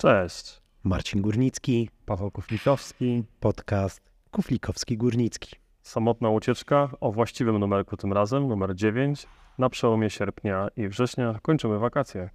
Cześć. 0.00 0.60
Marcin 0.84 1.22
Górnicki, 1.22 1.90
Paweł 2.06 2.30
Kuflikowski. 2.30 3.24
podcast 3.40 4.00
Kuflikowski-Górnicki. 4.32 5.54
Samotna 5.82 6.30
ucieczka 6.30 6.90
o 7.00 7.12
właściwym 7.12 7.58
numerku 7.58 7.96
tym 7.96 8.12
razem, 8.12 8.48
numer 8.48 8.74
9. 8.74 9.26
Na 9.58 9.70
przełomie 9.70 10.10
sierpnia 10.10 10.68
i 10.76 10.88
września 10.88 11.38
kończymy 11.42 11.78
wakacje. 11.78 12.30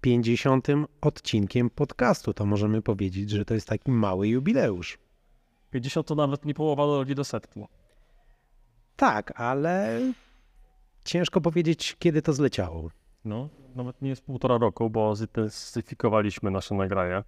50. 0.00 0.68
odcinkiem 1.00 1.70
podcastu. 1.70 2.34
To 2.34 2.46
możemy 2.46 2.82
powiedzieć, 2.82 3.30
że 3.30 3.44
to 3.44 3.54
jest 3.54 3.68
taki 3.68 3.90
mały 3.90 4.28
jubileusz. 4.28 4.98
50 5.70 6.06
to 6.06 6.14
nawet 6.14 6.44
nie 6.44 6.54
połowa 6.54 6.86
drogi 6.86 7.14
do 7.14 7.24
setki. 7.24 7.60
Tak, 8.96 9.40
ale 9.40 10.00
ciężko 11.04 11.40
powiedzieć, 11.40 11.96
kiedy 11.98 12.22
to 12.22 12.32
zleciało. 12.32 12.90
No, 13.28 13.48
nawet 13.76 14.02
nie 14.02 14.08
jest 14.08 14.24
półtora 14.24 14.58
roku, 14.58 14.90
bo 14.90 15.16
zintensyfikowaliśmy 15.16 16.50
nasze 16.50 16.74
nagrania. 16.74 17.24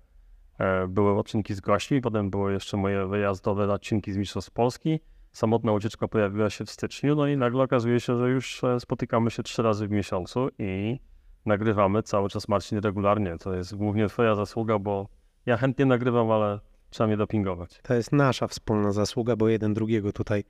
E, 0.58 0.88
Były 0.88 1.18
odcinki 1.18 1.54
z 1.54 1.60
gośćmi, 1.60 2.00
potem 2.00 2.30
były 2.30 2.52
jeszcze 2.52 2.76
moje 2.76 3.06
wyjazdowe 3.06 3.72
odcinki 3.72 4.12
z 4.12 4.16
Mistrzostw 4.16 4.50
Polski. 4.50 5.00
Samotna 5.32 5.72
ucieczka 5.72 6.08
pojawiła 6.08 6.50
się 6.50 6.64
w 6.64 6.70
styczniu, 6.70 7.14
no 7.14 7.26
i 7.26 7.36
nagle 7.36 7.62
okazuje 7.62 8.00
się, 8.00 8.18
że 8.18 8.28
już 8.30 8.64
e, 8.64 8.80
spotykamy 8.80 9.30
się 9.30 9.42
trzy 9.42 9.62
razy 9.62 9.88
w 9.88 9.90
miesiącu 9.90 10.48
i 10.58 11.00
nagrywamy 11.46 12.02
cały 12.02 12.28
czas 12.28 12.48
Marcin 12.48 12.78
regularnie. 12.78 13.38
To 13.38 13.54
jest 13.54 13.76
głównie 13.76 14.08
twoja 14.08 14.34
zasługa, 14.34 14.78
bo 14.78 15.08
ja 15.46 15.56
chętnie 15.56 15.86
nagrywam, 15.86 16.30
ale 16.30 16.60
trzeba 16.90 17.06
mnie 17.06 17.16
dopingować. 17.16 17.80
To 17.82 17.94
jest 17.94 18.12
nasza 18.12 18.46
wspólna 18.46 18.92
zasługa, 18.92 19.36
bo 19.36 19.48
jeden 19.48 19.74
drugiego 19.74 20.12
tutaj 20.12 20.44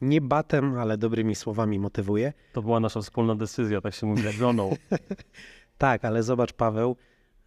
nie 0.00 0.20
batem, 0.20 0.78
ale 0.78 0.98
dobrymi 0.98 1.34
słowami 1.34 1.78
motywuje. 1.78 2.32
To 2.52 2.62
była 2.62 2.80
nasza 2.80 3.00
wspólna 3.00 3.34
decyzja, 3.34 3.80
tak 3.80 3.94
się 3.94 4.06
mówi, 4.06 4.24
jak 4.24 4.34
żoną. 4.34 4.70
Tak, 5.78 6.04
ale 6.04 6.22
zobacz, 6.22 6.52
Paweł, 6.52 6.96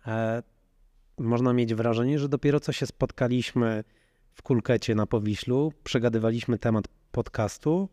e, 0.08 0.44
można 1.18 1.54
mieć 1.54 1.76
wrażenie, 1.76 2.20
że 2.20 2.30
dopiero 2.30 2.60
co 2.60 2.72
się 2.72 2.86
spotkaliśmy 2.86 3.84
w 4.34 4.42
kulkecie 4.42 4.96
na 4.96 5.06
Powiślu, 5.06 5.74
przegadywaliśmy 5.84 6.58
temat 6.58 6.88
podcastu, 7.12 7.90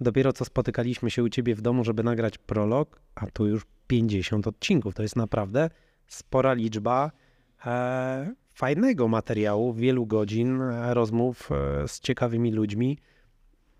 dopiero 0.00 0.32
co 0.32 0.44
spotykaliśmy 0.44 1.10
się 1.10 1.22
u 1.22 1.28
ciebie 1.28 1.54
w 1.54 1.60
domu, 1.60 1.84
żeby 1.84 2.02
nagrać 2.02 2.38
prolog, 2.38 3.00
a 3.14 3.26
tu 3.26 3.46
już 3.46 3.66
50 3.86 4.46
odcinków. 4.46 4.94
To 4.94 5.02
jest 5.02 5.16
naprawdę 5.16 5.70
spora 6.06 6.52
liczba 6.52 7.10
e, 7.66 8.34
fajnego 8.54 9.08
materiału, 9.08 9.72
wielu 9.72 10.06
godzin 10.06 10.62
e, 10.62 10.94
rozmów 10.94 11.50
e, 11.52 11.88
z 11.88 12.00
ciekawymi 12.00 12.52
ludźmi 12.52 12.98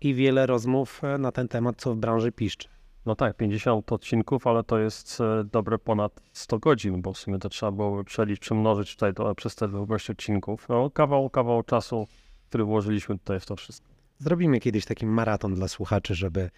i 0.05 0.13
wiele 0.13 0.45
rozmów 0.45 1.03
e, 1.03 1.17
na 1.17 1.31
ten 1.31 1.47
temat, 1.47 1.75
co 1.77 1.93
w 1.93 1.97
branży 1.97 2.31
piszczy. 2.31 2.67
No 3.05 3.15
tak, 3.15 3.37
50 3.37 3.91
odcinków, 3.91 4.47
ale 4.47 4.63
to 4.63 4.79
jest 4.79 5.21
e, 5.21 5.43
dobre 5.43 5.77
ponad 5.79 6.21
100 6.33 6.59
godzin, 6.59 7.01
bo 7.01 7.13
w 7.13 7.17
sumie 7.17 7.39
to 7.39 7.49
trzeba 7.49 7.71
było 7.71 8.03
przeliczyć, 8.03 8.41
przemnożyć 8.41 8.93
tutaj 8.93 9.13
to, 9.13 9.35
przez 9.35 9.55
te 9.55 9.67
długość 9.67 10.09
odcinków. 10.09 10.69
No 10.69 10.89
kawał, 10.89 11.29
kawał 11.29 11.63
czasu, 11.63 12.07
który 12.49 12.63
włożyliśmy 12.63 13.17
tutaj 13.17 13.39
w 13.39 13.45
to 13.45 13.55
wszystko. 13.55 13.87
Zrobimy 14.19 14.59
kiedyś 14.59 14.85
taki 14.85 15.05
maraton 15.05 15.55
dla 15.55 15.67
słuchaczy, 15.67 16.15
żeby 16.15 16.49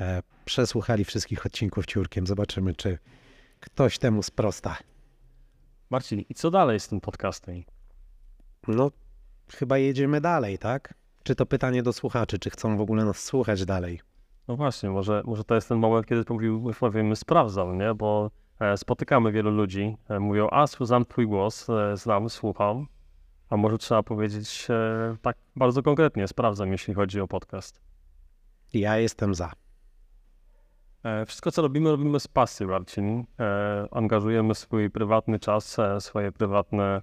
e, 0.00 0.22
przesłuchali 0.44 1.04
wszystkich 1.04 1.46
odcinków 1.46 1.86
ciurkiem. 1.86 2.26
Zobaczymy, 2.26 2.74
czy 2.74 2.98
ktoś 3.60 3.98
temu 3.98 4.22
sprosta. 4.22 4.76
Marcin, 5.90 6.20
i 6.28 6.34
co 6.34 6.50
dalej 6.50 6.80
z 6.80 6.88
tym 6.88 7.00
podcastem? 7.00 7.62
No, 8.68 8.90
chyba 9.52 9.78
jedziemy 9.78 10.20
dalej, 10.20 10.58
tak? 10.58 10.94
Czy 11.24 11.34
to 11.34 11.46
pytanie 11.46 11.82
do 11.82 11.92
słuchaczy, 11.92 12.38
czy 12.38 12.50
chcą 12.50 12.76
w 12.76 12.80
ogóle 12.80 13.04
nas 13.04 13.24
słuchać 13.24 13.64
dalej? 13.64 14.00
No 14.48 14.56
właśnie, 14.56 14.90
może, 14.90 15.22
może 15.24 15.44
to 15.44 15.54
jest 15.54 15.68
ten 15.68 15.78
moment, 15.78 16.06
kiedy 16.06 16.24
mówił, 16.28 16.72
powiemy, 16.80 17.16
sprawdzam, 17.16 17.78
nie? 17.78 17.94
Bo 17.94 18.30
e, 18.60 18.76
spotykamy 18.76 19.32
wielu 19.32 19.50
ludzi, 19.50 19.96
e, 20.08 20.20
mówią, 20.20 20.48
a 20.50 20.66
znam 20.66 21.04
twój 21.04 21.26
głos, 21.26 21.70
e, 21.70 21.96
znam, 21.96 22.30
słucham, 22.30 22.86
a 23.50 23.56
może 23.56 23.78
trzeba 23.78 24.02
powiedzieć 24.02 24.68
tak 25.22 25.36
bardzo 25.56 25.82
konkretnie, 25.82 26.28
sprawdzam, 26.28 26.72
jeśli 26.72 26.94
chodzi 26.94 27.20
o 27.20 27.28
podcast. 27.28 27.80
Ja 28.72 28.98
jestem 28.98 29.34
za. 29.34 29.52
Wszystko, 31.26 31.52
co 31.52 31.62
robimy, 31.62 31.90
robimy 31.90 32.20
z 32.20 32.28
pasji, 32.28 32.66
Marcin. 32.66 33.24
Angażujemy 33.90 34.54
swój 34.54 34.90
prywatny 34.90 35.38
czas, 35.38 35.76
swoje 35.98 36.32
prywatne 36.32 37.02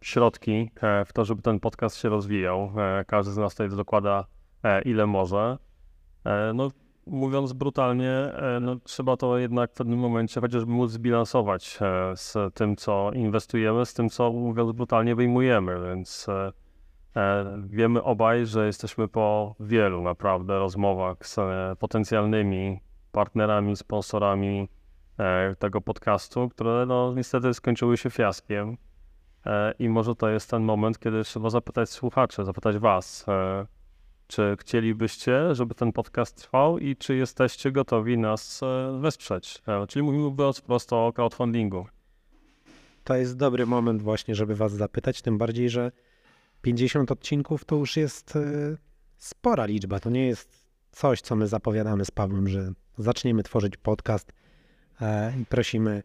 środki 0.00 0.70
e, 0.82 1.04
w 1.04 1.12
to, 1.12 1.24
żeby 1.24 1.42
ten 1.42 1.60
podcast 1.60 1.96
się 1.96 2.08
rozwijał. 2.08 2.72
E, 2.76 3.04
Każdy 3.04 3.32
z 3.32 3.36
nas 3.36 3.54
tutaj 3.54 3.68
dokłada 3.76 4.24
e, 4.64 4.82
ile 4.82 5.06
może. 5.06 5.58
E, 6.24 6.52
No, 6.54 6.70
mówiąc 7.06 7.52
brutalnie, 7.52 8.10
e, 8.10 8.58
no, 8.60 8.76
trzeba 8.76 9.16
to 9.16 9.38
jednak 9.38 9.70
w 9.70 9.74
pewnym 9.74 9.98
momencie 9.98 10.40
chociażby 10.40 10.72
móc 10.72 10.90
zbilansować 10.90 11.78
e, 11.80 12.16
z 12.16 12.54
tym, 12.54 12.76
co 12.76 13.12
inwestujemy, 13.12 13.86
z 13.86 13.94
tym, 13.94 14.08
co 14.08 14.32
mówiąc 14.32 14.72
brutalnie 14.72 15.14
wyjmujemy, 15.14 15.88
więc 15.88 16.28
e, 16.28 16.52
E, 17.16 17.44
Wiemy 17.66 18.02
obaj, 18.02 18.46
że 18.46 18.66
jesteśmy 18.66 19.08
po 19.08 19.54
wielu 19.60 20.02
naprawdę 20.02 20.58
rozmowach 20.58 21.26
z 21.26 21.38
e, 21.38 21.76
potencjalnymi 21.78 22.80
partnerami, 23.12 23.76
sponsorami 23.76 24.68
e, 25.18 25.54
tego 25.58 25.80
podcastu, 25.80 26.48
które 26.48 26.86
no, 26.86 27.14
niestety 27.14 27.54
skończyły 27.54 27.96
się 27.96 28.10
fiaskiem. 28.10 28.76
E, 29.46 29.74
I 29.78 29.88
może 29.88 30.14
to 30.14 30.28
jest 30.28 30.50
ten 30.50 30.62
moment, 30.62 30.98
kiedy 30.98 31.24
trzeba 31.24 31.50
zapytać 31.50 31.90
słuchaczy, 31.90 32.44
zapytać 32.44 32.78
Was, 32.78 33.24
e, 33.28 33.66
czy 34.26 34.56
chcielibyście, 34.60 35.54
żeby 35.54 35.74
ten 35.74 35.92
podcast 35.92 36.36
trwał 36.36 36.78
i 36.78 36.96
czy 36.96 37.16
jesteście 37.16 37.72
gotowi 37.72 38.18
nas 38.18 38.62
e, 38.62 38.98
wesprzeć. 39.00 39.62
Czyli 39.88 40.02
mówimy 40.02 40.24
mówiąc 40.24 40.60
prosto 40.60 41.06
o 41.06 41.12
crowdfundingu. 41.12 41.86
To 43.04 43.16
jest 43.16 43.36
dobry 43.36 43.66
moment 43.66 44.02
właśnie, 44.02 44.34
żeby 44.34 44.54
was 44.54 44.72
zapytać, 44.72 45.22
tym 45.22 45.38
bardziej, 45.38 45.70
że 45.70 45.92
50 46.62 47.12
odcinków 47.12 47.64
to 47.64 47.76
już 47.76 47.96
jest 47.96 48.38
spora 49.18 49.66
liczba. 49.66 50.00
To 50.00 50.10
nie 50.10 50.26
jest 50.26 50.66
coś, 50.90 51.20
co 51.20 51.36
my 51.36 51.46
zapowiadamy 51.46 52.04
z 52.04 52.10
Pawłem, 52.10 52.48
że 52.48 52.72
zaczniemy 52.98 53.42
tworzyć 53.42 53.76
podcast 53.76 54.32
i 55.40 55.46
prosimy 55.46 56.02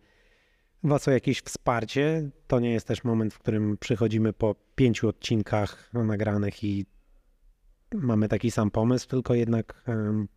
was 0.84 1.08
o 1.08 1.12
jakieś 1.12 1.42
wsparcie. 1.42 2.30
To 2.48 2.60
nie 2.60 2.72
jest 2.72 2.88
też 2.88 3.04
moment, 3.04 3.34
w 3.34 3.40
którym 3.40 3.78
przychodzimy 3.78 4.34
po 4.34 4.56
pięciu 4.76 5.08
odcinkach 5.08 5.94
nagranych 5.94 6.64
i 6.64 6.86
mamy 7.94 8.28
taki 8.28 8.52
sam 8.52 8.72
pomysł, 8.72 9.08
tylko 9.08 9.34
jednak 9.34 9.84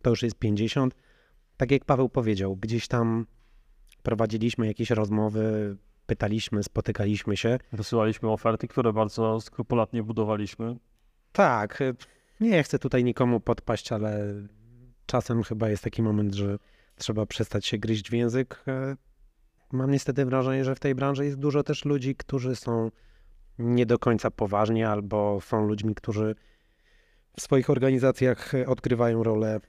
to 0.01 0.09
już 0.09 0.23
jest 0.23 0.35
50. 0.35 0.95
Tak 1.57 1.71
jak 1.71 1.85
Paweł 1.85 2.09
powiedział, 2.09 2.55
gdzieś 2.55 2.87
tam 2.87 3.25
prowadziliśmy 4.03 4.67
jakieś 4.67 4.89
rozmowy, 4.89 5.77
pytaliśmy, 6.05 6.63
spotykaliśmy 6.63 7.37
się. 7.37 7.59
Wysyłaliśmy 7.73 8.29
oferty, 8.29 8.67
które 8.67 8.93
bardzo 8.93 9.41
skrupulatnie 9.41 10.03
budowaliśmy. 10.03 10.75
Tak, 11.31 11.81
y, 11.81 11.95
nie 12.39 12.63
chcę 12.63 12.79
tutaj 12.79 13.03
nikomu 13.03 13.39
podpaść, 13.39 13.91
ale 13.91 14.33
czasem 15.05 15.43
chyba 15.43 15.69
jest 15.69 15.83
taki 15.83 16.01
moment, 16.01 16.33
że 16.33 16.57
trzeba 16.95 17.25
przestać 17.25 17.65
się 17.65 17.77
gryźć 17.77 18.09
w 18.09 18.13
język. 18.13 18.63
E, 19.73 19.77
Mam 19.77 19.91
niestety 19.91 20.25
wrażenie, 20.25 20.65
że 20.65 20.75
w 20.75 20.79
tej 20.79 20.95
branży 20.95 21.25
jest 21.25 21.37
dużo 21.37 21.63
też 21.63 21.85
ludzi, 21.85 22.15
którzy 22.15 22.55
są 22.55 22.91
nie 23.59 23.85
do 23.85 23.99
końca 23.99 24.31
poważni, 24.31 24.83
albo 24.83 25.41
są 25.41 25.67
ludźmi, 25.67 25.95
którzy 25.95 26.35
w 27.37 27.41
swoich 27.41 27.69
organizacjach 27.69 28.55
e, 28.55 28.67
odgrywają 28.67 29.23
rolę 29.23 29.59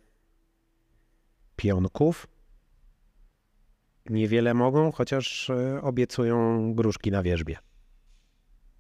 pionków. 1.57 2.27
Niewiele 4.11 4.55
mogą, 4.55 4.93
chociaż 4.93 5.51
e, 5.51 5.83
obiecują 5.83 6.75
gruszki 6.75 7.11
na 7.11 7.23
wierzbie. 7.23 7.59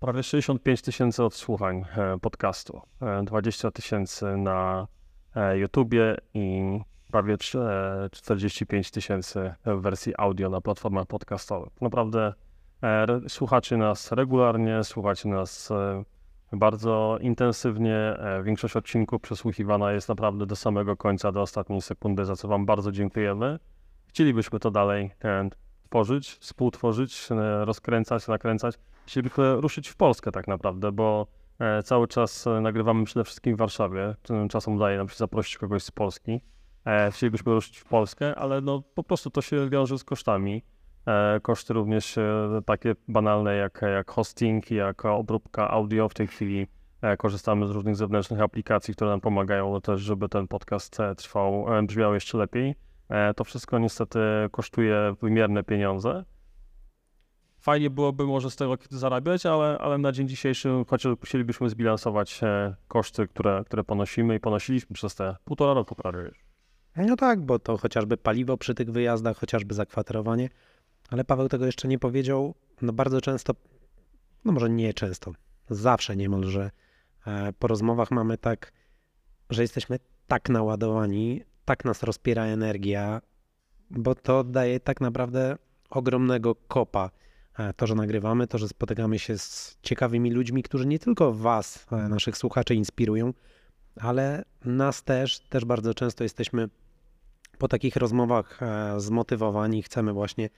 Prawie 0.00 0.22
65 0.22 0.82
tysięcy 0.82 1.25
odsłuchań 1.25 1.84
e, 1.97 2.19
podcastu, 2.19 2.81
e, 3.03 3.22
20 3.25 3.71
tysięcy 3.71 4.37
na 4.37 4.87
e, 5.37 5.58
YouTubie 5.58 6.17
i 6.35 6.61
prawie 7.12 7.37
trz- 7.37 7.59
e, 7.59 8.11
45 8.11 8.91
tysięcy 8.91 9.55
wersji 9.64 10.12
audio 10.19 10.50
na 10.50 10.61
platformach 10.61 11.06
podcastowych. 11.06 11.73
Naprawdę 11.81 12.32
e, 12.82 13.06
słuchacie 13.29 13.76
nas 13.76 14.12
regularnie, 14.12 14.85
słuchacie 14.85 15.29
nas 15.29 15.70
e, 15.70 16.05
bardzo 16.53 17.19
intensywnie. 17.20 18.17
Większość 18.43 18.76
odcinków 18.76 19.23
przesłuchiwana 19.23 19.93
jest 19.93 20.09
naprawdę 20.09 20.47
do 20.47 20.56
samego 20.56 20.97
końca, 20.97 21.32
do 21.32 21.43
ostatniej 21.43 21.82
sekundy, 21.82 22.25
za 22.25 22.37
co 22.37 22.49
Wam 22.49 22.67
bardzo 22.67 22.93
dziękujemy. 22.93 23.59
Chcielibyśmy 24.06 24.59
to 24.59 24.70
dalej 24.70 25.11
tworzyć, 25.88 26.31
współtworzyć, 26.31 27.29
rozkręcać, 27.64 28.29
nakręcać. 28.29 28.75
Chcielibyśmy 29.06 29.61
ruszyć 29.61 29.88
w 29.88 29.97
Polskę 29.97 30.32
tak 30.32 30.49
naprawdę, 30.49 30.93
bo 30.93 31.26
cały 31.85 32.09
czas 32.09 32.49
nagrywamy 32.62 33.05
przede 33.05 33.25
wszystkim 33.25 33.56
w 33.56 33.59
Warszawie. 33.59 34.14
Czasem 34.50 34.75
udaje 34.75 34.99
nam 34.99 35.09
się 35.09 35.17
zaprosić 35.17 35.59
kogoś 35.59 35.82
z 35.82 35.91
Polski. 35.91 36.41
E, 36.87 37.11
Chcielibyśmy 37.11 37.52
ruszyć 37.52 37.79
w 37.79 37.84
Polskę, 37.84 38.34
ale 38.34 38.61
no, 38.61 38.82
po 38.94 39.02
prostu 39.02 39.31
to 39.31 39.43
się 39.43 39.70
wiąże 39.70 39.99
z 39.99 40.05
kosztami. 40.05 40.62
E, 41.06 41.40
Koszty 41.40 41.75
również 41.75 42.19
e, 42.19 42.61
takie 42.67 42.94
banalne 43.08 43.56
jak, 43.56 43.82
jak 43.82 44.11
hosting, 44.11 44.70
jak 44.70 45.05
obróbka 45.05 45.70
audio. 45.70 46.08
W 46.08 46.14
tej 46.14 46.26
chwili 46.26 46.67
korzystamy 47.19 47.67
z 47.67 47.70
różnych 47.70 47.96
zewnętrznych 47.96 48.40
aplikacji, 48.40 48.94
które 48.94 49.11
nam 49.11 49.20
pomagają 49.20 49.81
też, 49.81 50.00
żeby 50.00 50.29
ten 50.29 50.49
podcast 50.49 50.99
trwał, 51.17 51.67
brzmiał 51.82 52.14
jeszcze 52.14 52.38
lepiej. 52.38 52.75
To 53.37 53.44
wszystko 53.44 53.78
niestety 53.78 54.19
kosztuje 54.50 55.14
wymierne 55.23 55.64
pieniądze. 55.64 56.25
fajnie 57.58 57.90
byłoby 57.90 58.26
może 58.26 58.50
z 58.50 58.56
tego 58.56 58.76
zarabiać, 58.90 59.46
ale, 59.46 59.78
ale 59.78 59.99
na 59.99 60.12
dzień 60.12 60.28
dzisiejszy 60.28 60.69
chociaż 60.88 61.12
musielibyśmy 61.20 61.69
zbilansować 61.69 62.40
koszty, 62.88 63.28
które, 63.28 63.62
które 63.67 63.85
ponosimy 63.85 64.35
i 64.35 64.40
ponosiliśmy 64.40 64.94
przez 64.94 65.14
te 65.14 65.37
półtora 65.44 65.75
roku 65.75 65.94
prawie. 65.94 66.31
No 66.97 67.17
tak, 67.17 67.41
bo 67.41 67.59
to 67.59 67.77
chociażby 67.77 68.17
paliwo 68.17 68.56
przy 68.56 68.75
tych 68.75 68.91
wyjazdach, 68.91 69.37
chociażby 69.37 69.75
zakwaterowanie, 69.75 70.49
ale 71.09 71.25
Paweł 71.25 71.49
tego 71.49 71.67
jeszcze 71.67 71.89
nie 71.89 71.99
powiedział. 71.99 72.55
No 72.83 72.93
bardzo 72.93 73.21
często, 73.21 73.55
no 74.44 74.53
może 74.53 74.71
nie 74.71 74.94
często, 74.94 75.33
zawsze 75.71 76.17
niemalże 76.17 76.71
e, 77.27 77.53
po 77.53 77.67
rozmowach 77.67 78.11
mamy 78.11 78.39
tak, 78.39 78.73
że 79.50 79.62
jesteśmy 79.62 79.99
tak 80.27 80.49
naładowani, 80.49 81.43
tak 81.65 81.85
nas 81.85 82.03
rozpiera 82.03 82.44
energia, 82.44 83.21
bo 83.91 84.15
to 84.15 84.45
daje 84.45 84.81
tak 84.81 85.00
naprawdę 85.00 85.56
ogromnego 85.91 86.55
kopa. 86.55 87.11
E, 87.59 87.73
to, 87.73 87.87
że 87.87 87.95
nagrywamy, 87.95 88.47
to, 88.47 88.59
że 88.59 88.69
spotykamy 88.69 89.19
się 89.19 89.38
z 89.38 89.79
ciekawymi 89.83 90.31
ludźmi, 90.31 90.62
którzy 90.62 90.87
nie 90.87 90.99
tylko 90.99 91.33
Was, 91.33 91.87
e, 91.93 91.97
naszych 91.97 92.37
słuchaczy, 92.37 92.75
inspirują, 92.75 93.33
ale 94.00 94.44
nas 94.65 95.03
też, 95.03 95.41
też 95.41 95.65
bardzo 95.65 95.94
często 95.94 96.25
jesteśmy 96.25 96.69
po 97.59 97.69
takich 97.69 97.97
rozmowach 97.97 98.61
zmotywowani, 98.97 99.83
chcemy 99.83 100.12
właśnie 100.12 100.49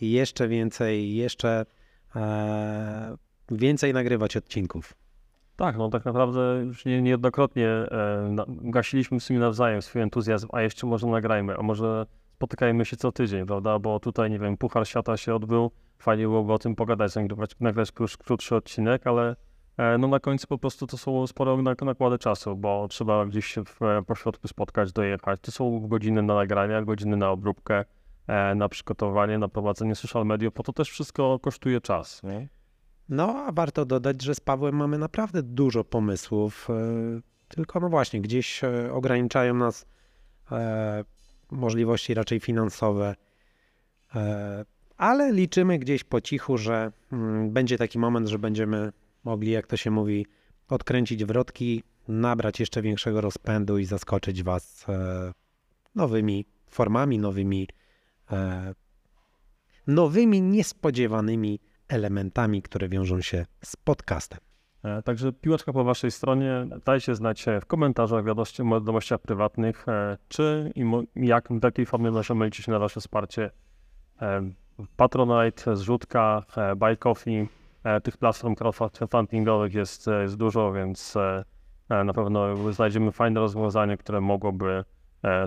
jeszcze 0.00 0.48
więcej, 0.48 1.14
jeszcze 1.14 1.66
więcej 3.50 3.94
nagrywać 3.94 4.36
odcinków. 4.36 4.94
Tak, 5.56 5.78
no 5.78 5.88
tak 5.88 6.04
naprawdę 6.04 6.62
już 6.64 6.84
nie, 6.84 7.02
niejednokrotnie 7.02 7.68
e, 7.68 8.36
gasiliśmy 8.48 9.20
w 9.20 9.22
sumie 9.22 9.38
nawzajem 9.38 9.82
swój 9.82 10.02
entuzjazm, 10.02 10.48
a 10.52 10.62
jeszcze 10.62 10.86
może 10.86 11.06
nagrajmy, 11.06 11.56
a 11.56 11.62
może 11.62 12.06
spotykajmy 12.36 12.84
się 12.84 12.96
co 12.96 13.12
tydzień, 13.12 13.46
prawda? 13.46 13.78
Bo 13.78 14.00
tutaj, 14.00 14.30
nie 14.30 14.38
wiem, 14.38 14.56
Puchar 14.56 14.88
Świata 14.88 15.16
się 15.16 15.34
odbył, 15.34 15.70
fajnie 15.98 16.24
byłoby 16.24 16.52
o 16.52 16.58
tym 16.58 16.74
pogadać, 16.74 17.14
nagrywać, 17.14 17.50
nagrać 17.60 17.92
krótszy, 18.24 18.56
odcinek, 18.56 19.06
ale 19.06 19.30
e, 19.30 19.36
no 19.78 20.08
na 20.08 20.20
końcu 20.20 20.46
po 20.46 20.58
prostu 20.58 20.86
to 20.86 20.98
są 20.98 21.26
spore 21.26 21.56
nakłady 21.82 22.18
czasu, 22.18 22.56
bo 22.56 22.88
trzeba 22.88 23.26
gdzieś 23.26 23.46
się 23.46 23.64
w 23.64 23.82
e, 23.82 24.02
pośrodku 24.02 24.48
spotkać, 24.48 24.92
dojechać. 24.92 25.40
To 25.42 25.52
są 25.52 25.88
godziny 25.88 26.22
na 26.22 26.34
nagrania, 26.34 26.82
godziny 26.82 27.16
na 27.16 27.30
obróbkę, 27.30 27.84
e, 28.26 28.54
na 28.54 28.68
przygotowanie, 28.68 29.38
na 29.38 29.48
prowadzenie 29.48 29.94
social 29.94 30.26
mediów, 30.26 30.54
bo 30.54 30.62
to 30.62 30.72
też 30.72 30.90
wszystko 30.90 31.38
kosztuje 31.38 31.80
czas. 31.80 32.22
Nie? 32.22 32.48
No, 33.08 33.44
a 33.46 33.52
warto 33.52 33.84
dodać, 33.84 34.22
że 34.22 34.34
z 34.34 34.40
Pawłem 34.40 34.76
mamy 34.76 34.98
naprawdę 34.98 35.42
dużo 35.42 35.84
pomysłów, 35.84 36.68
e, 36.70 36.74
tylko 37.48 37.80
no 37.80 37.88
właśnie, 37.88 38.20
gdzieś 38.20 38.64
e, 38.64 38.92
ograniczają 38.92 39.54
nas 39.54 39.86
e, 40.52 41.04
możliwości 41.50 42.14
raczej 42.14 42.40
finansowe, 42.40 43.14
ale 44.96 45.32
liczymy 45.32 45.78
gdzieś 45.78 46.04
po 46.04 46.20
cichu, 46.20 46.58
że 46.58 46.92
mm, 47.12 47.50
będzie 47.50 47.78
taki 47.78 47.98
moment, 47.98 48.28
że 48.28 48.38
będziemy 48.38 48.92
mogli, 49.24 49.50
jak 49.50 49.66
to 49.66 49.76
się 49.76 49.90
mówi, 49.90 50.26
odkręcić 50.68 51.24
wrotki, 51.24 51.82
nabrać 52.08 52.60
jeszcze 52.60 52.82
większego 52.82 53.20
rozpędu 53.20 53.78
i 53.78 53.84
zaskoczyć 53.84 54.42
Was 54.42 54.86
nowymi 55.94 56.46
formami, 56.66 57.18
nowymi, 57.18 57.68
nowymi, 59.86 60.42
niespodziewanymi 60.42 61.60
elementami, 61.88 62.62
które 62.62 62.88
wiążą 62.88 63.20
się 63.20 63.46
z 63.64 63.76
podcastem. 63.76 64.40
E, 64.84 65.02
także 65.02 65.32
piłeczka 65.32 65.72
po 65.72 65.84
Waszej 65.84 66.10
stronie. 66.10 66.66
Dajcie 66.84 67.14
znać 67.14 67.46
w 67.62 67.66
komentarzach, 67.66 68.24
wiadomościach 68.24 69.20
prywatnych, 69.20 69.88
e, 69.88 70.18
czy 70.28 70.72
i 70.74 70.84
jak, 71.16 71.48
w 71.48 71.64
jakiej 71.64 71.86
formie 71.86 72.10
możemy 72.10 72.44
liczyć 72.44 72.68
na 72.68 72.78
Wasze 72.78 73.00
wsparcie. 73.00 73.50
E, 74.22 74.50
Patronite, 74.96 75.76
zrzutka, 75.76 76.42
Buy 76.76 76.96
Coffee, 76.96 77.48
tych 78.02 78.16
platform 78.16 78.54
crowdfundingowych 78.54 79.74
jest, 79.74 80.06
jest 80.22 80.36
dużo, 80.36 80.72
więc 80.72 81.14
na 81.88 82.12
pewno 82.12 82.72
znajdziemy 82.72 83.12
fajne 83.12 83.40
rozwiązanie, 83.40 83.96
które 83.96 84.20
mogłoby 84.20 84.84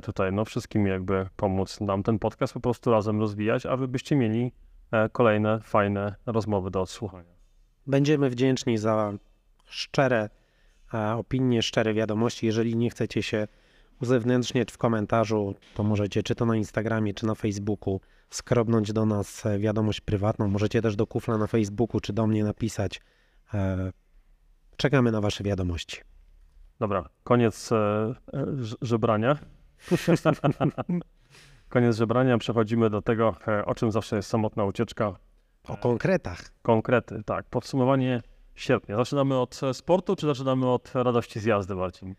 tutaj 0.03 0.33
no, 0.33 0.45
wszystkim 0.45 0.87
jakby 0.87 1.27
pomóc 1.35 1.81
nam 1.81 2.03
ten 2.03 2.19
podcast 2.19 2.53
po 2.53 2.59
prostu 2.59 2.91
razem 2.91 3.19
rozwijać, 3.19 3.65
a 3.65 3.77
wy 3.77 3.87
byście 3.87 4.15
mieli 4.15 4.51
E, 4.91 5.09
kolejne 5.09 5.59
fajne 5.59 6.15
rozmowy 6.25 6.71
do 6.71 6.81
odsłuchania. 6.81 7.35
Będziemy 7.87 8.29
wdzięczni 8.29 8.77
za 8.77 9.13
szczere 9.65 10.29
e, 10.93 11.15
opinie, 11.15 11.61
szczere 11.61 11.93
wiadomości. 11.93 12.45
Jeżeli 12.45 12.75
nie 12.75 12.89
chcecie 12.89 13.23
się 13.23 13.47
uzewnętrzniać 14.01 14.71
w 14.71 14.77
komentarzu, 14.77 15.55
to 15.75 15.83
możecie 15.83 16.23
czy 16.23 16.35
to 16.35 16.45
na 16.45 16.55
Instagramie, 16.55 17.13
czy 17.13 17.25
na 17.25 17.35
Facebooku 17.35 18.01
skrobnąć 18.29 18.93
do 18.93 19.05
nas 19.05 19.45
e, 19.45 19.59
wiadomość 19.59 20.01
prywatną. 20.01 20.47
Możecie 20.47 20.81
też 20.81 20.95
do 20.95 21.07
kufla 21.07 21.37
na 21.37 21.47
Facebooku, 21.47 22.01
czy 22.01 22.13
do 22.13 22.27
mnie 22.27 22.43
napisać. 22.43 23.01
Czekamy 24.77 25.11
na 25.11 25.21
Wasze 25.21 25.43
wiadomości. 25.43 26.01
Dobra, 26.79 27.09
koniec 27.23 27.69
żebrania. 28.81 29.37
koniec 31.69 31.97
żebrania, 31.97 32.37
przechodzimy 32.37 32.89
do 32.89 33.01
tego, 33.01 33.35
e, 33.47 33.65
o 33.65 33.75
czym 33.75 33.91
zawsze 33.91 34.15
jest 34.15 34.29
samotna 34.29 34.65
ucieczka. 34.65 35.15
O 35.67 35.77
konkretach. 35.77 36.39
Konkrety, 36.61 37.23
tak. 37.25 37.45
Podsumowanie 37.49 38.21
sierpnia. 38.55 38.95
Zaczynamy 38.95 39.39
od 39.39 39.63
e, 39.63 39.73
sportu, 39.73 40.15
czy 40.15 40.27
zaczynamy 40.27 40.69
od 40.69 40.91
radości 40.95 41.39
z 41.39 41.45
jazdy, 41.45 41.75
Marcin? 41.75 42.15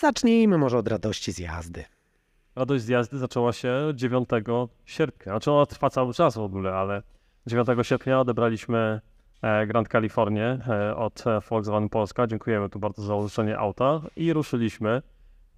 Zacznijmy 0.00 0.58
może 0.58 0.78
od 0.78 0.88
radości 0.88 1.32
z 1.32 1.38
jazdy. 1.38 1.84
Radość 2.56 2.84
z 2.84 2.88
jazdy 2.88 3.18
zaczęła 3.18 3.52
się 3.52 3.92
9 3.94 4.28
sierpnia. 4.84 5.32
Znaczy 5.32 5.50
ona 5.50 5.66
trwa 5.66 5.90
cały 5.90 6.14
czas 6.14 6.34
w 6.34 6.40
ogóle, 6.40 6.74
ale 6.74 7.02
9 7.46 7.68
sierpnia 7.82 8.20
odebraliśmy 8.20 9.00
e, 9.42 9.66
Grand 9.66 9.88
Californię 9.88 10.58
od 10.96 11.24
Volkswagen 11.50 11.88
Polska. 11.88 12.26
Dziękujemy 12.26 12.68
tu 12.68 12.78
bardzo 12.78 13.02
za 13.02 13.14
użyczenie 13.14 13.58
auta 13.58 14.00
i 14.16 14.32
ruszyliśmy 14.32 15.02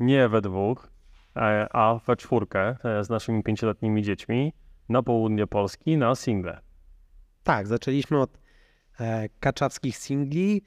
nie 0.01 0.29
we 0.29 0.41
dwóch, 0.41 0.95
E, 1.37 1.69
a 1.73 2.01
we 2.07 2.17
czwórkę 2.17 2.77
e, 2.85 3.05
z 3.05 3.09
naszymi 3.11 3.43
pięcioletnimi 3.43 4.03
dziećmi 4.03 4.53
na 4.89 5.03
południe 5.03 5.47
Polski 5.47 5.97
na 5.97 6.15
single. 6.15 6.61
Tak, 7.43 7.67
zaczęliśmy 7.67 8.21
od 8.21 8.39
e, 9.01 9.29
kaczawskich 9.41 9.97
singli. 9.97 10.63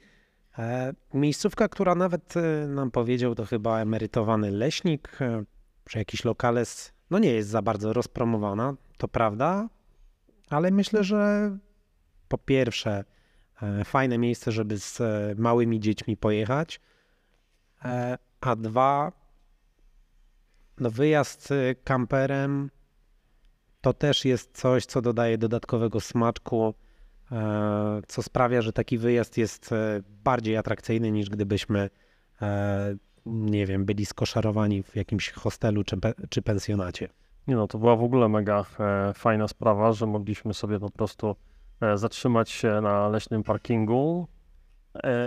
E, 0.58 0.92
miejscówka, 1.14 1.68
która 1.68 1.94
nawet 1.94 2.36
e, 2.36 2.66
nam 2.68 2.90
powiedział, 2.90 3.34
to 3.34 3.44
chyba 3.44 3.80
emerytowany 3.80 4.50
leśnik, 4.50 5.18
e, 5.20 5.44
że 5.88 5.98
jakiś 5.98 6.24
lokales, 6.24 6.92
no 7.10 7.18
nie 7.18 7.32
jest 7.32 7.48
za 7.48 7.62
bardzo 7.62 7.92
rozpromowana, 7.92 8.74
to 8.96 9.08
prawda, 9.08 9.68
ale 10.50 10.70
myślę, 10.70 11.04
że 11.04 11.50
po 12.28 12.38
pierwsze 12.38 13.04
fajne 13.84 14.18
miejsce, 14.18 14.52
żeby 14.52 14.78
z 14.78 14.98
małymi 15.38 15.80
dziećmi 15.80 16.16
pojechać, 16.16 16.80
a 18.40 18.56
dwa 18.56 19.12
no 20.80 20.90
wyjazd 20.90 21.48
kamperem 21.84 22.70
to 23.80 23.92
też 23.92 24.24
jest 24.24 24.56
coś, 24.56 24.86
co 24.86 25.02
dodaje 25.02 25.38
dodatkowego 25.38 26.00
smaczku, 26.00 26.74
co 28.06 28.22
sprawia, 28.22 28.62
że 28.62 28.72
taki 28.72 28.98
wyjazd 28.98 29.38
jest 29.38 29.72
e, 29.72 30.00
bardziej 30.24 30.56
atrakcyjny 30.56 31.10
niż 31.10 31.30
gdybyśmy, 31.30 31.90
e, 32.42 32.96
nie 33.26 33.66
wiem, 33.66 33.84
byli 33.84 34.06
skoszarowani 34.06 34.82
w 34.82 34.96
jakimś 34.96 35.30
hostelu 35.30 35.84
czy, 35.84 35.96
czy 36.28 36.42
pensjonacie. 36.42 37.08
Nie 37.46 37.56
no, 37.56 37.66
to 37.66 37.78
była 37.78 37.96
w 37.96 38.02
ogóle 38.02 38.28
mega 38.28 38.64
fajna 39.14 39.48
sprawa, 39.48 39.92
że 39.92 40.06
mogliśmy 40.06 40.54
sobie 40.54 40.78
po 40.78 40.90
prostu 40.90 41.36
zatrzymać 41.94 42.50
się 42.50 42.80
na 42.80 43.08
leśnym 43.08 43.42
parkingu 43.42 44.28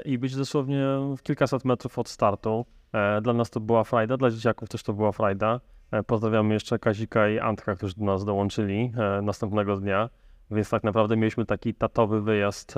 i 0.06 0.18
być 0.18 0.36
dosłownie 0.36 0.86
kilkaset 1.24 1.66
metrów 1.66 2.00
od 2.00 2.10
startu. 2.10 2.66
E, 2.94 3.22
dla 3.22 3.34
nas 3.34 3.50
to 3.50 3.60
była 3.60 3.84
frajda, 3.84 4.18
dla 4.18 4.32
dzieciaków 4.32 4.70
też 4.70 4.84
to 4.84 4.94
była 4.94 5.12
frajda. 5.12 5.60
E, 5.92 6.04
pozdrawiamy 6.04 6.54
jeszcze 6.54 6.80
Kazika 6.80 7.30
i 7.30 7.40
Antka, 7.40 7.76
którzy 7.76 7.96
do 7.98 8.06
nas 8.06 8.26
dołączyli 8.26 8.94
e, 8.98 9.22
następnego 9.22 9.78
dnia. 9.78 10.10
Więc 10.52 10.70
tak 10.70 10.84
naprawdę 10.84 11.18
mieliśmy 11.18 11.46
taki 11.46 11.74
tatowy 11.74 12.22
wyjazd 12.22 12.76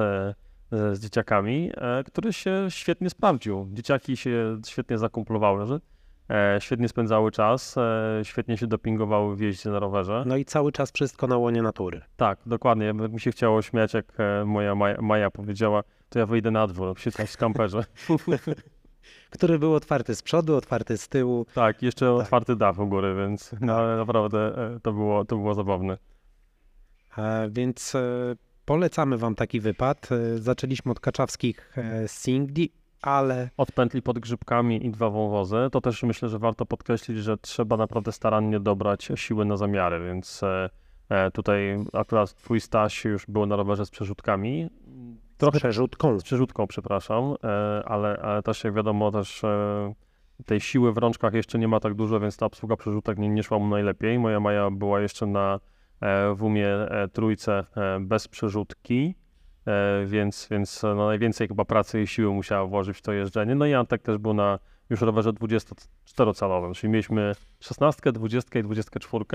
z 0.72 1.00
dzieciakami, 1.00 1.72
który 2.06 2.34
się 2.34 2.66
świetnie 2.70 3.10
sprawdził. 3.10 3.68
Dzieciaki 3.74 4.18
się 4.18 4.60
świetnie 4.68 4.98
zakumplowały, 4.98 5.66
że 5.66 5.80
świetnie 6.60 6.88
spędzały 6.88 7.32
czas, 7.32 7.76
świetnie 8.24 8.58
się 8.58 8.68
dopingowały 8.68 9.36
w 9.36 9.40
jeździe 9.40 9.70
na 9.70 9.80
rowerze. 9.80 10.24
No 10.28 10.38
i 10.38 10.46
cały 10.46 10.72
czas 10.72 10.92
wszystko 10.92 11.28
na 11.28 11.38
łonie 11.38 11.62
natury. 11.62 12.02
Tak, 12.18 12.40
dokładnie. 12.46 12.94
Mi 12.94 13.20
się 13.20 13.32
chciało 13.32 13.62
śmiać, 13.62 13.94
jak 13.94 14.06
moja 14.46 14.76
Maja, 14.76 15.02
Maja 15.02 15.32
powiedziała, 15.32 15.84
to 16.10 16.20
ja 16.20 16.26
wyjdę 16.26 16.52
na 16.52 16.68
dwór, 16.68 17.00
siedzę 17.00 17.28
w 17.28 17.38
kamperze. 17.38 17.84
który 19.34 19.60
był 19.60 19.74
otwarty 19.74 20.16
z 20.16 20.22
przodu, 20.22 20.56
otwarty 20.56 20.98
z 20.98 21.10
tyłu. 21.10 21.46
Tak, 21.56 21.82
jeszcze 21.82 22.06
tak. 22.06 22.24
otwarty 22.24 22.56
dach 22.56 22.80
u 22.80 22.88
góry, 22.88 23.16
więc 23.16 23.56
no, 23.62 23.98
naprawdę 23.98 24.38
e, 24.38 24.80
to 24.80 24.94
było, 24.94 25.26
to 25.26 25.36
było 25.36 25.54
zabawne. 25.54 25.98
Więc 27.50 27.96
e, 27.96 28.02
polecamy 28.66 29.18
wam 29.18 29.36
taki 29.36 29.60
wypad. 29.60 30.10
E, 30.12 30.38
zaczęliśmy 30.38 30.92
od 30.92 31.00
kaczawskich 31.00 31.78
e, 31.78 32.08
singli, 32.08 32.72
ale... 33.02 33.50
Od 33.58 33.72
pętli 33.72 34.02
pod 34.02 34.20
grzybkami 34.20 34.86
i 34.86 34.92
dwa 34.92 35.10
wąwozy. 35.10 35.58
To 35.72 35.82
też 35.82 36.04
myślę, 36.04 36.30
że 36.30 36.40
warto 36.40 36.66
podkreślić, 36.66 37.18
że 37.18 37.38
trzeba 37.38 37.78
naprawdę 37.78 38.12
starannie 38.12 38.60
dobrać 38.60 39.12
siły 39.16 39.46
na 39.46 39.58
zamiary, 39.58 40.06
więc 40.06 40.42
tutaj 41.34 41.80
akurat 41.94 42.34
twój 42.34 42.62
Staś 42.62 43.06
już 43.06 43.26
był 43.26 43.46
na 43.46 43.56
rowerze 43.56 43.86
z 43.86 43.90
przerzutkami. 43.90 44.70
Trochę 45.38 45.60
przerzutką. 45.60 46.20
Z 46.20 46.24
przerzutką, 46.24 46.68
przepraszam, 46.68 47.36
ale, 47.86 48.18
ale 48.18 48.44
też 48.44 48.64
jak 48.64 48.74
wiadomo, 48.74 49.12
też 49.12 49.42
tej 50.46 50.60
siły 50.60 50.94
w 50.94 50.98
rączkach 50.98 51.34
jeszcze 51.34 51.60
nie 51.60 51.68
ma 51.68 51.80
tak 51.80 51.94
dużo, 51.94 52.20
więc 52.20 52.38
ta 52.38 52.46
obsługa 52.46 52.76
przerzutek 52.76 53.18
nie, 53.18 53.30
nie 53.30 53.44
szła 53.44 53.60
mu 53.60 53.68
najlepiej. 53.68 54.20
Moja 54.20 54.40
Maja 54.40 54.72
była 54.72 55.02
jeszcze 55.02 55.26
na 55.26 55.60
w 56.36 56.44
umie 56.44 56.68
e, 56.68 57.08
trójce 57.08 57.66
e, 57.78 58.00
bez 58.00 58.28
przerzutki, 58.28 59.16
e, 59.68 60.06
więc, 60.06 60.48
więc 60.52 60.84
no, 60.84 61.08
najwięcej 61.08 61.48
chyba 61.48 61.66
pracy 61.66 62.02
i 62.02 62.08
siły 62.08 62.34
musiała 62.34 62.66
włożyć 62.66 62.98
w 62.98 63.02
to 63.02 63.14
jeżdżenie. 63.14 63.56
No 63.56 63.66
i 63.66 63.74
Antek 63.74 64.02
też 64.02 64.18
był 64.18 64.34
na 64.34 64.60
już 64.90 65.02
rowerze 65.02 65.30
24-calowym, 65.30 66.74
czyli 66.74 66.94
mieliśmy 66.94 67.36
16, 67.60 68.12
20 68.12 68.60
i 68.60 68.64
24. 68.64 69.26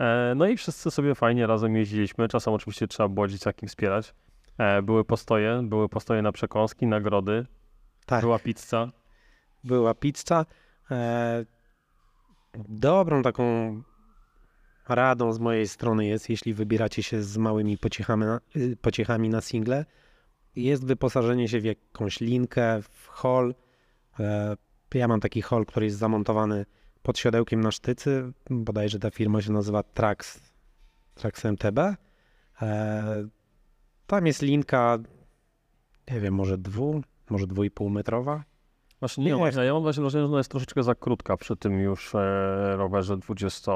E, 0.00 0.32
no 0.36 0.46
i 0.46 0.56
wszyscy 0.56 0.90
sobie 0.90 1.14
fajnie 1.14 1.46
razem 1.46 1.76
jeździliśmy. 1.76 2.28
Czasem 2.28 2.54
oczywiście 2.54 2.88
trzeba 2.88 3.08
było 3.08 3.28
dzieciaki 3.28 3.66
wspierać. 3.66 4.14
E, 4.58 4.82
były 4.82 5.04
postoje, 5.04 5.60
były 5.64 5.88
postoje 5.88 6.22
na 6.22 6.32
przekąski, 6.32 6.86
nagrody, 6.86 7.46
Tak, 8.06 8.20
była 8.20 8.38
pizza. 8.38 8.88
była 9.64 9.94
pizza. 9.94 10.46
E, 10.90 11.44
dobrą 12.68 13.22
taką 13.22 13.82
radą 14.88 15.32
z 15.32 15.38
mojej 15.38 15.68
strony 15.68 16.06
jest, 16.06 16.30
jeśli 16.30 16.54
wybieracie 16.54 17.02
się 17.02 17.22
z 17.22 17.36
małymi 17.36 17.78
pociechami, 17.78 18.24
y, 18.56 18.76
pociechami 18.76 19.28
na 19.28 19.40
single, 19.40 19.84
jest 20.56 20.86
wyposażenie 20.86 21.48
się 21.48 21.60
w 21.60 21.64
jakąś 21.64 22.20
linkę, 22.20 22.82
w 22.82 23.08
hall. 23.08 23.54
E, 24.20 24.56
ja 24.94 25.08
mam 25.08 25.20
taki 25.20 25.42
hall, 25.42 25.66
który 25.66 25.86
jest 25.86 25.98
zamontowany 25.98 26.66
pod 27.02 27.18
siodełkiem 27.18 27.60
na 27.60 27.70
sztycy. 27.70 28.32
Bodajże 28.50 28.98
ta 28.98 29.10
firma 29.10 29.42
się 29.42 29.52
nazywa 29.52 29.82
Trax, 29.82 30.52
Trax 31.14 31.44
MTB. 31.44 31.78
E, 32.62 33.28
tam 34.06 34.26
jest 34.26 34.42
linka, 34.42 34.98
nie 36.10 36.20
wiem, 36.20 36.34
może 36.34 36.58
dwu, 36.58 37.02
może 37.30 37.46
dwu 37.46 37.64
i 37.64 37.70
pół 37.70 37.90
metrowa. 37.90 38.44
Właśnie, 39.00 39.24
nie, 39.24 39.30
nie, 39.30 39.64
ja 39.64 39.72
mam 39.72 39.82
wrażenie, 39.82 40.10
że 40.10 40.24
ona 40.24 40.38
jest 40.38 40.50
troszeczkę 40.50 40.82
za 40.82 40.94
krótka 40.94 41.36
przy 41.36 41.56
tym 41.56 41.80
już 41.80 42.14
e, 42.14 42.76
rowerze 42.76 43.16
20 43.16 43.72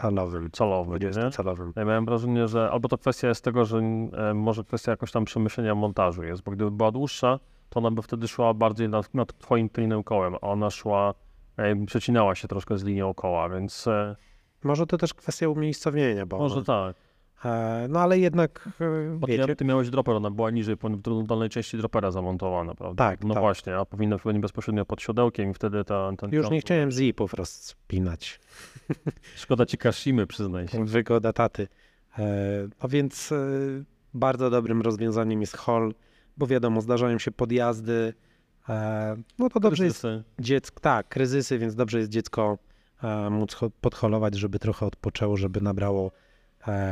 celowym. 0.00 0.50
Celowym, 0.50 0.98
nie? 1.02 1.30
celowym. 1.30 1.72
Ja 1.76 1.84
miałem 1.84 2.04
wrażenie, 2.04 2.48
że 2.48 2.70
albo 2.70 2.88
to 2.88 2.98
kwestia 2.98 3.28
jest 3.28 3.44
tego, 3.44 3.64
że 3.64 3.78
e, 3.78 4.34
może 4.34 4.64
kwestia 4.64 4.90
jakoś 4.90 5.12
tam 5.12 5.24
przemyślenia 5.24 5.74
montażu 5.74 6.22
jest, 6.22 6.42
bo 6.42 6.50
gdyby 6.52 6.70
była 6.70 6.90
dłuższa, 6.90 7.38
to 7.68 7.80
ona 7.80 7.90
by 7.90 8.02
wtedy 8.02 8.28
szła 8.28 8.54
bardziej 8.54 8.88
nad, 8.88 9.14
nad 9.14 9.38
twoim 9.38 9.68
tylnym 9.68 10.02
kołem, 10.02 10.34
a 10.34 10.40
ona 10.40 10.70
szła, 10.70 11.14
e, 11.56 11.86
przecinała 11.86 12.34
się 12.34 12.48
troszkę 12.48 12.78
z 12.78 12.84
linią 12.84 13.14
koła, 13.14 13.48
więc... 13.48 13.86
E, 13.86 14.16
może 14.64 14.86
to 14.86 14.98
też 14.98 15.14
kwestia 15.14 15.48
umiejscowienia, 15.48 16.26
bo... 16.26 16.38
Może 16.38 16.64
tak 16.64 16.96
e, 17.44 17.86
no 17.88 18.00
ale 18.00 18.18
jednak 18.18 18.68
e, 18.80 19.16
Bo 19.18 19.26
wiecie, 19.26 19.56
ty, 19.56 19.64
miałeś 19.64 19.90
dropper, 19.90 20.14
ona 20.14 20.30
była 20.30 20.50
niżej, 20.50 20.76
dolnej 21.24 21.48
części 21.48 21.76
dropera 21.78 22.10
zamontowana, 22.10 22.74
prawda? 22.74 23.04
Tak, 23.10 23.24
No 23.24 23.34
tak. 23.34 23.42
właśnie, 23.42 23.76
a 23.76 23.84
powinna 23.84 24.16
być 24.24 24.38
bezpośrednio 24.38 24.84
pod 24.84 25.02
siodełkiem 25.02 25.50
i 25.50 25.54
wtedy 25.54 25.84
ta, 25.84 26.10
ten... 26.18 26.30
już 26.32 26.50
nie 26.50 26.60
chciałem 26.60 26.90
zipów 26.90 27.34
rozpinać. 27.34 28.40
Szkoda 29.36 29.66
ci 29.66 29.78
Kashimy, 29.78 30.26
przyznaj 30.26 30.68
się. 30.68 30.84
Wygoda 30.84 31.32
taty. 31.32 31.68
E, 32.18 32.24
no 32.82 32.88
więc 32.88 33.30
bardzo 34.14 34.50
dobrym 34.50 34.82
rozwiązaniem 34.82 35.40
jest 35.40 35.56
hol, 35.56 35.94
bo 36.36 36.46
wiadomo, 36.46 36.80
zdarzają 36.80 37.18
się 37.18 37.30
podjazdy. 37.30 38.14
No 39.38 39.50
to 39.50 39.60
dobrze 39.60 39.84
jest 39.84 40.00
Kryzysy. 40.00 40.24
dziecko, 40.38 40.80
tak, 40.80 41.08
kryzysy, 41.08 41.58
więc 41.58 41.74
dobrze 41.74 41.98
jest 41.98 42.10
dziecko 42.10 42.58
móc 43.30 43.54
ho- 43.54 43.70
podholować, 43.80 44.34
żeby 44.34 44.58
trochę 44.58 44.86
odpoczęło, 44.86 45.36
żeby 45.36 45.60
nabrało 45.60 46.10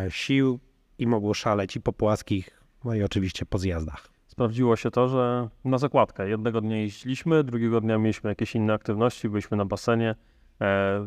sił 0.08 0.58
i 0.98 1.06
mogło 1.06 1.34
szaleć 1.34 1.76
i 1.76 1.80
po 1.80 1.92
płaskich, 1.92 2.62
no 2.84 2.94
i 2.94 3.02
oczywiście 3.02 3.46
po 3.46 3.58
zjazdach. 3.58 4.08
Sprawdziło 4.26 4.76
się 4.76 4.90
to, 4.90 5.08
że 5.08 5.48
na 5.64 5.78
zakładkę. 5.78 6.28
Jednego 6.28 6.60
dnia 6.60 6.76
jeździliśmy, 6.76 7.44
drugiego 7.44 7.80
dnia 7.80 7.98
mieliśmy 7.98 8.30
jakieś 8.30 8.54
inne 8.54 8.72
aktywności, 8.72 9.28
byliśmy 9.28 9.56
na 9.56 9.64
basenie. 9.64 10.14
E, 10.60 11.06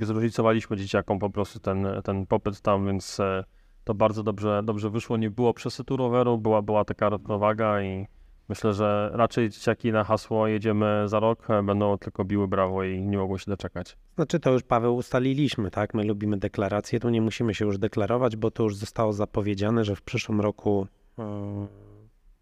zróżnicowaliśmy 0.00 0.76
dzieciakom 0.76 1.18
po 1.18 1.30
prostu 1.30 1.60
ten, 1.60 1.86
ten 2.04 2.26
popyt 2.26 2.60
tam, 2.60 2.86
więc 2.86 3.20
e, 3.20 3.44
to 3.84 3.94
bardzo 3.94 4.22
dobrze, 4.22 4.62
dobrze 4.64 4.90
wyszło. 4.90 5.16
Nie 5.16 5.30
było 5.30 5.54
przesytu 5.54 5.96
roweru, 5.96 6.38
była, 6.38 6.62
była 6.62 6.84
taka 6.84 7.08
równowaga 7.08 7.82
i 7.82 8.06
myślę, 8.48 8.74
że 8.74 9.10
raczej 9.14 9.50
dzieciaki 9.50 9.92
na 9.92 10.04
hasło 10.04 10.46
jedziemy 10.46 11.02
za 11.08 11.20
rok 11.20 11.50
e, 11.50 11.62
będą 11.62 11.98
tylko 11.98 12.24
biły 12.24 12.48
brawo 12.48 12.84
i 12.84 13.00
nie 13.06 13.18
mogło 13.18 13.38
się 13.38 13.50
doczekać. 13.50 13.96
Znaczy 14.14 14.40
to 14.40 14.52
już 14.52 14.62
Paweł 14.62 14.96
ustaliliśmy, 14.96 15.70
tak? 15.70 15.94
My 15.94 16.04
lubimy 16.04 16.36
deklaracje, 16.36 17.00
tu 17.00 17.08
nie 17.08 17.20
musimy 17.22 17.54
się 17.54 17.64
już 17.64 17.78
deklarować, 17.78 18.36
bo 18.36 18.50
to 18.50 18.62
już 18.62 18.76
zostało 18.76 19.12
zapowiedziane, 19.12 19.84
że 19.84 19.96
w 19.96 20.02
przyszłym 20.02 20.40
roku 20.40 20.86
e, 21.18 21.66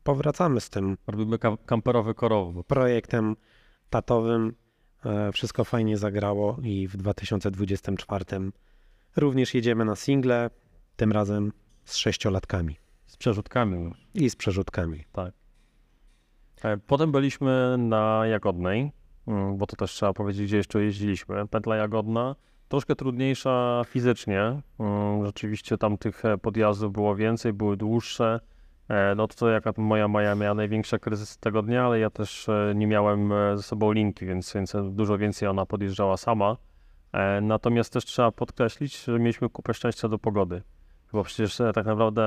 powracamy 0.03 0.61
z 0.61 0.71
tym 0.71 0.97
Robimy 1.07 1.39
kam- 1.39 1.57
kamperowy 1.67 2.15
korowy. 2.15 2.65
projektem 2.65 3.37
tatowym. 3.91 4.55
E, 5.05 5.33
wszystko 5.33 5.65
fajnie 5.65 5.97
zagrało 5.97 6.57
i 6.63 6.89
w 6.89 6.97
2024 6.97 8.25
również 9.17 9.55
jedziemy 9.55 9.85
na 9.85 9.97
single, 9.97 10.51
tym 10.97 11.13
razem 11.13 11.53
z 11.85 11.97
sześciolatkami 11.97 12.77
Z 13.07 13.17
przerzutkami. 13.17 13.95
i 14.15 14.31
z 14.31 14.37
przerzutkami. 14.37 15.05
E, 15.19 15.33
Potem 16.87 17.13
byliśmy 17.13 17.77
na 17.79 18.27
Jagodnej, 18.27 18.93
mm, 19.29 19.57
bo 19.57 19.67
to 19.67 19.77
też 19.77 19.91
trzeba 19.93 20.13
powiedzieć, 20.13 20.47
gdzie 20.47 20.57
jeszcze 20.57 20.83
jeździliśmy. 20.85 21.49
Pętla 21.49 21.77
Jagodna, 21.77 22.35
troszkę 22.69 22.97
trudniejsza 22.97 23.83
fizycznie. 23.87 24.61
mm, 24.81 25.27
Rzeczywiście 25.27 25.79
tam 25.79 25.99
tych 25.99 26.25
e, 26.25 26.39
podjazdów 26.39 26.93
było 26.93 27.17
więcej, 27.17 27.53
były 27.53 27.77
dłuższe. 27.77 28.41
E, 28.89 29.15
No 29.15 29.29
to, 29.29 29.49
jaka 29.49 29.73
moja 29.77 30.09
Maja 30.09 30.35
miała 30.35 30.55
największe 30.55 30.99
kryzysy 30.99 31.41
tego 31.41 31.63
dnia, 31.63 31.85
ale 31.87 31.99
ja 31.99 32.11
też 32.11 32.49
e, 32.49 32.73
nie 32.77 32.87
miałem 32.87 33.33
e, 33.33 33.57
ze 33.57 33.63
sobą 33.63 33.93
linki, 33.93 34.27
więc, 34.27 34.53
więc 34.55 34.73
dużo 34.91 35.19
więcej 35.19 35.49
ona 35.49 35.67
podjeżdżała 35.67 36.17
sama. 36.17 36.57
E, 37.13 37.41
Natomiast 37.41 37.93
też 37.93 38.05
trzeba 38.05 38.33
podkreślić, 38.33 39.05
że 39.05 39.19
mieliśmy 39.19 39.49
kupę 39.49 39.75
szczęścia 39.75 40.09
do 40.09 40.19
pogody. 40.19 40.63
Bo 41.13 41.25
przecież 41.25 41.61
e, 41.61 41.73
tak 41.73 41.87
naprawdę 41.87 42.23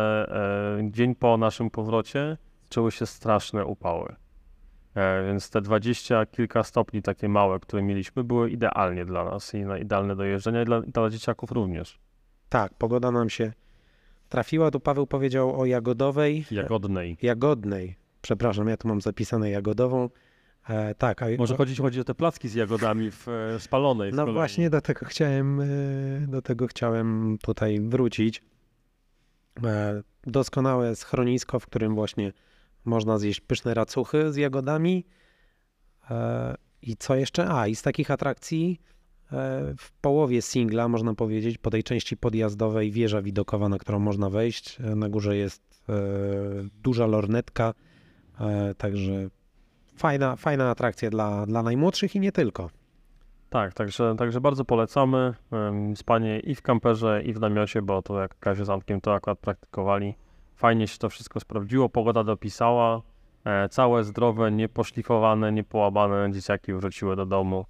e, 0.77 0.91
dzień 0.91 1.15
po 1.15 1.38
naszym 1.38 1.70
powrocie 1.70 2.38
zaczęły 2.63 2.91
się 2.91 3.06
straszne 3.06 3.65
upały. 3.65 4.15
E, 4.98 5.24
Więc 5.27 5.50
te 5.50 5.62
dwadzieścia 5.62 6.25
kilka 6.25 6.63
stopni 6.63 7.01
takie 7.01 7.30
małe, 7.30 7.60
które 7.60 7.84
mieliśmy, 7.84 8.24
były 8.24 8.50
idealnie 8.50 9.06
dla 9.06 9.24
nas 9.25 9.54
i 9.54 9.66
na 9.66 9.77
idealne 9.77 10.16
do 10.16 10.24
jeżdżenia 10.24 10.62
i 10.62 10.66
dla, 10.66 10.82
dla 10.82 11.10
dzieciaków 11.10 11.51
również. 11.51 12.00
Tak, 12.50 12.74
pogoda 12.74 13.12
nam 13.12 13.30
się 13.30 13.54
trafiła. 14.30 14.72
Tu 14.72 14.80
Paweł 14.80 15.08
powiedział 15.08 15.60
o 15.62 15.66
jagodowej, 15.66 16.46
Jagodnej. 16.51 17.18
jagodnej. 17.22 17.96
Przepraszam, 18.22 18.68
ja 18.68 18.77
tu 18.77 18.88
mam 18.88 19.01
zapisane 19.01 19.50
jagodową. 19.50 20.10
E, 20.70 20.96
tak, 20.96 21.22
a 21.24 21.25
Może 21.38 21.56
chodzić 21.58 21.80
chodzi 21.80 22.00
o 22.00 22.04
te 22.04 22.16
placki 22.16 22.50
z 22.50 22.54
jagodami 22.54 23.12
w 23.12 23.27
e, 23.27 23.60
spalonej. 23.60 24.12
z 24.12 24.16
No 24.16 24.22
kolei. 24.24 24.34
właśnie 24.36 24.70
do 24.70 24.82
tego 24.82 25.06
chciałem, 25.06 25.62
e, 25.62 25.66
do 26.27 26.42
tego 26.42 26.68
chciałem 26.68 27.38
tutaj 27.42 27.80
wrócić. 27.80 28.44
E, 29.63 30.01
Doskonałe 30.24 30.96
schronisko, 30.96 31.60
w 31.60 31.66
którym 31.68 31.96
właśnie 31.96 32.34
można 32.88 33.17
zjeść 33.17 33.39
pyszne 33.41 33.74
racuchy 33.74 34.34
z 34.34 34.36
jagodami. 34.36 35.06
E, 36.12 36.56
I 36.82 36.96
co 36.98 37.15
jeszcze? 37.15 37.50
A, 37.50 37.67
i 37.67 37.75
z 37.75 37.82
takich 37.82 38.12
atrakcji 38.12 38.82
e, 39.25 39.29
w 39.77 39.91
połowie 40.01 40.41
singla, 40.41 40.88
można 40.88 41.13
powiedzieć, 41.13 41.58
po 41.58 41.70
tej 41.70 41.84
części 41.84 42.17
podjazdowej 42.17 42.91
wieża 42.91 43.22
widokowa, 43.22 43.70
na 43.70 43.77
którą 43.77 44.00
można 44.00 44.29
wejść. 44.29 44.79
E, 44.79 44.96
Na 44.96 45.10
górze 45.10 45.38
jest 45.38 45.67
duża 46.84 47.06
lornetka, 47.06 47.74
także 48.77 49.29
fajna, 49.96 50.36
fajna 50.36 50.70
atrakcja 50.70 51.10
dla, 51.10 51.46
dla 51.46 51.63
najmłodszych 51.63 52.15
i 52.15 52.20
nie 52.20 52.32
tylko. 52.32 52.70
Tak, 53.50 53.74
także, 53.74 54.15
także 54.17 54.41
bardzo 54.41 54.65
polecamy 54.65 55.34
spanie 55.96 56.39
i 56.39 56.56
w 56.56 56.62
kamperze, 56.62 57.24
i 57.24 57.34
w 57.34 57.39
namiocie, 57.39 57.82
bo 57.82 58.01
to 58.01 58.22
jak 58.22 58.39
Kazie 58.39 58.65
z 58.65 58.70
Antkiem 58.70 59.01
to 59.01 59.13
akurat 59.13 59.39
praktykowali. 59.39 60.15
Fajnie 60.58 60.88
się 60.88 60.98
to 60.98 61.10
wszystko 61.10 61.40
sprawdziło, 61.40 61.90
pogoda 61.90 62.24
dopisała, 62.24 63.02
e, 63.46 63.70
całe 63.70 64.04
zdrowe, 64.04 64.52
nieposzlifowane, 64.52 65.52
niepołamane 65.52 66.32
dzieciaki 66.32 66.74
wróciły 66.74 67.16
do 67.16 67.26
domu 67.26 67.66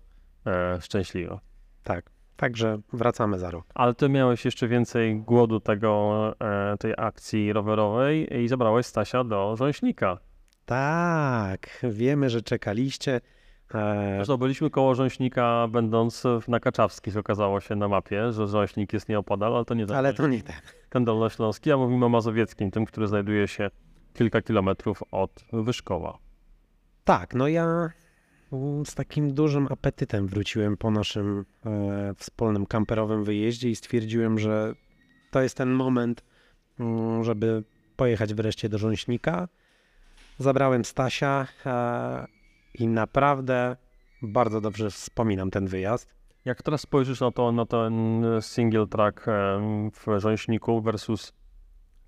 e, 0.46 0.82
szczęśliwe. 0.82 1.40
Tak, 1.84 2.10
także 2.36 2.80
wracamy 2.94 3.40
za 3.40 3.52
rok. 3.52 3.66
Ale 3.76 3.94
ty 3.94 4.10
miałeś 4.10 4.46
jeszcze 4.46 4.68
więcej 4.68 5.20
głodu 5.20 5.60
tego, 5.60 6.34
e, 6.40 6.78
tej 6.78 6.94
akcji 6.98 7.54
rowerowej 7.54 8.44
i 8.44 8.48
zabrałeś 8.48 8.86
Stasia 8.86 9.24
do 9.24 9.56
Rząśnika. 9.56 10.18
Tak, 10.66 11.86
wiemy, 11.92 12.30
że 12.30 12.42
czekaliście. 12.42 13.22
E, 13.74 14.16
Zresztą 14.16 14.38
byliśmy 14.38 14.70
koło 14.70 14.96
Rząśnika, 14.96 15.68
będąc 15.72 16.24
na 16.48 16.60
Kaczawskich, 16.60 17.18
okazało 17.18 17.60
się 17.60 17.76
na 17.76 17.88
mapie, 17.88 18.32
że 18.34 18.48
Rząśnik 18.48 18.94
jest 18.94 19.10
nieopodal, 19.10 19.56
ale 19.56 19.66
to 19.66 19.74
nie 19.74 19.86
ten, 19.86 19.96
ale 19.96 20.14
to 20.14 20.28
nie 20.28 20.42
ten. 20.42 20.56
ten 20.90 21.06
dolnośląski, 21.06 21.72
a 21.72 21.78
mówimy 21.78 22.06
o 22.06 22.10
mazowieckim, 22.10 22.72
tym, 22.72 22.86
który 22.86 23.08
znajduje 23.08 23.48
się 23.48 23.70
kilka 24.14 24.42
kilometrów 24.42 25.04
od 25.12 25.46
Wyszkowa. 25.54 26.18
Tak, 27.04 27.36
no 27.36 27.48
ja 27.48 27.90
mm, 28.54 28.86
z 28.86 28.96
takim 28.96 29.34
dużym 29.34 29.68
apetytem 29.72 30.28
wróciłem 30.28 30.78
po 30.78 30.92
naszym 30.92 31.46
e, 31.66 32.14
wspólnym 32.18 32.66
kamperowym 32.66 33.24
wyjeździe 33.24 33.70
i 33.70 33.76
stwierdziłem, 33.76 34.40
że 34.40 34.74
to 35.32 35.42
jest 35.42 35.58
ten 35.58 35.70
moment, 35.70 36.24
mm, 36.80 37.24
żeby 37.24 37.64
pojechać 37.96 38.34
wreszcie 38.34 38.70
do 38.70 38.78
Rząśnika. 38.78 39.48
Zabrałem 40.38 40.86
Stasia 40.86 41.48
e, 41.66 42.37
i 42.74 42.88
naprawdę 42.88 43.76
bardzo 44.22 44.62
dobrze 44.62 44.90
wspominam 44.90 45.52
ten 45.52 45.68
wyjazd. 45.68 46.18
Jak 46.46 46.64
teraz 46.64 46.82
spojrzysz 46.82 47.20
na, 47.20 47.32
to, 47.32 47.52
na 47.52 47.66
ten 47.66 48.24
single 48.42 48.88
track 48.88 49.28
em, 49.28 49.92
w 49.92 50.06
Rząśniku 50.18 50.82
versus 50.82 51.34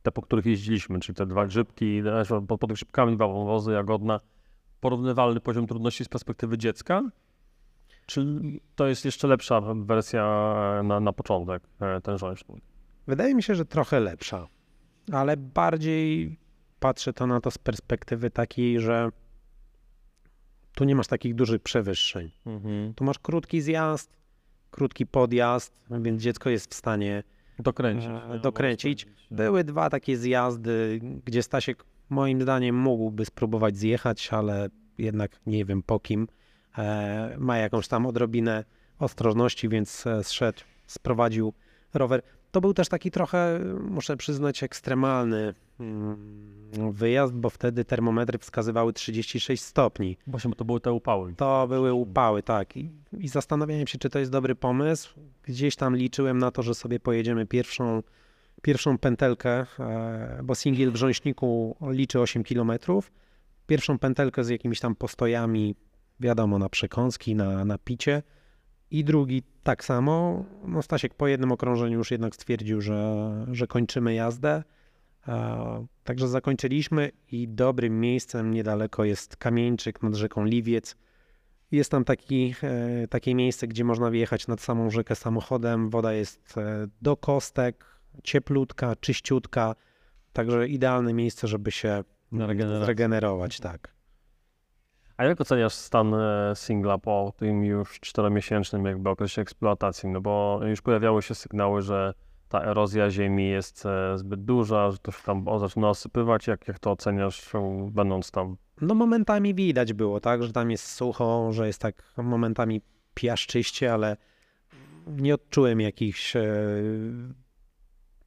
te, 0.04 0.12
po 0.12 0.22
których 0.22 0.46
jeździliśmy, 0.46 1.00
czyli 1.00 1.16
te 1.16 1.25
dwa 1.25 1.46
grzybki, 1.46 2.01
e, 2.32 2.42
pod, 2.48 2.60
pod 2.60 2.74
grzybkami 2.74 3.16
dwa 3.16 3.28
wąwozy, 3.28 3.72
Jagodna, 3.72 4.20
porównywalny 4.80 5.39
poziom 5.39 5.68
trudności 5.68 6.06
z 6.06 6.08
perspektywy 6.08 6.58
dziecka? 6.58 7.01
Czy 8.06 8.25
to 8.75 8.88
jest 8.88 9.06
jeszcze 9.06 9.28
lepsza 9.28 9.62
wersja 9.75 10.24
e, 10.80 10.84
na, 10.84 11.00
na 11.00 11.13
początek, 11.13 11.63
e, 11.80 12.01
ten 12.01 12.18
Rząśnik? 12.18 12.63
Wydaje 13.08 13.36
mi 13.36 13.44
się, 13.44 13.56
że 13.56 13.66
trochę 13.66 14.00
lepsza, 14.00 14.48
ale 15.12 15.38
bardziej 15.38 16.38
patrzę 16.80 17.13
to 17.13 17.28
na 17.28 17.42
to 17.42 17.51
z 17.51 17.58
perspektywy 17.58 18.32
takiej, 18.32 18.80
że 18.80 19.10
tu 20.80 20.86
nie 20.86 20.96
masz 20.96 21.08
takich 21.08 21.36
dużych 21.36 21.62
przewyższeń. 21.62 22.32
Mhm. 22.46 22.94
Tu 22.94 23.04
masz 23.04 23.20
krótki 23.20 23.62
zjazd, 23.62 24.18
krótki 24.72 25.06
podjazd, 25.06 25.82
więc 25.92 26.22
dziecko 26.22 26.50
jest 26.50 26.72
w 26.72 26.78
stanie 26.78 27.24
Dokręcić. 27.60 28.10
E, 28.10 28.40
dokręcić. 28.40 29.04
Rozpędzić. 29.04 29.28
Były 29.32 29.64
dwa 29.64 29.90
takie 29.90 30.18
zjazdy, 30.18 31.00
gdzie 31.26 31.44
Stasiek 31.44 31.86
moim 32.10 32.42
zdaniem 32.42 32.76
mógłby 32.76 33.26
spróbować 33.26 33.78
zjechać, 33.78 34.34
ale 34.34 34.70
jednak 34.98 35.40
nie 35.46 35.66
wiem 35.66 35.84
po 35.84 36.00
kim. 36.00 36.28
E, 36.78 37.36
ma 37.40 37.58
jakąś 37.58 37.88
tam 37.88 38.06
odrobinę 38.06 38.66
ostrożności, 39.00 39.70
więc 39.70 40.08
e, 40.08 40.24
zszedł, 40.24 40.60
sprowadził 40.88 41.54
rower. 41.94 42.22
To 42.52 42.62
był 42.62 42.74
też 42.74 42.90
taki 42.90 43.12
trochę, 43.12 43.60
muszę 43.82 44.18
przyznać, 44.18 44.64
ekstremalny 44.64 45.54
mm, 45.80 46.59
wyjazd, 46.92 47.34
bo 47.34 47.50
wtedy 47.50 47.86
termometry 47.86 48.38
wskazywały 48.38 48.94
36 48.94 49.64
stopni. 49.64 50.18
Właśnie, 50.28 50.50
bo 50.50 50.56
to 50.56 50.66
były 50.66 50.80
te 50.80 50.92
upały. 50.92 51.34
To 51.36 51.68
były 51.68 51.94
upały, 51.94 52.44
tak. 52.44 52.78
I, 52.78 52.92
I 53.18 53.28
zastanawiałem 53.28 53.88
się, 53.88 53.98
czy 53.98 54.10
to 54.10 54.20
jest 54.20 54.32
dobry 54.32 54.56
pomysł. 54.56 55.20
Gdzieś 55.44 55.76
tam 55.76 55.96
liczyłem 55.96 56.38
na 56.38 56.52
to, 56.52 56.64
że 56.64 56.76
sobie 56.76 57.00
pojedziemy 57.00 57.46
pierwszą, 57.46 58.04
pierwszą 58.62 58.98
pętelkę, 58.98 59.66
e, 59.80 60.40
bo 60.44 60.56
singiel 60.56 60.92
w 60.92 60.96
Rząśniku 60.96 61.76
liczy 61.82 62.20
8 62.20 62.44
km. 62.44 62.72
Pierwszą 63.68 64.00
pętelkę 64.00 64.44
z 64.44 64.50
jakimiś 64.50 64.80
tam 64.80 64.96
postojami, 64.96 65.76
wiadomo, 66.20 66.60
na 66.60 66.70
przekąski, 66.70 67.36
na, 67.36 67.66
na 67.66 67.78
picie. 67.78 68.24
I 68.92 69.04
drugi 69.04 69.44
tak 69.64 69.84
samo. 69.86 70.46
No 70.66 70.82
Stasiek 70.82 71.14
po 71.14 71.28
jednym 71.28 71.52
okrążeniu 71.52 71.98
już 71.98 72.12
jednak 72.12 72.36
stwierdził, 72.36 72.82
że, 72.82 73.32
że 73.52 73.68
kończymy 73.68 74.14
jazdę. 74.14 74.64
Także 76.04 76.28
zakończyliśmy 76.28 77.12
i 77.32 77.48
dobrym 77.48 78.00
miejscem 78.00 78.52
niedaleko 78.52 79.04
jest 79.04 79.38
Kamieńczyk 79.38 80.04
nad 80.04 80.16
rzeką 80.16 80.46
Liwiec. 80.46 80.96
Jest 81.72 81.92
tam 81.92 82.04
taki, 82.04 82.56
e, 82.64 83.08
takie 83.08 83.36
miejsce, 83.36 83.68
gdzie 83.68 83.84
można 83.84 84.12
wjechać 84.12 84.48
nad 84.48 84.62
samą 84.62 84.90
rzekę 84.90 85.16
samochodem. 85.16 85.90
Woda 85.90 86.14
jest 86.14 86.58
e, 86.58 86.88
do 87.02 87.18
kostek, 87.18 87.86
cieplutka, 88.24 88.96
czyściutka. 88.96 89.76
Także 90.34 90.68
idealne 90.68 91.14
miejsce, 91.14 91.48
żeby 91.48 91.72
się 91.72 92.04
zregenerować. 92.84 93.60
Tak. 93.60 93.94
A 95.18 95.26
jak 95.26 95.42
oceniasz 95.42 95.74
stan 95.74 96.14
e, 96.14 96.54
singla 96.56 96.98
po 96.98 97.34
tym 97.38 97.64
już 97.64 98.00
czteromiesięcznym 98.00 98.86
jakby 98.86 99.10
okresie 99.10 99.42
eksploatacji? 99.42 100.10
No 100.10 100.22
bo 100.22 100.60
już 100.63 100.82
pojawiały 100.82 101.22
się 101.22 101.36
sygnały, 101.36 101.82
że 101.82 102.13
ta 102.50 102.64
erozja 102.64 103.10
ziemi 103.10 103.50
jest 103.50 103.86
e, 103.86 104.18
zbyt 104.18 104.44
duża, 104.44 104.92
że 104.92 104.98
to 104.98 105.12
się 105.12 105.24
tam 105.24 105.46
zaczyna 105.60 105.90
osypywać. 105.90 106.48
Jak, 106.48 106.68
jak 106.68 106.80
to 106.80 106.92
oceniasz, 106.92 107.56
e, 107.56 107.90
będąc 107.92 108.32
tam? 108.32 108.58
No 108.82 108.96
momentami 108.96 109.56
widać 109.56 109.94
było, 109.94 110.20
tak, 110.20 110.44
że 110.44 110.54
tam 110.54 110.72
jest 110.72 110.92
sucho, 110.92 111.54
że 111.54 111.68
jest 111.68 111.82
tak 111.82 112.14
momentami 112.18 112.82
piaszczyście, 113.14 113.94
ale 113.94 114.18
nie 115.08 115.34
odczułem 115.34 115.82
jakichś 115.82 116.36
e, 116.36 116.44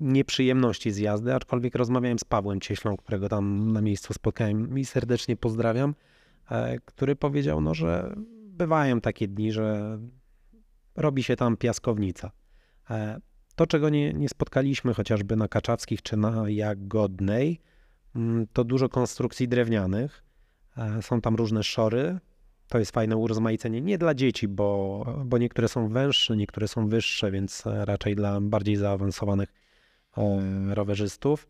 nieprzyjemności 0.00 0.90
z 0.90 0.98
jazdy, 0.98 1.34
aczkolwiek 1.34 1.74
rozmawiałem 1.74 2.18
z 2.18 2.24
Pawłem 2.24 2.60
Cieślą, 2.60 2.96
którego 2.96 3.28
tam 3.28 3.72
na 3.72 3.80
miejscu 3.80 4.14
spotkałem 4.14 4.78
i 4.78 4.84
serdecznie 4.84 5.36
pozdrawiam, 5.36 5.94
e, 6.50 6.78
który 6.84 7.16
powiedział, 7.16 7.60
no, 7.60 7.74
że 7.74 8.14
bywają 8.46 9.00
takie 9.00 9.28
dni, 9.28 9.52
że 9.52 9.98
robi 10.96 11.22
się 11.22 11.36
tam 11.36 11.56
piaskownica. 11.56 12.30
E, 12.90 13.20
to, 13.56 13.66
czego 13.66 13.88
nie, 13.88 14.12
nie 14.12 14.28
spotkaliśmy 14.28 14.94
chociażby 14.94 15.36
na 15.36 15.48
Kaczawskich 15.48 16.02
czy 16.02 16.16
na 16.16 16.50
Jagodnej, 16.50 17.60
mm, 18.16 18.46
to 18.52 18.64
dużo 18.64 18.88
konstrukcji 18.88 19.48
drewnianych. 19.48 20.22
E, 20.76 21.02
Są 21.02 21.20
tam 21.20 21.34
różne 21.34 21.62
szory. 21.62 22.18
To 22.68 22.78
jest 22.78 22.90
fajne 22.90 23.16
urozmaicenie. 23.16 23.80
Nie 23.80 23.98
dla 23.98 24.14
dzieci, 24.14 24.48
bo, 24.48 25.04
bo 25.24 25.38
niektóre 25.38 25.68
są 25.68 25.88
węższe, 25.88 26.36
niektóre 26.36 26.68
są 26.68 26.88
wyższe, 26.88 27.30
więc 27.30 27.66
e, 27.66 27.84
raczej 27.84 28.16
dla 28.16 28.40
bardziej 28.40 28.76
zaawansowanych 28.76 29.52
e, 30.16 30.74
rowerzystów. 30.74 31.48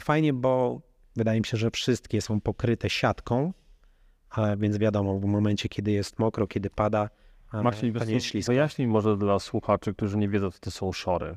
Fajnie, 0.00 0.32
bo 0.32 0.80
wydaje 1.16 1.40
mi 1.40 1.46
się, 1.46 1.56
że 1.56 1.70
wszystkie 1.70 2.22
są 2.22 2.40
pokryte 2.40 2.90
siatką, 2.90 3.52
więc 4.56 4.78
wiadomo, 4.78 5.18
w 5.18 5.24
momencie, 5.24 5.68
kiedy 5.68 5.90
jest 5.90 6.18
mokro, 6.18 6.46
kiedy 6.46 6.70
pada, 6.70 7.08
Marcin, 7.52 7.92
to 7.92 7.98
wiesz 7.98 8.08
nie 8.08 8.14
jest 8.14 8.26
co, 8.26 8.30
ślisko. 8.30 8.52
wyjaśnij 8.52 8.88
może 8.88 9.16
dla 9.16 9.38
słuchaczy, 9.38 9.94
którzy 9.94 10.18
nie 10.18 10.28
wiedzą, 10.28 10.50
co 10.50 10.58
to 10.60 10.70
są 10.70 10.92
szory. 10.92 11.36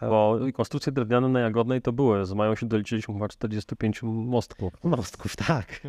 Bo 0.00 0.38
konstrukcje 0.54 0.92
drewniane 0.92 1.28
na 1.28 1.40
Jagodnej 1.40 1.82
to 1.82 1.92
były, 1.92 2.26
z 2.26 2.32
mają 2.32 2.54
się 2.54 2.66
doliczyliśmy 2.66 3.14
chyba 3.14 3.28
45 3.28 4.02
mostków. 4.02 4.72
Mostków, 4.84 5.36
tak. 5.36 5.80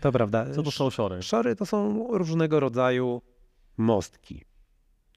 To 0.00 0.12
prawda. 0.12 0.46
Co 0.54 0.62
to 0.62 0.70
są 0.70 0.90
szory? 0.90 1.22
Szory 1.22 1.56
to 1.56 1.66
są 1.66 2.06
różnego 2.10 2.60
rodzaju 2.60 3.22
mostki. 3.76 4.44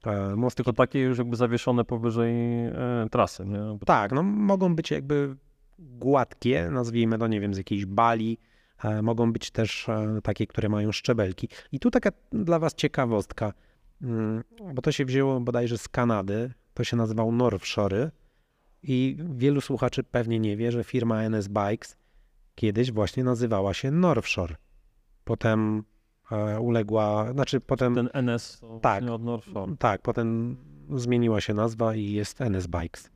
E, 0.05 0.35
Mostki 0.35 0.63
Tylko 0.63 0.73
takie 0.73 0.99
już 0.99 1.17
jakby 1.17 1.35
zawieszone 1.35 1.85
powyżej 1.85 2.65
e, 2.65 2.73
trasy, 3.11 3.45
nie? 3.45 3.59
Tak, 3.85 4.11
no 4.11 4.23
mogą 4.23 4.75
być 4.75 4.91
jakby 4.91 5.35
gładkie, 5.79 6.69
nazwijmy 6.71 7.17
to, 7.17 7.27
nie 7.27 7.39
wiem, 7.39 7.53
z 7.53 7.57
jakiejś 7.57 7.85
bali. 7.85 8.37
E, 8.83 9.01
mogą 9.01 9.33
być 9.33 9.51
też 9.51 9.89
e, 9.89 10.19
takie, 10.23 10.47
które 10.47 10.69
mają 10.69 10.91
szczebelki. 10.91 11.49
I 11.71 11.79
tu 11.79 11.91
taka 11.91 12.09
dla 12.31 12.59
Was 12.59 12.73
ciekawostka, 12.73 13.53
mm, 14.01 14.43
bo 14.73 14.81
to 14.81 14.91
się 14.91 15.05
wzięło 15.05 15.39
bodajże 15.39 15.77
z 15.77 15.87
Kanady. 15.87 16.53
To 16.73 16.83
się 16.83 16.97
nazywał 16.97 17.31
Northshore. 17.31 18.11
I 18.83 19.17
wielu 19.35 19.61
słuchaczy 19.61 20.03
pewnie 20.03 20.39
nie 20.39 20.57
wie, 20.57 20.71
że 20.71 20.83
firma 20.83 21.23
NS 21.23 21.47
Bikes 21.47 21.97
kiedyś 22.55 22.91
właśnie 22.91 23.23
nazywała 23.23 23.73
się 23.73 23.91
Northshore. 23.91 24.55
Potem 25.23 25.83
e, 26.31 26.59
uległa, 26.59 27.31
znaczy 27.33 27.61
potem 27.61 27.95
ten 27.95 28.09
NS 28.13 28.61
Tak. 28.81 29.03
od 29.03 29.23
North 29.23 29.49
Shore. 29.49 29.75
tak, 29.79 30.01
potem 30.01 30.57
zmieniła 30.95 31.41
się 31.41 31.53
nazwa 31.53 31.95
i 31.95 32.11
jest 32.11 32.41
NS 32.41 32.67
Bikes. 32.67 33.09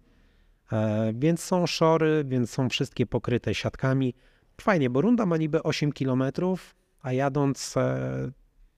Więc 1.13 1.43
są 1.43 1.67
szory, 1.67 2.23
więc 2.27 2.49
są 2.49 2.69
wszystkie 2.69 3.05
pokryte 3.05 3.55
siatkami. 3.55 4.13
Fajnie, 4.61 4.89
bo 4.89 5.01
runda 5.01 5.25
ma 5.25 5.37
niby 5.37 5.63
8 5.63 5.91
km, 5.91 6.23
a 7.01 7.13
jadąc 7.13 7.77
e, 7.77 8.31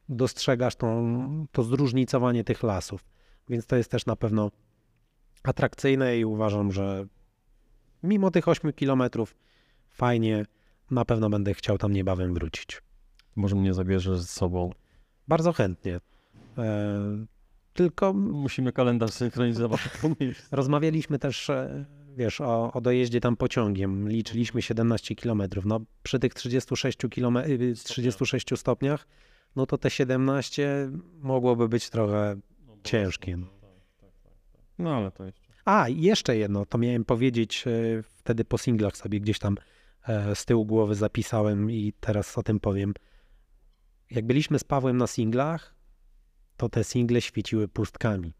dostrzegasz 0.10 0.76
tą, 0.76 1.46
to 1.52 1.64
zróżnicowanie 1.64 2.44
tych 2.44 2.64
lasów. 2.64 3.06
Więc 3.50 3.66
to 3.66 3.76
jest 3.76 3.92
też 3.92 4.06
na 4.06 4.16
pewno 4.16 4.52
atrakcyjne 5.44 6.18
i 6.18 6.26
uważam, 6.26 6.72
że 6.72 7.06
mimo 8.04 8.32
tych 8.32 8.48
8 8.48 8.74
km 8.74 9.04
fajnie, 9.90 10.46
na 10.92 11.06
pewno 11.06 11.30
będę 11.30 11.54
chciał 11.54 11.78
tam 11.78 11.94
niebawem 11.94 12.34
wrócić. 12.34 12.82
Może 13.36 13.56
mnie 13.56 13.74
zabierzesz 13.74 14.20
ze 14.20 14.28
sobą. 14.28 14.72
Bardzo 15.28 15.54
chętnie. 15.54 16.00
E, 16.58 17.26
tylko 17.74 18.14
Musimy 18.14 18.72
kalendarz 18.72 19.12
synchronizować. 19.12 19.90
Rozmawialiśmy 20.52 21.20
też, 21.20 21.50
e, 21.50 21.86
wiesz, 22.18 22.42
o, 22.42 22.74
o 22.74 22.82
dojeździe 22.82 23.22
tam 23.22 23.38
pociągiem. 23.38 24.10
Liczyliśmy 24.10 24.62
17 24.62 25.16
km. 25.16 25.44
No, 25.66 25.82
przy 26.04 26.20
tych 26.20 26.34
36, 26.34 26.98
km, 27.16 27.38
y, 27.38 27.74
36 27.84 28.48
stopniach, 28.56 29.08
no 29.56 29.66
to 29.66 29.78
te 29.78 29.90
17 29.90 30.92
mogłoby 31.22 31.70
być 31.70 31.90
trochę 31.90 32.36
ciężkie. 32.84 33.38
No 34.78 34.96
ale 34.96 35.12
to 35.12 35.26
jeszcze. 35.26 35.50
A, 35.66 35.90
jeszcze 35.90 36.38
jedno, 36.38 36.66
to 36.66 36.78
miałem 36.78 37.06
powiedzieć 37.06 37.64
e, 37.68 38.04
wtedy 38.04 38.46
po 38.46 38.58
singlach 38.58 38.98
sobie 38.98 39.20
gdzieś 39.20 39.40
tam 39.40 39.58
e, 40.08 40.36
z 40.36 40.46
tyłu 40.46 40.66
głowy 40.66 40.96
zapisałem 40.96 41.72
i 41.72 41.94
teraz 42.00 42.38
o 42.38 42.44
tym 42.44 42.60
powiem. 42.60 42.94
Jak 44.12 44.26
byliśmy 44.26 44.60
z 44.60 44.64
Pawłem 44.64 44.98
na 44.98 45.08
singlach, 45.08 45.76
to 46.58 46.70
te 46.70 46.84
single 46.84 47.22
świeciły 47.22 47.68
pustkami. 47.68 48.34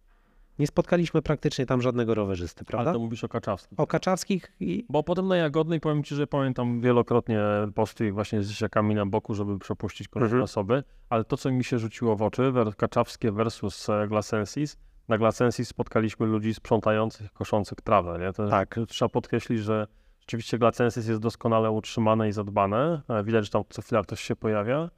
Nie 0.60 0.68
spotkaliśmy 0.68 1.22
praktycznie 1.22 1.66
tam 1.66 1.82
żadnego 1.82 2.16
rowerzysty, 2.16 2.66
prawda? 2.66 2.90
Ale 2.90 3.00
to 3.00 3.04
mówisz 3.04 3.24
o 3.24 3.30
Kaczawskim. 3.30 3.78
O 3.78 3.88
Kaczawskich 3.88 4.52
i 4.60 4.86
Bo 4.90 5.04
potem 5.04 5.28
na 5.28 5.38
Jagodnej 5.38 5.80
powiem 5.80 6.04
Ci, 6.04 6.16
że 6.16 6.28
pamiętam 6.28 6.82
wielokrotnie 6.82 7.40
posty 7.76 8.12
właśnie 8.12 8.44
z 8.44 8.52
siakami 8.52 8.96
na 8.96 9.06
boku, 9.06 9.34
żeby 9.34 9.60
przepuścić 9.60 10.08
kolejne 10.08 10.34
Mhm. 10.34 10.44
osoby, 10.44 10.84
ale 11.10 11.24
to, 11.24 11.38
co 11.38 11.52
mi 11.52 11.64
się 11.64 11.80
rzuciło 11.80 12.16
w 12.16 12.22
oczy, 12.22 12.54
Kaczawskie 12.78 13.32
versus 13.32 13.90
e, 13.90 14.08
Glasensis, 14.08 14.78
na 15.08 15.18
Glacensis 15.18 15.68
spotkaliśmy 15.68 16.26
ludzi 16.26 16.54
sprzątających, 16.54 17.34
koszących 17.34 17.82
trawę. 17.82 18.20
Nie? 18.20 18.34
To 18.34 18.50
Tak. 18.50 18.80
Trzeba 18.88 19.10
podkreślić, 19.10 19.60
że 19.60 19.88
rzeczywiście 20.20 20.58
Glacensis 20.58 21.08
jest 21.08 21.22
doskonale 21.22 21.72
utrzymane 21.72 22.30
i 22.30 22.32
zadbane. 22.32 23.02
Widać, 23.24 23.46
że 23.46 23.52
tam 23.52 23.64
co 23.70 23.82
chwila 23.82 24.04
ktoś 24.04 24.22
się 24.22 24.36
pojawia. 24.36 24.90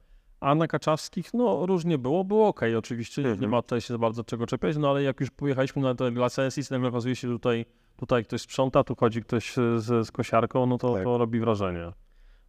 A 0.42 0.54
na 0.54 0.66
Kaczawskich, 0.66 1.34
no 1.34 1.66
różnie 1.66 1.98
było, 1.98 2.24
było 2.24 2.48
ok, 2.48 2.60
oczywiście, 2.78 3.22
nie 3.22 3.28
Mhm. 3.28 3.50
ma 3.50 3.62
tutaj 3.62 3.80
się 3.80 3.94
za 3.94 3.98
bardzo 3.98 4.24
czego 4.24 4.46
czepiać, 4.46 4.76
no 4.76 4.90
ale 4.90 5.02
jak 5.02 5.20
już 5.20 5.30
pojechaliśmy 5.30 5.82
na 5.82 5.94
ten 5.94 6.14
Glacensis, 6.14 6.70
nagle 6.70 6.88
okazuje 6.88 7.16
się, 7.16 7.28
tutaj, 7.28 7.66
tutaj 7.96 8.24
ktoś 8.24 8.40
sprząta, 8.40 8.84
tu 8.84 8.96
chodzi 8.96 9.22
ktoś 9.22 9.58
e, 9.58 9.78
z, 9.80 10.06
z 10.06 10.10
kosiarką, 10.10 10.66
no 10.66 10.78
to, 10.78 10.94
Tak. 10.94 11.04
to 11.04 11.18
robi 11.18 11.40
wrażenie. 11.40 11.92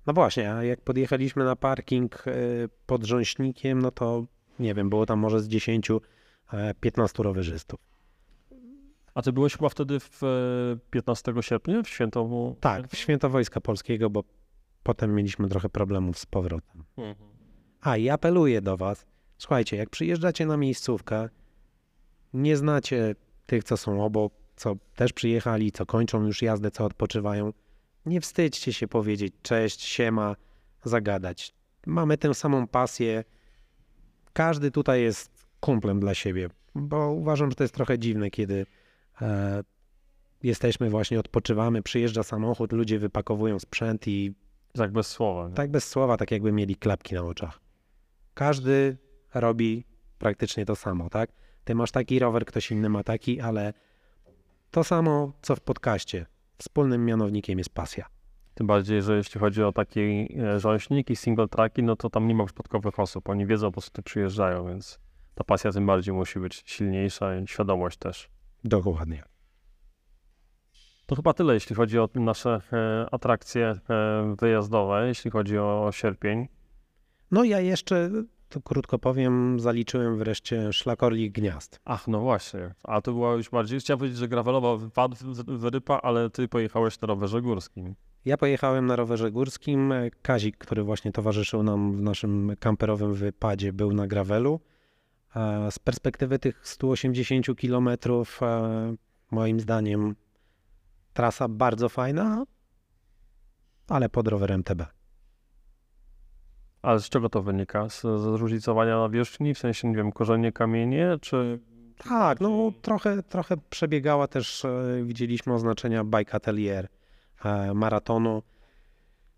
No 0.08 0.14
właśnie, 0.14 0.54
a 0.54 0.64
jak 0.64 0.82
podjechaliśmy 0.82 1.44
na 1.46 1.56
parking 1.56 2.28
y, 2.28 2.70
pod 2.86 3.04
Rząśnikiem, 3.04 3.82
no 3.82 3.92
to 3.92 4.24
nie 4.60 4.74
wiem, 4.74 4.90
było 4.90 5.06
tam 5.06 5.20
może 5.20 5.40
z 5.40 5.48
10, 5.48 5.90
e, 6.54 6.74
15 6.80 7.24
rowerzystów. 7.24 7.80
A 9.16 9.22
ty 9.22 9.34
byłeś 9.34 9.54
chyba 9.58 9.70
wtedy 9.70 10.00
w 10.00 10.24
e, 10.24 10.28
15 10.90 11.34
sierpnia, 11.42 11.82
w 11.84 11.88
święto... 11.90 12.30
Tak, 12.60 12.88
w 12.88 12.98
Święto 12.98 13.30
Wojska 13.30 13.62
Polskiego, 13.62 14.10
bo 14.10 14.24
potem 14.84 15.16
mieliśmy 15.16 15.48
trochę 15.50 15.70
problemów 15.70 16.18
z 16.20 16.26
powrotem. 16.26 16.84
Mhm. 16.98 17.33
A 17.84 17.98
i 17.98 18.10
apeluję 18.10 18.62
do 18.62 18.78
Was, 18.78 19.06
słuchajcie, 19.38 19.78
jak 19.78 19.90
przyjeżdżacie 19.90 20.46
na 20.46 20.58
miejscówkę, 20.58 21.30
nie 22.34 22.58
znacie 22.58 23.16
tych, 23.46 23.64
co 23.64 23.78
są 23.78 24.06
obok, 24.06 24.34
co 24.56 24.76
też 24.96 25.14
przyjechali, 25.14 25.72
co 25.72 25.86
kończą 25.86 26.26
już 26.26 26.42
jazdę, 26.42 26.72
co 26.72 26.86
odpoczywają, 26.86 27.54
nie 28.06 28.22
wstydźcie 28.22 28.74
się 28.74 28.88
powiedzieć 28.88 29.34
cześć, 29.42 29.82
siema, 29.82 30.36
zagadać. 30.84 31.54
Mamy 31.86 32.18
tę 32.18 32.34
samą 32.34 32.68
pasję. 32.68 33.24
Każdy 34.34 34.72
tutaj 34.72 35.02
jest 35.02 35.46
kumplem 35.60 36.00
dla 36.00 36.14
siebie, 36.14 36.50
bo 36.76 37.12
uważam, 37.12 37.50
że 37.50 37.56
to 37.56 37.64
jest 37.64 37.74
trochę 37.74 38.00
dziwne, 38.00 38.30
kiedy 38.30 38.66
e, 39.22 39.64
jesteśmy 40.44 40.90
właśnie, 40.90 41.20
odpoczywamy, 41.20 41.82
przyjeżdża 41.82 42.24
samochód, 42.24 42.72
ludzie 42.72 43.00
wypakowują 43.00 43.60
sprzęt 43.60 44.08
i 44.08 44.34
Tak 44.74 44.92
bez 44.92 45.08
słowa. 45.08 45.50
nie? 45.50 45.54
tak 45.56 45.72
bez 45.72 45.88
słowa, 45.90 46.18
tak 46.18 46.32
jakby 46.32 46.52
mieli 46.52 46.76
klapki 46.76 47.16
na 47.16 47.22
oczach. 47.22 47.63
Każdy 48.34 48.98
robi 49.34 49.86
praktycznie 50.18 50.66
to 50.66 50.76
samo, 50.76 51.10
tak? 51.10 51.32
Ty 51.64 51.76
masz 51.76 51.92
taki 51.92 52.20
rower, 52.20 52.46
ktoś 52.46 52.72
inny 52.72 52.90
ma 52.90 53.04
taki, 53.04 53.42
ale 53.42 53.74
to 54.72 54.84
samo 54.84 55.34
co 55.42 55.56
w 55.56 55.62
podcaście. 55.62 56.26
Wspólnym 56.58 57.06
mianownikiem 57.06 57.58
jest 57.58 57.70
pasja. 57.70 58.06
Tym 58.54 58.68
bardziej, 58.68 59.02
że 59.02 59.18
jeśli 59.18 59.40
chodzi 59.40 59.64
o 59.64 59.72
taki 59.72 60.02
e, 60.40 60.60
rząśnik 60.60 61.10
i 61.10 61.16
single 61.16 61.48
tracki, 61.48 61.84
no 61.84 61.96
to 61.96 62.10
tam 62.10 62.28
nie 62.28 62.36
ma 62.36 62.46
przypadkowych 62.46 63.00
osób. 63.00 63.30
Oni 63.30 63.46
wiedzą, 63.46 63.72
po 63.72 63.82
co 63.82 63.90
tu 63.92 64.04
przyjeżdżają, 64.04 64.68
więc 64.68 65.00
ta 65.36 65.44
pasja 65.44 65.72
tym 65.72 65.86
bardziej 65.86 66.14
musi 66.14 66.40
być 66.40 66.64
silniejsza 66.66 67.38
i 67.38 67.48
świadomość 67.48 67.98
też. 67.98 68.30
Dokładnie. 68.64 69.24
To 71.06 71.16
chyba 71.16 71.34
tyle, 71.34 71.54
jeśli 71.54 71.76
chodzi 71.76 72.00
o 72.00 72.10
nasze 72.16 72.62
e, 72.74 73.14
atrakcje 73.14 73.66
e, 73.90 74.36
wyjazdowe, 74.40 75.08
jeśli 75.08 75.32
chodzi 75.32 75.58
o 75.58 75.90
sierpień. 75.92 76.48
No 77.34 77.44
ja 77.44 77.60
jeszcze, 77.60 78.10
to 78.50 78.62
krótko 78.62 79.00
powiem, 79.00 79.60
zaliczyłem 79.60 80.18
wreszcie 80.18 80.74
szlakorlik 80.74 81.34
gniazd. 81.34 81.80
Ach, 81.86 82.08
no 82.08 82.20
właśnie. 82.20 82.74
A 82.84 83.02
to 83.02 83.14
była 83.14 83.34
już 83.34 83.50
bardziej, 83.50 83.80
chciałem 83.80 84.00
powiedzieć, 84.00 84.20
że 84.20 84.28
gravelowa 84.28 84.78
wypad, 84.78 85.24
wyrypa, 85.48 86.00
ale 86.04 86.30
ty 86.30 86.48
pojechałeś 86.48 87.02
na 87.02 87.08
rowerze 87.08 87.42
górskim. 87.42 87.96
Ja 88.26 88.38
pojechałem 88.38 88.86
na 88.86 88.96
rowerze 88.96 89.32
górskim. 89.32 89.94
Kazik, 90.22 90.58
który 90.58 90.84
właśnie 90.84 91.12
towarzyszył 91.12 91.64
nam 91.64 91.98
w 91.98 92.02
naszym 92.02 92.56
kamperowym 92.60 93.14
wypadzie, 93.14 93.74
był 93.74 93.94
na 93.94 94.08
gravelu. 94.08 94.60
E, 95.36 95.72
Z 95.72 95.80
perspektywy 95.80 96.40
tych 96.40 96.68
180 96.68 97.48
km, 97.62 97.90
moim 99.32 99.60
zdaniem, 99.60 100.16
trasa 101.14 101.48
bardzo 101.48 101.90
fajna, 101.90 102.46
ale 103.88 104.10
pod 104.10 104.28
rowerem 104.28 104.64
TB. 104.64 105.03
Ale 106.84 107.00
z 107.00 107.10
czego 107.10 107.30
to 107.30 107.42
wynika? 107.42 107.90
Z, 107.90 108.02
z 108.02 108.22
zróżnicowania 108.22 108.98
nawierzchni, 108.98 109.54
w 109.54 109.60
sensie, 109.60 109.88
nie 109.88 109.96
wiem, 109.96 110.12
korzenie, 110.12 110.52
kamienie, 110.52 111.18
czy... 111.22 111.60
Tak, 111.98 112.42
no 112.42 112.72
trochę, 112.82 113.24
trochę 113.24 113.56
przebiegała 113.70 114.28
też, 114.28 114.66
e, 114.66 115.04
widzieliśmy 115.04 115.54
oznaczenia 115.54 116.04
Bike 116.04 116.34
Atelier, 116.34 116.88
e, 117.46 117.74
maratonu, 117.74 118.44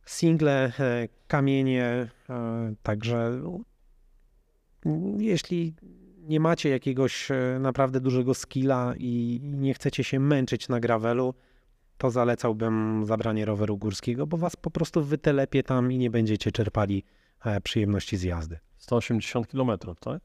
single, 0.05 0.71
e, 0.79 1.07
kamienie, 1.27 2.09
także 2.83 3.41
jeśli 5.17 5.73
nie 6.19 6.39
macie 6.39 6.69
jakiegoś 6.69 7.29
naprawdę 7.59 7.99
dużego 7.99 8.33
skilla 8.33 8.93
i 8.97 9.39
nie 9.43 9.73
chcecie 9.73 10.03
się 10.03 10.19
męczyć 10.19 10.69
na 10.69 10.79
gravelu, 10.79 11.33
to 11.97 12.11
zalecałbym 12.11 13.05
zabranie 13.05 13.45
roweru 13.45 13.77
górskiego, 13.77 14.27
bo 14.27 14.37
was 14.37 14.55
po 14.55 14.71
prostu 14.71 15.03
wytelepie 15.03 15.63
tam 15.63 15.91
i 15.91 15.97
nie 15.97 16.09
będziecie 16.09 16.51
czerpali 16.51 17.03
przyjemności 17.63 18.17
z 18.17 18.23
jazdy. 18.23 18.59
180 18.77 19.47
km, 19.47 19.71
tak? 19.99 20.21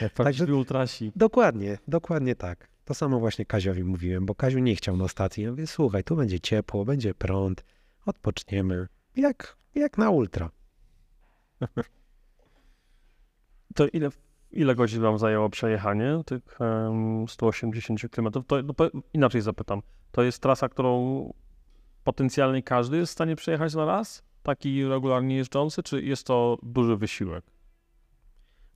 Jak 0.00 0.12
Także- 0.12 0.54
ultrasi. 0.54 1.12
Dokładnie, 1.16 1.78
dokładnie 1.88 2.36
tak. 2.36 2.68
To 2.84 2.94
samo 2.94 3.20
właśnie 3.20 3.44
Kaziowi 3.44 3.84
mówiłem, 3.84 4.26
bo 4.26 4.34
Kaziu 4.34 4.58
nie 4.58 4.76
chciał 4.76 4.96
na 4.96 5.08
stacji. 5.08 5.44
Ja 5.44 5.50
mówię, 5.50 5.66
słuchaj, 5.66 6.04
tu 6.04 6.16
będzie 6.16 6.40
ciepło, 6.40 6.84
będzie 6.84 7.14
prąd, 7.14 7.64
odpoczniemy. 8.06 8.86
Jak, 9.16 9.56
jak 9.74 9.98
na 9.98 10.10
ultra. 10.10 10.50
To 13.74 13.88
ile, 13.88 14.08
ile 14.50 14.74
godzin 14.74 15.02
wam 15.02 15.18
zajęło 15.18 15.48
przejechanie 15.50 16.20
tych 16.26 16.60
em, 16.60 17.28
180 17.28 18.00
km? 18.10 18.30
To 18.32 18.62
no, 18.62 18.74
inaczej 19.12 19.40
zapytam. 19.40 19.82
To 20.12 20.22
jest 20.22 20.42
trasa, 20.42 20.68
którą 20.68 21.32
potencjalnie 22.04 22.62
każdy 22.62 22.96
jest 22.96 23.12
w 23.12 23.14
stanie 23.14 23.36
przejechać 23.36 23.74
na 23.74 23.84
raz? 23.84 24.22
Taki 24.42 24.84
regularnie 24.84 25.36
jeżdżący, 25.36 25.82
czy 25.82 26.02
jest 26.02 26.26
to 26.26 26.58
duży 26.62 26.96
wysiłek? 26.96 27.44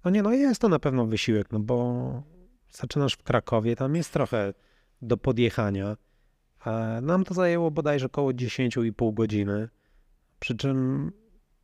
No 0.05 0.11
nie, 0.11 0.23
no 0.23 0.33
jest 0.33 0.61
to 0.61 0.69
na 0.69 0.79
pewno 0.79 1.07
wysiłek, 1.07 1.53
no 1.53 1.61
bo 1.61 2.23
zaczynasz 2.71 3.15
w 3.15 3.23
Krakowie, 3.23 3.77
tam 3.77 3.95
jest 3.97 4.13
trochę 4.13 4.55
do 5.03 5.17
podjechania. 5.17 5.97
Nam 7.03 7.25
to 7.25 7.35
zajęło 7.35 7.71
bodajże 7.71 8.07
około 8.07 8.31
10,5 8.31 9.15
godziny. 9.15 9.69
Przy 10.41 10.57
czym 10.57 11.11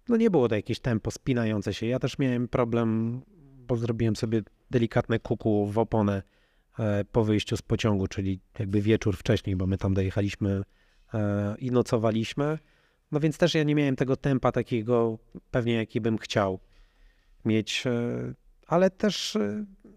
no 0.09 0.17
nie 0.17 0.31
było 0.31 0.49
to 0.49 0.55
jakieś 0.55 0.81
tempo 0.81 1.11
spinające 1.11 1.75
się. 1.75 1.87
Ja 1.87 1.99
też 1.99 2.19
miałem 2.19 2.49
problem, 2.49 3.21
bo 3.67 3.77
zrobiłem 3.77 4.17
sobie 4.17 4.43
delikatne 4.71 5.19
kuku 5.19 5.67
w 5.67 5.79
oponę 5.79 6.23
e, 6.79 7.05
po 7.05 7.25
wyjściu 7.25 7.57
z 7.57 7.63
pociągu, 7.63 8.07
czyli 8.07 8.41
jakby 8.59 8.81
wieczór 8.81 9.17
wcześniej, 9.17 9.57
bo 9.57 9.67
my 9.67 9.79
tam 9.79 9.95
dojechaliśmy 9.95 10.63
e, 11.15 11.55
i 11.59 11.71
nocowaliśmy. 11.71 12.59
No 13.13 13.21
więc 13.21 13.39
też 13.39 13.55
ja 13.55 13.63
nie 13.63 13.75
miałem 13.75 13.97
tego 13.97 14.17
tempa 14.17 14.53
takiego 14.53 15.19
pewnie, 15.51 15.75
jaki 15.75 16.01
bym 16.01 16.19
chciał 16.19 16.61
mieć. 17.45 17.87
e, 17.87 18.35
ale 18.67 18.91
też 18.91 19.39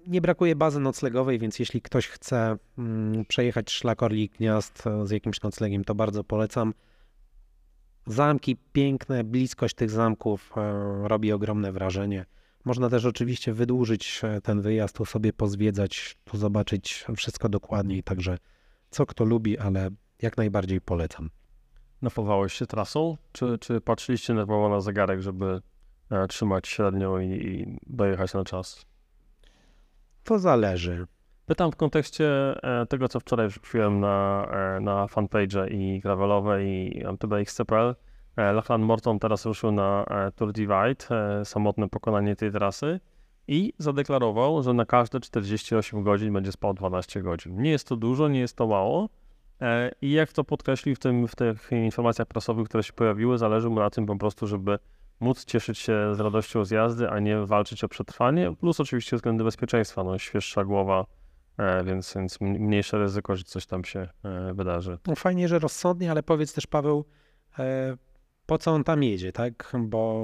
nie 0.07 0.21
brakuje 0.21 0.55
bazy 0.55 0.79
noclegowej, 0.79 1.39
więc 1.39 1.59
jeśli 1.59 1.81
ktoś 1.81 2.07
chce 2.07 2.57
mm, 2.77 3.25
przejechać 3.25 3.71
szlak 3.71 4.03
Orlik 4.03 4.37
Gniazd 4.37 4.87
e, 4.87 5.07
z 5.07 5.11
jakimś 5.11 5.41
noclegiem, 5.41 5.83
to 5.83 5.95
bardzo 5.95 6.23
polecam. 6.23 6.73
Zamki 8.05 8.57
piękne, 8.73 9.23
bliskość 9.23 9.75
tych 9.75 9.89
zamków 9.89 10.51
e, 10.57 11.07
robi 11.07 11.31
ogromne 11.31 11.71
wrażenie. 11.71 12.25
Można 12.65 12.89
też 12.89 13.05
oczywiście 13.05 13.53
wydłużyć 13.53 14.21
e, 14.23 14.41
ten 14.41 14.61
wyjazd, 14.61 14.95
tu 14.95 15.05
sobie 15.05 15.33
pozwiedzać, 15.33 16.17
tu 16.23 16.37
zobaczyć 16.37 17.05
wszystko 17.17 17.49
dokładniej, 17.49 18.03
także 18.03 18.37
co 18.89 19.05
kto 19.05 19.25
lubi, 19.25 19.57
ale 19.57 19.89
jak 20.21 20.37
najbardziej 20.37 20.81
polecam. 20.81 21.29
Napowałeś 22.01 22.53
się 22.53 22.65
trasą, 22.65 23.17
czy, 23.31 23.57
czy 23.59 23.81
patrzyliście 23.81 24.33
nerwowo 24.33 24.69
na 24.69 24.81
zegarek, 24.81 25.21
żeby 25.21 25.61
trzymać 26.29 26.67
średnią 26.67 27.19
i 27.19 27.77
dojechać 27.87 28.33
na 28.33 28.43
czas? 28.43 28.85
To 30.27 30.39
zależy. 30.39 31.07
Pytam 31.45 31.71
w 31.71 31.75
kontekście 31.75 32.27
e, 32.63 32.85
tego, 32.85 33.07
co 33.07 33.19
wczoraj 33.19 33.47
wrzuciłem 33.47 33.99
na, 33.99 34.47
e, 34.51 34.79
na 34.79 35.07
fanpage 35.07 35.69
i 35.69 35.99
gravelowe 35.99 36.65
i 36.65 37.03
MTBXCPL. 37.05 37.95
E, 38.35 38.53
Lachlan 38.53 38.81
Morton 38.81 39.19
teraz 39.19 39.45
ruszył 39.45 39.71
na 39.71 40.05
Tour 40.35 40.53
Divide, 40.53 41.05
samotne 41.43 41.89
pokonanie 41.89 42.35
tej 42.35 42.51
trasy 42.51 42.99
i 43.47 43.73
zadeklarował, 43.77 44.63
że 44.63 44.73
na 44.73 44.85
każde 44.85 45.19
48 45.19 46.03
godzin 46.03 46.33
będzie 46.33 46.51
spał 46.51 46.73
12 46.73 47.21
godzin. 47.21 47.61
Nie 47.61 47.69
jest 47.69 47.87
to 47.87 47.95
dużo, 47.95 48.27
nie 48.27 48.39
jest 48.39 48.57
to 48.57 48.67
mało. 48.67 49.09
I 50.01 50.11
jak 50.11 50.33
to 50.33 50.43
podkreślił 50.43 50.95
w, 50.95 50.99
tym, 50.99 51.27
w 51.27 51.35
tych 51.35 51.71
informacjach 51.71 52.27
prasowych, 52.27 52.67
które 52.67 52.83
się 52.83 52.93
pojawiły, 52.93 53.37
zależy 53.37 53.69
mu 53.69 53.79
na 53.79 53.89
tym 53.89 54.05
po 54.05 54.15
prostu, 54.15 54.47
żeby 54.47 54.79
móc 55.19 55.45
cieszyć 55.45 55.77
się 55.77 56.15
z 56.15 56.19
radością 56.19 56.65
z 56.65 56.71
jazdy, 56.71 57.09
a 57.09 57.19
nie 57.19 57.37
walczyć 57.37 57.83
o 57.83 57.87
przetrwanie, 57.87 58.55
plus 58.55 58.79
oczywiście 58.79 59.15
względy 59.15 59.43
bezpieczeństwa, 59.43 60.03
no 60.03 60.17
świeższa 60.17 60.63
głowa, 60.63 61.05
e, 61.57 61.83
więc, 61.83 62.13
więc 62.15 62.41
mniejsze 62.41 62.97
ryzyko, 62.97 63.35
że 63.35 63.43
coś 63.43 63.65
tam 63.65 63.83
się 63.83 63.99
e, 63.99 64.53
wydarzy. 64.53 64.97
No 65.07 65.15
fajnie, 65.15 65.47
że 65.47 65.59
rozsądnie, 65.59 66.11
ale 66.11 66.23
powiedz 66.23 66.53
też 66.53 66.67
Paweł, 66.67 67.05
e, 67.59 67.97
po 68.45 68.57
co 68.57 68.71
on 68.71 68.83
tam 68.83 69.03
jedzie, 69.03 69.31
tak? 69.31 69.73
Bo 69.79 70.23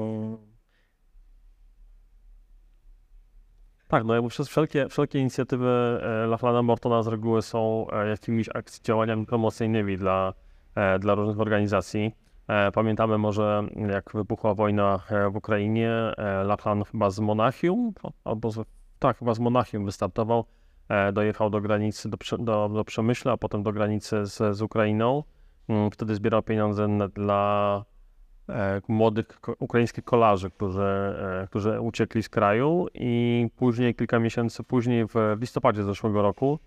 Tak, 3.88 4.04
no 4.04 4.14
jakby 4.14 4.30
przez 4.30 4.48
wszelkie, 4.48 4.90
wszelkie 4.90 5.20
inicjatywy 5.20 6.02
Lachlana 6.28 6.62
Mortona 6.62 7.04
z 7.04 7.08
reguły 7.08 7.42
są 7.42 7.88
jakimiś 8.10 8.50
akc- 8.50 8.84
działaniami 8.84 9.26
promocyjnymi 9.26 9.98
dla, 9.98 10.34
dla 11.00 11.16
różnych 11.16 11.40
organizacji. 11.40 12.12
E, 12.48 12.72
Pamiętamy 12.72 13.18
może, 13.18 13.64
jak 13.92 14.12
wybuchła 14.14 14.54
wojna 14.54 15.00
e, 15.10 15.30
w 15.30 15.36
Ukrainie, 15.36 15.92
e, 15.92 16.44
Lachlan 16.44 16.84
chyba 16.84 17.10
z 17.10 17.20
Monachium, 17.20 17.94
albo 18.24 18.52
z, 18.52 18.66
tak, 19.00 19.18
chyba 19.18 19.34
z 19.34 19.40
Monachium 19.40 19.86
wystartował, 19.86 20.46
dojechał 21.14 21.50
do 21.50 21.62
granicy, 21.62 22.10
do, 22.10 22.18
do, 22.40 22.70
do 22.70 22.84
Przemyśla, 22.84 23.32
a 23.32 23.38
potem 23.38 23.64
do 23.64 23.74
granicy 23.74 24.26
z, 24.26 24.58
z 24.58 24.62
Ukrainą. 24.62 25.24
Mm, 25.70 25.92
Wtedy 25.92 26.16
zbierał 26.16 26.44
pieniądze 26.44 26.88
dla 27.16 27.84
młodych 28.88 29.26
ukraińskich 29.60 30.04
kolarzy, 30.04 30.50
którzy, 30.50 31.16
którzy 31.50 31.82
uciekli 31.82 32.24
z 32.24 32.30
kraju. 32.30 32.88
I 32.94 33.48
później, 33.56 33.96
kilka 33.96 34.20
miesięcy 34.20 34.64
później, 34.64 35.06
w 35.08 35.38
listopadzie 35.42 35.84
zeszłego 35.84 36.22
roku, 36.22 36.60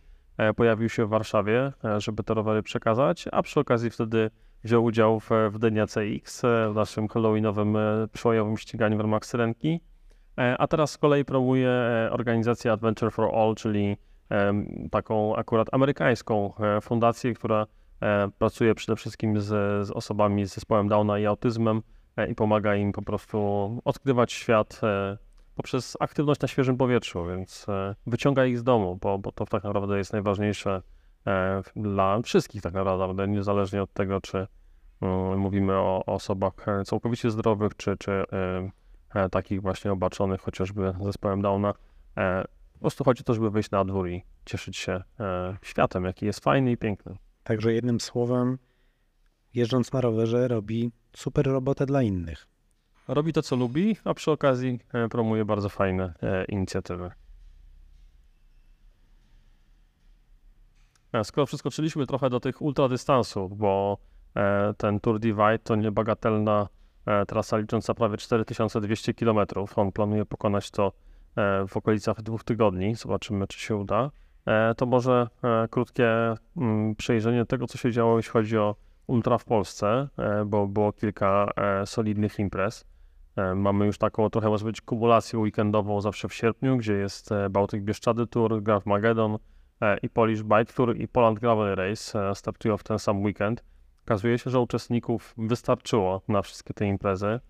pojawił 0.56 0.88
się 0.88 1.06
w 1.06 1.08
Warszawie, 1.08 1.72
żeby 1.98 2.22
te 2.22 2.34
rowery 2.34 2.62
przekazać, 2.62 3.28
a 3.32 3.42
przy 3.42 3.60
okazji 3.60 3.90
wtedy 3.90 4.30
wziął 4.66 4.84
udział 4.84 5.20
w, 5.20 5.30
w 5.50 5.58
Dnia 5.58 5.86
CX, 5.86 6.44
e, 6.44 6.70
w 6.70 6.74
naszym 6.74 7.08
halloweenowym 7.08 7.76
e, 7.76 8.08
przłojowym 8.12 8.56
ściganiu 8.56 8.96
w 8.96 9.00
ramach 9.00 9.26
Syrenki. 9.26 9.80
E, 10.38 10.56
A 10.58 10.66
teraz 10.66 10.90
z 10.90 10.98
kolei 10.98 11.24
promuje 11.24 11.70
organizację 12.10 12.72
Adventure 12.72 13.12
for 13.12 13.34
All, 13.34 13.54
czyli 13.54 13.96
taką 14.90 15.36
akurat 15.36 15.68
amerykańską 15.74 16.52
fundację, 16.82 17.34
która 17.34 17.66
pracuje 18.38 18.74
przede 18.74 18.96
wszystkim 18.96 19.40
z, 19.40 19.46
z 19.86 19.90
osobami 19.90 20.46
z 20.46 20.54
zespołem 20.54 20.88
Downa 20.88 21.18
i 21.18 21.26
autyzmem 21.26 21.82
i 22.30 22.34
pomaga 22.34 22.74
im 22.76 22.92
po 22.92 23.02
prostu 23.02 23.38
odkrywać 23.84 24.32
świat 24.32 24.80
poprzez 25.54 25.96
aktywność 26.00 26.40
na 26.40 26.48
świeżym 26.48 26.76
powietrzu, 26.76 27.26
więc 27.26 27.66
wyciąga 28.06 28.46
ich 28.46 28.58
z 28.58 28.64
domu, 28.64 28.98
bo, 29.00 29.18
bo 29.18 29.32
to 29.32 29.46
tak 29.46 29.64
naprawdę 29.64 29.98
jest 29.98 30.12
najważniejsze 30.12 30.82
dla 31.76 32.22
wszystkich 32.22 32.62
tak 32.62 32.74
naprawdę, 32.74 33.28
niezależnie 33.28 33.82
od 33.82 33.92
tego, 33.92 34.20
czy 34.20 34.46
mówimy 35.36 35.72
o, 35.74 36.02
osobach 36.06 36.68
e, 36.68 36.84
całkowicie 36.84 37.30
zdrowych, 37.30 37.76
czy, 37.76 37.96
czy 37.96 38.12
e, 38.12 38.24
e, 39.14 39.28
takich 39.28 39.62
właśnie 39.62 39.92
obaczonych 39.92 40.40
chociażby 40.40 40.94
zespołem 41.00 41.42
Downa. 41.42 41.74
Po 42.72 42.80
prostu 42.80 43.04
chodzi 43.04 43.20
o 43.20 43.24
to, 43.24 43.34
żeby 43.34 43.50
wyjść 43.50 43.70
na 43.70 43.84
dwór 43.84 44.08
i 44.08 44.22
cieszyć 44.44 44.76
się 44.76 45.02
światem, 45.62 46.04
jaki 46.04 46.26
jest 46.26 46.40
fajny 46.40 46.70
i 46.70 46.76
piękny. 46.76 47.16
także 47.44 47.72
jednym 47.72 48.00
słowem, 48.00 48.58
jeżdżąc 49.54 49.92
na 49.92 50.00
rowerze 50.00 50.48
robi 50.48 50.92
super 51.16 51.46
robotę 51.46 51.86
dla 51.86 52.02
innych. 52.02 52.46
Robi 53.08 53.32
to, 53.32 53.42
co 53.42 53.56
lubi, 53.56 53.96
a 54.04 54.14
przy 54.14 54.30
okazji 54.30 54.78
promuje 55.10 55.44
bardzo 55.44 55.68
fajne 55.68 56.14
inicjatywy. 56.48 57.10
Skoro 61.24 61.46
przeskoczyliśmy 61.46 62.06
trochę 62.06 62.30
do 62.30 62.40
tych 62.40 62.62
ultradystansów, 62.62 63.58
bo 63.58 63.98
ten 64.76 65.00
Tour 65.00 65.20
Divide 65.20 65.58
to 65.58 65.76
niebagatelna 65.76 66.68
e, 67.06 67.26
trasa 67.26 67.56
licząca 67.56 67.94
prawie 67.94 68.16
4200 68.16 69.14
km. 69.14 69.38
On 69.76 69.92
planuje 69.92 70.24
pokonać 70.26 70.70
to 70.70 70.92
e, 71.36 71.66
w 71.68 71.76
okolicach 71.76 72.22
dwóch 72.22 72.44
tygodni. 72.44 72.94
Zobaczymy, 72.94 73.46
czy 73.46 73.58
się 73.60 73.76
uda. 73.76 74.10
E, 74.46 74.74
To 74.74 74.86
może 74.86 75.26
e, 75.44 75.68
krótkie 75.68 76.34
mm, 76.56 76.94
przejrzenie 76.96 77.44
tego, 77.46 77.66
co 77.66 77.78
się 77.78 77.92
działo, 77.92 78.16
jeśli 78.16 78.32
chodzi 78.32 78.58
o 78.58 78.74
ultra 79.06 79.38
w 79.38 79.44
Polsce, 79.44 80.08
e, 80.18 80.44
bo 80.44 80.66
było 80.66 80.92
kilka 80.92 81.50
e, 81.56 81.86
solidnych 81.86 82.38
imprez. 82.38 82.84
E, 83.36 83.54
Mamy 83.54 83.86
już 83.86 83.98
taką 83.98 84.30
trochę 84.30 84.48
może 84.48 84.64
być 84.64 84.80
kumulację 84.80 85.38
weekendową 85.38 86.00
zawsze 86.00 86.28
w 86.28 86.34
sierpniu, 86.34 86.76
gdzie 86.76 86.94
jest 86.94 87.32
e, 87.32 87.50
Bałtyk 87.50 87.82
Bieszczady 87.82 88.26
Tour, 88.26 88.62
Graf 88.62 88.86
Magedon 88.86 89.38
e, 89.80 89.98
i 89.98 90.08
Polish 90.10 90.42
Bike 90.42 90.72
Tour 90.74 90.96
i 90.96 91.08
Poland 91.08 91.38
Gravel 91.38 91.74
Race 91.74 92.30
e, 92.30 92.34
startują 92.34 92.76
w 92.76 92.84
ten 92.84 92.98
sam 92.98 93.22
weekend. 93.24 93.64
Okazuje 94.06 94.38
się, 94.38 94.50
że 94.50 94.60
uczestników 94.60 95.34
wystarczyło 95.38 96.22
na 96.28 96.42
wszystkie 96.42 96.74
te 96.74 96.86
imprezy. 96.86 97.40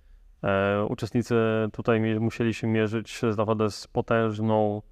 E, 0.44 0.84
Uczestnicy 0.84 1.34
tutaj 1.72 2.20
musieli 2.20 2.54
się 2.54 2.66
mierzyć 2.66 3.20
z 3.30 3.36
naprawdę 3.36 3.70
z 3.70 3.86
potężną 3.86 4.82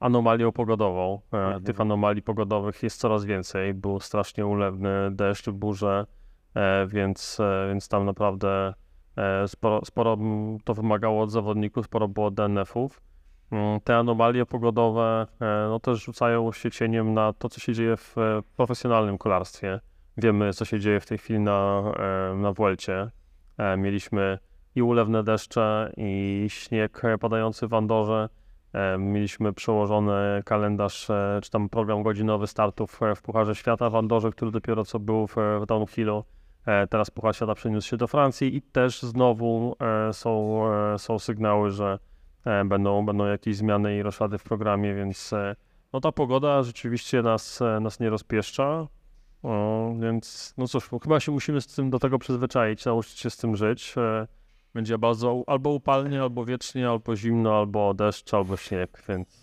anomalią 0.00 0.52
pogodową. 0.52 1.20
E, 1.32 1.36
Mhm. 1.36 1.62
Tych 1.64 1.80
anomalii 1.80 2.22
pogodowych 2.22 2.82
jest 2.82 3.00
coraz 3.00 3.24
więcej. 3.24 3.74
Był 3.74 4.00
strasznie 4.00 4.46
ulewny 4.46 4.90
deszcz, 5.10 5.50
burze, 5.50 6.06
e, 6.54 6.86
więc, 6.86 7.38
więc 7.68 7.88
tam 7.88 8.04
naprawdę 8.04 8.74
sporo, 9.46 9.84
sporo 9.84 10.16
to 10.64 10.74
wymagało 10.74 11.22
od 11.22 11.30
zawodników, 11.30 11.86
sporo 11.86 12.08
było 12.08 12.30
DNF-ów. 12.30 13.00
Mm, 13.52 13.80
Te 13.80 13.96
anomalie 13.96 14.46
pogodowe 14.46 15.26
no, 15.68 15.80
też 15.80 16.04
rzucają 16.04 16.52
się 16.52 16.70
cieniem 16.70 17.14
na 17.14 17.32
to, 17.32 17.48
co 17.48 17.60
się 17.60 17.74
dzieje 17.74 17.96
w 17.96 18.16
profesjonalnym 18.56 19.18
kolarstwie. 19.18 19.80
Wiemy, 20.16 20.52
co 20.52 20.64
się 20.64 20.80
dzieje 20.80 21.00
w 21.00 21.06
tej 21.06 21.18
chwili 21.18 21.40
na, 21.40 21.82
e, 21.96 22.34
na 22.34 22.52
Vuelcie. 22.52 23.10
E, 23.58 23.76
Mieliśmy 23.76 24.38
i 24.74 24.82
ulewne 24.82 25.22
deszcze, 25.24 25.92
i 25.96 26.46
śnieg 26.48 27.02
padający 27.20 27.68
w 27.68 27.74
Andorze. 27.74 28.28
E, 28.72 28.98
Mieliśmy 28.98 29.52
przełożony 29.52 30.42
kalendarz, 30.44 31.08
czy 31.42 31.50
tam 31.50 31.68
program 31.68 32.02
godzinowy 32.02 32.46
startów 32.46 33.00
w 33.16 33.22
Pucharze 33.22 33.54
Świata 33.54 33.90
w 33.90 33.96
Andorze, 33.96 34.30
który 34.30 34.50
dopiero 34.50 34.84
co 34.84 34.98
był 34.98 35.26
w, 35.26 35.36
downhillu. 35.66 36.24
Teraz 36.90 37.10
Puchar 37.10 37.36
Świata 37.36 37.54
przeniósł 37.54 37.88
się 37.88 37.96
do 37.96 38.06
Francji 38.06 38.56
i 38.56 38.62
też 38.62 39.02
znowu 39.02 39.76
są, 40.12 40.62
są 40.98 41.18
sygnały, 41.18 41.70
że 41.70 41.98
będą, 42.64 43.06
będą 43.06 43.26
jakieś 43.26 43.56
zmiany 43.56 43.96
i 43.96 44.02
roszady 44.02 44.38
w 44.38 44.42
programie, 44.42 44.94
więc 44.94 45.34
no 45.92 46.00
ta 46.00 46.12
pogoda 46.12 46.62
rzeczywiście 46.62 47.22
nas, 47.22 47.60
nas 47.80 48.00
nie 48.00 48.10
rozpieszcza. 48.10 48.86
O, 49.42 49.92
więc 50.00 50.54
no 50.58 50.68
cóż, 50.68 50.88
chyba 51.02 51.20
się 51.20 51.32
musimy 51.32 51.60
z 51.60 51.66
tym 51.66 51.90
do 51.90 51.98
tego 51.98 52.18
przyzwyczaić, 52.18 52.84
nauczyć 52.84 53.18
się 53.18 53.30
z 53.30 53.36
tym 53.36 53.56
żyć. 53.56 53.94
E, 53.96 54.26
Będzie 54.74 54.98
bardzo 54.98 55.42
albo 55.46 55.70
upalnie, 55.70 56.22
albo 56.22 56.44
wiecznie, 56.44 56.88
albo 56.88 57.16
zimno, 57.16 57.58
albo 57.58 57.94
deszcz, 57.94 58.34
albo 58.34 58.56
śnieg, 58.56 59.02
więc 59.08 59.42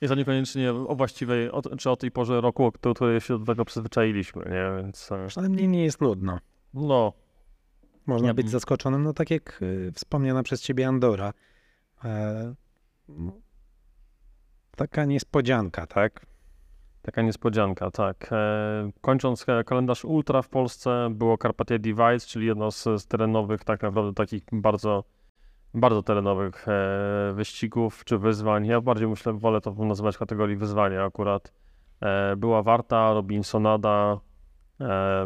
jest 0.00 0.12
to 0.12 0.14
niekoniecznie 0.14 0.72
o 0.72 0.94
właściwej, 0.96 1.50
o, 1.50 1.62
czy 1.78 1.90
o 1.90 1.96
tej 1.96 2.10
porze 2.10 2.40
roku, 2.40 2.64
o 2.64 2.72
której 2.72 3.20
się 3.20 3.38
do 3.38 3.44
tego 3.44 3.64
przyzwyczailiśmy, 3.64 4.44
nie? 4.44 4.82
Więc 4.82 5.12
e, 5.12 5.26
Przynajmniej 5.28 5.68
nie 5.68 5.84
jest 5.84 6.00
nudno. 6.00 6.38
no, 6.74 7.12
Można 8.06 8.26
Ja 8.28 8.34
być 8.34 8.50
zaskoczonym, 8.50 9.02
no 9.02 9.12
tak 9.12 9.30
jak 9.30 9.62
y, 9.62 9.92
wspomniana 9.94 10.42
przez 10.42 10.62
ciebie 10.62 10.88
Andora. 10.88 11.32
E, 12.04 12.54
no, 13.08 13.32
taka 14.76 15.04
niespodzianka, 15.04 15.86
tak? 15.86 16.26
Taka 17.06 17.22
niespodzianka, 17.22 17.90
tak. 17.90 18.28
E, 18.32 18.90
kończąc 19.00 19.48
e, 19.48 19.64
kalendarz 19.64 20.04
ultra 20.04 20.42
w 20.42 20.48
Polsce 20.48 21.08
było 21.10 21.38
Carpathia 21.38 21.78
Divide, 21.78 22.20
czyli 22.20 22.46
jedno 22.46 22.70
z, 22.70 23.06
terenowych, 23.08 23.64
tak 23.64 23.82
naprawdę 23.82 24.14
takich 24.14 24.42
bardzo, 24.52 25.04
bardzo 25.74 26.02
terenowych 26.02 26.68
e, 26.68 27.32
wyścigów 27.34 28.04
czy 28.04 28.18
wyzwań. 28.18 28.66
Ja 28.66 28.80
bardziej 28.80 29.08
myślę, 29.08 29.32
wolę 29.32 29.60
to 29.60 29.70
nazywać 29.70 30.18
kategorii 30.18 30.56
wyzwania 30.56 31.04
akurat. 31.04 31.52
Była 32.36 32.62
Warta, 32.62 33.12
Robinsonada, 33.12 34.20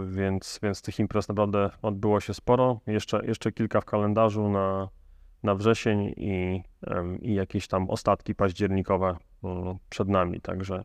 więc, 0.07 0.61
więc 0.63 0.83
tych 0.83 0.99
imprez 0.99 1.29
naprawdę 1.29 1.71
odbyło 1.83 2.21
się 2.21 2.35
sporo. 2.35 2.81
Jeszcze, 2.87 3.27
jeszcze 3.27 3.53
kilka 3.53 3.81
w 3.81 3.85
kalendarzu 3.85 4.49
na, 4.49 4.89
na 5.43 5.55
wrzesień 5.55 6.15
i, 6.17 6.63
i 7.23 7.35
jakieś 7.35 7.69
tam 7.69 7.91
ostatki 7.91 8.35
październikowe 8.35 9.17
mm, 9.45 9.79
przed 9.89 10.09
nami, 10.09 10.41
także, 10.41 10.85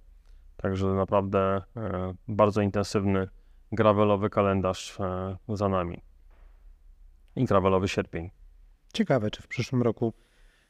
także 0.57 0.87
naprawdę 0.87 1.39
e, 1.77 2.13
bardzo 2.27 2.61
intensywny 2.61 3.27
gravelowy 3.71 4.29
kalendarz 4.29 4.99
e, 4.99 5.37
za 5.49 5.69
nami. 5.69 6.01
I 7.35 7.45
gravelowy 7.45 7.87
sierpień. 7.87 8.29
Ciekawe, 8.93 9.31
czy 9.31 9.41
w 9.41 9.47
przyszłym 9.47 9.81
roku 9.81 10.13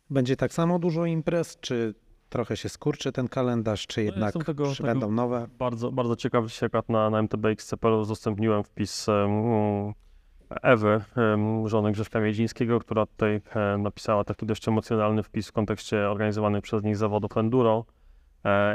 będzie 0.10 0.36
tak 0.36 0.54
samo 0.54 0.80
dużo 0.80 1.06
imprez, 1.06 1.58
czy 1.60 1.94
trochę 2.30 2.58
się 2.58 2.70
skurczy 2.70 3.12
ten 3.12 3.28
kalendarz, 3.28 3.88
czy 3.88 4.04
jednak 4.04 4.28
jestem 4.28 4.44
tego- 4.44 4.72
przybędą 4.72 5.00
tego- 5.00 5.12
nowe? 5.12 5.48
Bardzo, 5.60 5.92
bardzo 5.92 6.16
ciekawy 6.16 6.50
się 6.50 6.66
akurat 6.66 6.90
na, 6.90 7.10
na 7.10 7.20
MTBX.pl 7.20 7.94
udostępniłem 7.94 8.64
wpis 8.64 9.10
em, 9.10 9.94
Ewy, 10.50 11.02
żony 11.66 11.92
Grzeszka 11.92 12.20
Miedzińskiego, 12.20 12.80
która 12.80 13.06
tutaj 13.06 13.42
e, 13.56 13.78
napisała 13.78 14.24
taki 14.24 14.46
dość 14.46 14.68
emocjonalny 14.68 15.24
wpis 15.24 15.50
w 15.50 15.52
kontekście 15.52 16.10
organizowanych 16.10 16.64
przez 16.64 16.84
nich 16.84 16.98
zawodów 16.98 17.38
enduro 17.38 17.86
E, 17.90 17.95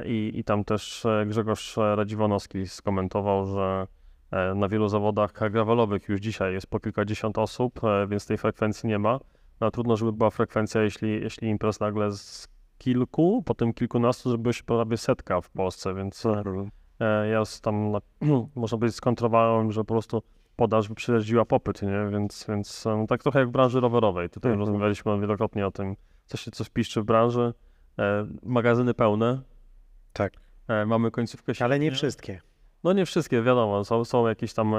i, 0.05 0.33
i 0.35 0.45
tam 0.45 0.65
też 0.65 1.07
e, 1.07 1.27
Grzegorz 1.27 1.77
Radziwonowski 1.77 2.67
skomentował, 2.67 3.47
że 3.47 3.87
e, 4.31 4.55
na 4.55 4.69
wielu 4.69 4.89
zawodach 4.89 5.33
gravelowych 5.51 6.09
już 6.09 6.21
dzisiaj 6.21 6.53
jest 6.53 6.67
po 6.67 6.81
kilkadziesiąt 6.81 7.39
osób, 7.39 7.85
e, 7.85 8.07
więc 8.07 8.27
tej 8.27 8.39
frekwencji 8.39 8.89
nie 8.89 8.99
ma. 8.99 9.21
No, 9.61 9.71
trudno, 9.71 9.97
żeby 9.97 10.13
była 10.13 10.31
frekwencja, 10.31 10.83
jeśli, 10.83 11.11
jeśli 11.11 11.49
imprez 11.49 11.81
nagle 11.81 12.13
z 12.13 12.49
kilku, 12.79 13.43
potem 13.47 13.73
kilkunastu, 13.75 14.31
żeby 14.31 14.53
się 14.53 14.65
prawie 14.65 14.97
setka 14.97 15.41
w 15.41 15.51
Polsce, 15.51 15.95
więc 15.95 16.27
e, 16.27 16.43
E, 17.01 17.29
Ja 17.29 17.43
tam, 17.63 17.91
na, 17.91 18.01
można 18.55 18.79
powiedzieć, 18.79 18.97
skontrowałem, 18.97 19.73
że 19.73 19.81
po 19.81 19.95
prostu 19.95 20.23
podaż 20.57 20.89
wyprzedziła 20.89 21.45
popyt, 21.45 21.83
nie? 21.83 22.09
Więc, 22.13 22.47
więc 22.49 22.87
e, 22.87 23.07
tak 23.09 23.23
trochę 23.23 23.39
jak 23.39 23.49
w 23.49 23.53
branży 23.53 23.81
rowerowej. 23.81 24.31
Tutaj 24.31 24.53
Mhm. 24.53 24.69
rozmawialiśmy 24.69 25.21
wielokrotnie 25.21 25.67
o 25.67 25.71
tym, 25.71 25.97
co 26.27 26.37
się 26.37 26.51
coś 26.51 26.69
piszczy 26.71 27.03
w 27.03 27.05
branży. 27.05 27.55
E, 27.99 28.27
magazyny 28.43 28.95
pełne. 28.95 29.41
Tak. 30.13 30.33
E, 30.69 30.87
mamy 30.87 31.11
końcówkę 31.11 31.53
Ale 31.61 31.79
nie 31.79 31.87
sierpnia. 31.87 31.97
wszystkie. 31.97 32.41
No 32.85 32.93
nie 32.93 33.07
wszystkie, 33.07 33.43
wiadomo. 33.43 33.85
Są, 33.85 34.05
są 34.05 34.29
jakieś 34.29 34.53
tam 34.55 34.75
e, 34.75 34.79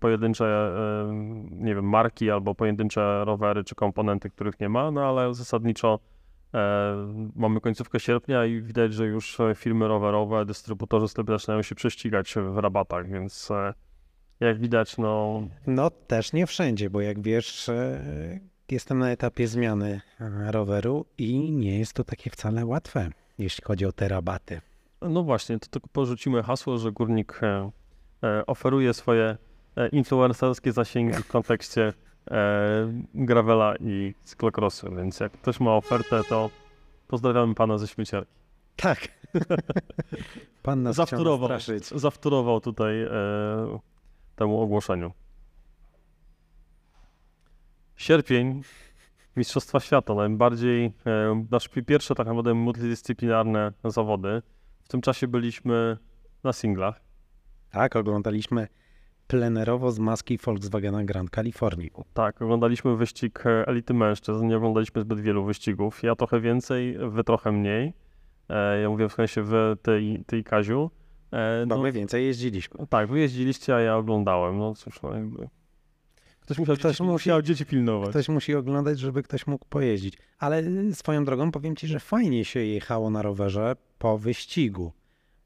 pojedyncze, 0.00 0.44
e, 0.44 1.12
nie 1.50 1.74
wiem, 1.74 1.88
marki 1.88 2.30
albo 2.30 2.54
pojedyncze 2.54 3.24
rowery 3.24 3.64
czy 3.64 3.74
komponenty, 3.74 4.30
których 4.30 4.60
nie 4.60 4.68
ma, 4.68 4.90
no 4.90 5.04
ale 5.04 5.34
zasadniczo 5.34 5.98
mamy 7.36 7.60
końcówkę 7.60 8.00
sierpnia 8.00 8.44
i 8.44 8.60
widać, 8.60 8.94
że 8.94 9.06
już 9.06 9.38
firmy 9.54 9.88
rowerowe, 9.88 10.44
dystrybutorzy 10.44 11.08
sklepy 11.08 11.32
zaczynają 11.32 11.62
się 11.62 11.74
prześcigać 11.74 12.34
w 12.34 12.58
rabatach, 12.58 13.08
więc 13.08 13.48
jak 14.40 14.60
widać, 14.60 14.98
no 14.98 15.42
No 15.66 15.90
też 15.90 16.32
nie 16.32 16.46
wszędzie, 16.46 16.90
bo 16.90 17.00
jak 17.00 17.22
wiesz, 17.22 17.70
jestem 18.70 18.98
na 18.98 19.10
etapie 19.10 19.48
zmiany 19.48 20.00
roweru 20.50 21.06
i 21.18 21.52
nie 21.52 21.78
jest 21.78 21.92
to 21.92 22.04
takie 22.04 22.30
wcale 22.30 22.66
łatwe, 22.66 23.10
jeśli 23.38 23.64
chodzi 23.64 23.86
o 23.86 23.92
te 23.92 24.08
rabaty. 24.08 24.60
No 25.02 25.22
właśnie, 25.22 25.58
to 25.58 25.66
tylko 25.66 25.88
porzucimy 25.92 26.42
hasło, 26.42 26.78
że 26.78 26.92
górnik 26.92 27.40
e, 27.42 27.70
e, 28.22 28.46
oferuje 28.46 28.94
swoje 28.94 29.36
e, 29.76 29.88
influencerskie 29.88 30.72
zasięgi 30.72 31.12
w 31.12 31.28
kontekście 31.28 31.92
gravela 33.14 33.74
i 33.80 34.14
cyklokrosu, 34.24 34.94
więc 34.96 35.20
jak 35.20 35.32
ktoś 35.32 35.60
ma 35.60 35.76
ofertę, 35.76 36.20
to 36.28 36.50
pozdrawiamy 37.08 37.54
pana 37.54 37.78
ze 37.78 37.88
śmieciarki. 37.88 38.32
Tak. 38.76 39.08
Pan 40.62 40.82
nas 40.82 40.96
Zawtórował, 40.96 41.50
zawtórował 41.94 42.60
tutaj 42.60 43.02
e, 43.02 43.08
temu 44.36 44.60
ogłoszeniu. 44.60 45.12
Sierpień, 47.96 48.62
Mistrzostwa 49.36 49.80
Świata, 49.80 50.14
najbardziej, 50.14 50.84
e, 51.06 51.44
nasze 51.50 51.68
pierwsze 51.68 52.14
tak 52.14 52.26
naprawdę 52.26 52.54
multidyscyplinarne 52.54 53.72
zawody. 53.84 54.42
W 54.84 54.88
tym 54.88 55.00
czasie 55.00 55.28
byliśmy 55.28 55.96
na 56.44 56.52
singlach. 56.52 57.00
Tak, 57.70 57.96
oglądaliśmy 57.96 58.68
plenerowo 59.26 59.90
z 59.92 59.98
maski 59.98 60.38
Volkswagena 60.38 61.04
Grand 61.04 61.30
California. 61.30 61.88
Tak, 62.14 62.42
oglądaliśmy 62.42 62.96
wyścig 62.96 63.46
e, 63.46 63.66
elity 63.68 63.94
mężczyzn, 63.94 64.46
nie 64.46 64.56
oglądaliśmy 64.56 65.00
zbyt 65.02 65.20
wielu 65.20 65.44
wyścigów. 65.44 66.02
Ja 66.02 66.14
trochę 66.16 66.40
więcej, 66.40 66.98
wy 67.10 67.24
trochę 67.24 67.52
mniej. 67.52 67.92
E, 68.48 68.80
ja 68.80 68.88
mówię 68.88 69.08
w 69.08 69.12
sensie 69.12 69.42
wy, 69.42 69.76
ty, 69.82 70.00
i- 70.02 70.24
ty 70.24 70.38
i 70.38 70.44
Kaziu. 70.44 70.90
E, 71.32 71.66
Bo 71.66 71.76
no, 71.76 71.82
my 71.82 71.92
więcej 71.92 72.26
jeździliśmy. 72.26 72.86
tak, 72.86 73.08
wy 73.08 73.18
jeździliście, 73.20 73.74
a 73.76 73.80
ja 73.80 73.96
oglądałem. 73.96 74.58
No 74.58 74.74
cóż, 74.74 75.02
no 75.02 75.14
jakby... 75.14 75.48
Ktoś 76.46 76.58
musiał, 76.58 76.76
Ktoś 76.76 76.92
dzieci, 76.96 77.02
musi- 77.02 77.42
dzieci 77.42 77.66
pilnować. 77.66 78.10
Ktoś 78.10 78.28
musi 78.28 78.54
oglądać, 78.54 78.98
żeby 78.98 79.22
ktoś 79.22 79.46
mógł 79.46 79.66
pojeździć. 79.68 80.18
Ale 80.38 80.62
swoją 80.92 81.24
drogą 81.24 81.50
powiem 81.52 81.76
ci, 81.76 81.86
że 81.86 82.00
fajnie 82.00 82.44
się 82.44 82.60
jechało 82.60 83.10
na 83.10 83.22
rowerze 83.22 83.76
po 83.98 84.18
wyścigu. 84.18 84.92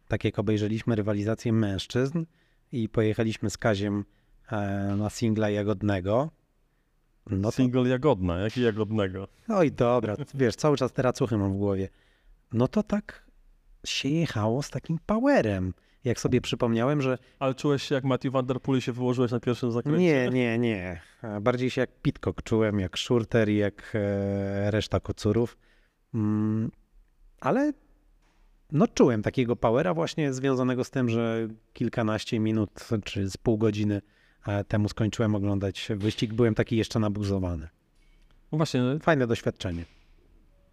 Tak 0.09 0.25
jak 0.25 0.39
obejrzeliśmy 0.39 0.97
rywalizację 0.97 1.53
mężczyzn 1.53 2.25
i 2.73 2.89
pojechaliśmy 2.89 3.51
z 3.51 3.59
Kaziem 3.59 4.05
e, 4.53 4.57
na 4.99 5.11
singla 5.11 5.51
jagodnego. 5.51 6.31
No 7.31 7.49
to, 7.51 7.57
Single 7.57 7.89
Jagodna, 7.89 8.39
jaki 8.39 8.63
Jagodnego? 8.63 9.29
oj 9.49 9.73
dobra, 9.73 10.17
wiesz, 10.35 10.57
cały 10.57 10.77
czas 10.77 10.93
te 10.93 11.03
racuchy 11.03 11.37
mam 11.37 11.53
w 11.53 11.57
głowie. 11.57 11.89
No 12.53 12.69
to 12.69 12.83
tak 12.83 13.25
się 13.85 14.09
jechało 14.09 14.63
z 14.63 14.71
takim 14.71 14.99
powerem. 15.07 15.75
Jak 16.05 16.21
sobie 16.21 16.41
przypomniałem, 16.41 17.03
że 17.03 17.19
Ale 17.39 17.55
czułeś 17.55 17.83
się 17.83 17.95
jak 17.95 18.05
Matthew 18.05 18.33
Van 18.33 18.47
Der 18.47 18.61
Poel 18.61 18.81
się 18.81 18.93
wyłożyłeś 18.93 19.31
na 19.31 19.41
pierwszym 19.41 19.73
zakręcie? 19.73 20.01
Nie, 20.01 20.29
nie, 20.31 20.59
nie. 20.59 21.01
Bardziej 21.41 21.71
się 21.71 21.81
jak 21.81 21.91
Pitcock 22.03 22.43
czułem, 22.43 22.81
jak 22.81 22.99
Schurter 22.99 23.49
i 23.49 23.57
jak 23.57 23.93
e, 23.95 24.71
reszta 24.71 25.01
kocurów. 25.01 25.59
Mm, 26.15 26.71
ale 27.41 27.73
no 28.73 28.89
czułem 28.89 29.23
takiego 29.23 29.57
powera 29.57 29.95
właśnie 29.95 30.33
związanego 30.33 30.85
z 30.85 30.91
tym, 30.91 31.09
że 31.09 31.49
kilkanaście 31.73 32.41
minut 32.41 32.71
czy 33.05 33.31
z 33.31 33.37
pół 33.37 33.59
godziny 33.59 34.03
e, 34.47 34.65
temu 34.65 34.89
skończyłem 34.89 35.35
oglądać 35.35 35.89
wyścig. 35.97 36.35
Byłem 36.35 36.55
taki 36.55 36.77
jeszcze 36.77 36.99
nabuzowany. 36.99 37.69
No 38.53 38.57
Właśnie, 38.59 38.83
Fajne 39.03 39.27
doświadczenie. 39.27 39.85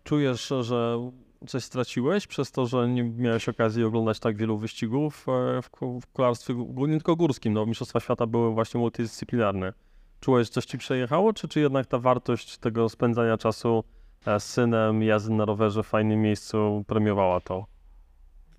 czujesz, 0.03 0.53
że 0.61 1.11
coś 1.47 1.63
straciłeś 1.63 2.27
przez 2.27 2.51
to, 2.51 2.65
że 2.65 2.87
nie 2.89 3.03
miałeś 3.03 3.49
okazji 3.49 3.83
oglądać 3.83 4.19
tak 4.19 4.37
wielu 4.37 4.57
wyścigów 4.57 5.25
e, 5.29 5.61
w, 5.61 5.69
ko- 5.69 5.99
w 5.99 6.07
kolarstwie, 6.13 6.53
gó- 6.53 6.87
nie 6.87 6.95
tylko 6.97 7.15
górskim, 7.15 7.53
no 7.53 7.65
Mistrzostwa 7.65 7.99
Świata 7.99 8.25
były 8.27 8.53
właśnie 8.53 8.79
multidyscyplinarne. 8.79 9.73
Czułeś, 10.19 10.49
coś 10.49 10.65
ci 10.65 10.77
przejechało, 10.77 11.33
czy, 11.33 11.47
czy 11.47 11.59
jednak 11.59 11.85
ta 11.87 11.99
wartość 11.99 12.57
tego 12.57 12.89
spędzania 12.89 13.37
czasu 13.37 13.83
e, 14.25 14.39
z 14.39 14.43
synem, 14.43 15.03
jazdy 15.03 15.33
na 15.33 15.45
rowerze 15.45 15.83
w 15.83 15.87
fajnym 15.87 16.21
miejscu 16.21 16.83
premiowała 16.87 17.41
to? 17.41 17.65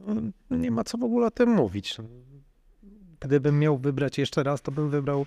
No, 0.01 0.57
Nie 0.57 0.71
ma 0.71 0.85
co 0.85 0.99
w 0.99 1.05
ogóle 1.05 1.27
o 1.27 1.31
tym 1.31 1.51
mówić. 1.51 1.97
Gdybym 3.21 3.59
miał 3.59 3.79
wybrać 3.79 4.19
jeszcze 4.19 4.43
raz, 4.43 4.63
to 4.63 4.73
bym 4.73 4.91
wybrał 4.91 5.27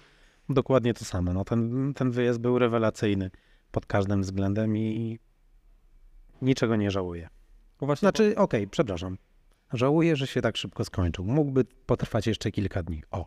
dokładnie 0.49 0.93
to 0.93 1.05
samo. 1.05 1.33
No, 1.33 1.45
ten, 1.45 1.93
ten 1.93 2.11
wyjazd 2.11 2.39
był 2.39 2.59
rewelacyjny 2.59 3.31
pod 3.71 3.85
każdym 3.85 4.21
względem 4.21 4.77
i 4.77 5.19
niczego 6.41 6.75
nie 6.75 6.91
żałuję. 6.91 7.29
Właśnie, 7.85 8.05
Znaczy, 8.05 8.35
okej, 8.35 8.67
przepraszam. 8.67 9.17
Żałuję, 9.73 10.15
że 10.15 10.27
się 10.27 10.41
tak 10.41 10.57
szybko 10.57 10.85
skończył. 10.85 11.25
Mógłby 11.25 11.65
potrwać 11.85 12.27
jeszcze 12.27 12.51
kilka 12.51 12.83
dni. 12.83 13.03
O, 13.11 13.25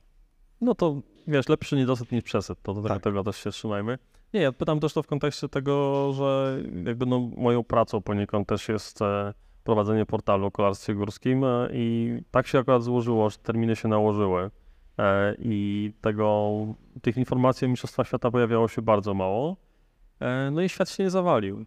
No 0.61 0.75
to 0.75 1.01
wiesz, 1.27 1.49
lepszy 1.49 1.77
niedosyt 1.77 2.13
niż 2.13 2.25
przesyt, 2.25 2.59
to 2.63 2.75
do 2.75 2.89
Tak. 2.89 3.03
tego 3.03 3.25
też 3.25 3.37
się 3.37 3.51
trzymajmy. 3.51 3.99
Nie, 4.35 4.41
ja 4.41 4.53
pytam 4.53 4.81
też 4.81 4.93
to 4.93 5.03
w 5.03 5.07
kontekście 5.07 5.49
tego, 5.49 6.13
że 6.13 6.59
jakby 6.85 7.07
no 7.07 7.21
moją 7.37 7.65
pracą 7.65 8.01
poniekąd 8.01 8.49
też 8.49 8.69
jest 8.69 9.03
e, 9.03 9.35
prowadzenie 9.65 10.07
portalu 10.07 10.47
o 10.47 10.51
kolarstwie 10.51 10.95
górskim 10.95 11.45
e, 11.45 11.69
i 11.73 12.13
tak 12.31 12.47
się 12.47 12.59
akurat 12.59 12.83
złożyło, 12.83 13.31
że 13.31 13.39
terminy 13.39 13.77
się 13.77 13.89
nałożyły 13.89 14.51
e, 14.99 15.35
i 15.39 15.93
tego, 16.01 16.51
tych 17.03 17.17
informacji 17.17 17.65
o 17.67 17.69
Mistrzostwach 17.69 18.07
Świata 18.07 18.31
pojawiało 18.31 18.69
się 18.69 18.83
bardzo 18.83 19.15
mało, 19.15 19.57
no 20.53 20.63
i 20.63 20.69
świat 20.69 20.91
się 20.91 21.03
nie 21.03 21.11
zawalił. 21.11 21.67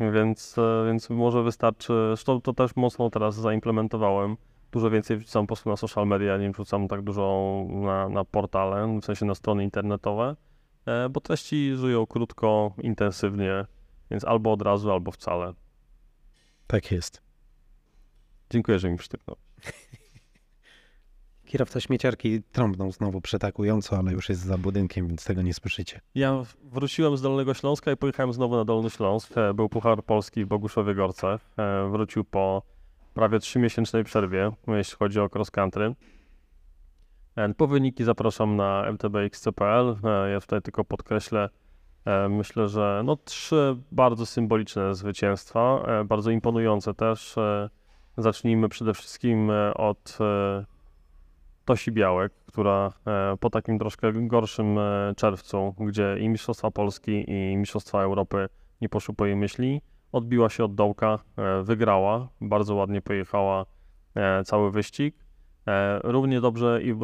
Więc, 0.00 0.58
e, 0.58 0.84
więc 0.86 1.10
może 1.10 1.42
wystarczy, 1.42 1.92
zresztą 2.08 2.40
to 2.40 2.52
też 2.52 2.76
mocno 2.76 3.10
teraz 3.10 3.34
zaimplementowałem, 3.34 4.36
dużo 4.72 4.90
więcej 4.90 5.16
wrzucam 5.16 5.42
po 5.42 5.46
prostu 5.46 5.70
na 5.70 5.76
social 5.76 6.06
media, 6.06 6.36
nie 6.36 6.50
wrzucam 6.50 6.88
tak 6.88 7.02
dużo 7.02 7.64
na, 7.68 8.08
na 8.08 8.24
portale, 8.24 8.98
w 9.00 9.04
sensie 9.04 9.24
na 9.26 9.34
strony 9.34 9.64
internetowe, 9.64 10.36
e, 10.86 11.08
bo 11.08 11.20
treści 11.20 11.76
żyją 11.76 12.06
krótko, 12.06 12.74
intensywnie, 12.82 13.66
więc 14.10 14.24
albo 14.24 14.52
od 14.52 14.62
razu, 14.62 14.92
albo 14.92 15.10
wcale. 15.10 15.52
tak 16.66 16.90
jest. 16.90 17.22
Dziękuję, 18.50 18.78
że 18.78 18.90
mi 18.90 18.96
przytypnął. 18.96 19.36
Kierowca 21.46 21.80
śmieciarki 21.80 22.42
trąbnął 22.52 22.92
znowu 22.92 23.20
przetakująco, 23.20 23.98
ale 23.98 24.12
już 24.12 24.28
jest 24.28 24.40
za 24.40 24.58
budynkiem, 24.58 25.08
więc 25.08 25.24
tego 25.24 25.42
nie 25.42 25.54
słyszycie. 25.54 26.00
Ja 26.14 26.42
wróciłem 26.64 27.16
z 27.16 27.22
Dolnego 27.22 27.54
Śląska 27.54 27.92
i 27.92 27.96
pojechałem 27.96 28.32
znowu 28.32 28.56
na 28.56 28.64
Dolny 28.64 28.90
Śląsk. 28.90 29.38
E, 29.38 29.54
Był 29.54 29.68
Puchar 29.68 30.02
Polski 30.04 30.44
w 30.44 30.48
Boguszowie 30.48 30.94
Gorce. 30.94 31.38
E, 31.58 31.88
Wrócił 31.90 32.24
po 32.24 32.62
prawie 33.14 33.38
trzymiesięcznej 33.38 34.04
przerwie, 34.04 34.50
jeśli 34.68 34.96
chodzi 34.96 35.20
o 35.20 35.28
cross 35.34 35.50
country. 35.50 35.94
E, 37.36 37.54
Po 37.54 37.66
wyniki 37.66 38.04
zapraszam 38.04 38.56
na 38.56 38.84
mtbx.pl. 38.92 39.96
E, 40.04 40.30
Ja 40.30 40.40
tutaj 40.40 40.62
tylko 40.62 40.84
podkreślę, 40.84 41.48
myślę, 42.30 42.68
że 42.68 43.02
no 43.04 43.16
trzy 43.16 43.76
bardzo 43.92 44.26
symboliczne 44.26 44.94
zwycięstwa, 44.94 45.86
bardzo 46.04 46.30
imponujące 46.30 46.94
też. 46.94 47.34
Zacznijmy 48.18 48.68
przede 48.68 48.94
wszystkim 48.94 49.50
od 49.74 50.18
Tosi 51.66 51.92
Białek, 51.92 52.32
która 52.46 52.92
e, 53.06 53.36
po 53.40 53.50
takim 53.50 53.78
troszkę 53.78 54.12
gorszym 54.12 54.78
e, 54.78 55.12
czerwcu, 55.16 55.74
gdzie 55.78 56.16
i 56.20 56.28
Mistrzostwa 56.28 56.70
Polski 56.70 57.30
i 57.30 57.56
Mistrzostwa 57.56 58.02
Europy 58.02 58.48
nie 58.80 58.88
poszły 58.88 59.14
po 59.14 59.26
jej 59.26 59.36
myśli, 59.36 59.80
odbiła 60.12 60.48
się 60.48 60.64
od 60.64 60.74
dołka, 60.74 61.18
e, 61.36 61.62
wygrała, 61.62 62.28
bardzo 62.40 62.74
ładnie 62.74 63.02
pojechała 63.02 63.66
cały 64.44 64.70
wyścig. 64.70 65.16
Równie 66.04 66.40
dobrze 66.40 66.82
i 66.82 66.94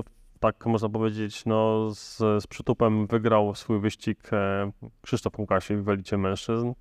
tak 0.40 0.66
można 0.66 0.88
powiedzieć, 0.88 1.46
no 1.46 1.90
z, 1.90 2.16
z 2.18 2.46
przytupem 2.46 3.06
wygrał 3.06 3.54
swój 3.54 3.80
wyścig 3.80 4.30
Krzysztof 5.02 5.38
Łukasik 5.38 5.78
w 5.78 5.88
elicie 5.88 6.18
mężczyzn. 6.18 6.72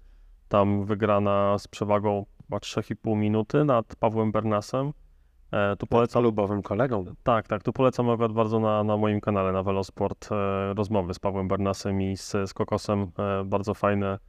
Tam 0.48 0.86
wygrana 0.86 1.58
z 1.58 1.68
przewagą 1.68 2.26
chyba 2.44 2.58
3,5 2.58 3.18
minuty 3.18 3.66
nad 3.66 3.96
Pawłem 3.96 4.32
Bernasem. 4.32 4.92
E, 5.52 5.76
Tu 5.76 5.88
polecam 5.88 6.24
Lubowym 6.24 6.62
kolegą. 6.62 7.06
tak, 7.24 7.48
tak. 7.48 7.64
Tu 7.64 7.74
polecam 7.74 8.10
akurat 8.10 8.32
bardzo 8.32 8.60
na, 8.60 8.84
na 8.84 8.98
moim 8.98 9.22
kanale, 9.22 9.52
na 9.52 9.64
Velosport, 9.64 10.30
e, 10.32 10.74
rozmowy 10.74 11.14
z 11.14 11.20
Pawłem 11.20 11.48
Bernasem 11.48 12.02
i 12.02 12.18
z, 12.18 12.32
z 12.46 12.54
Kokosem. 12.54 13.02
E, 13.20 13.44
bardzo 13.46 13.74
fajne, 13.74 14.20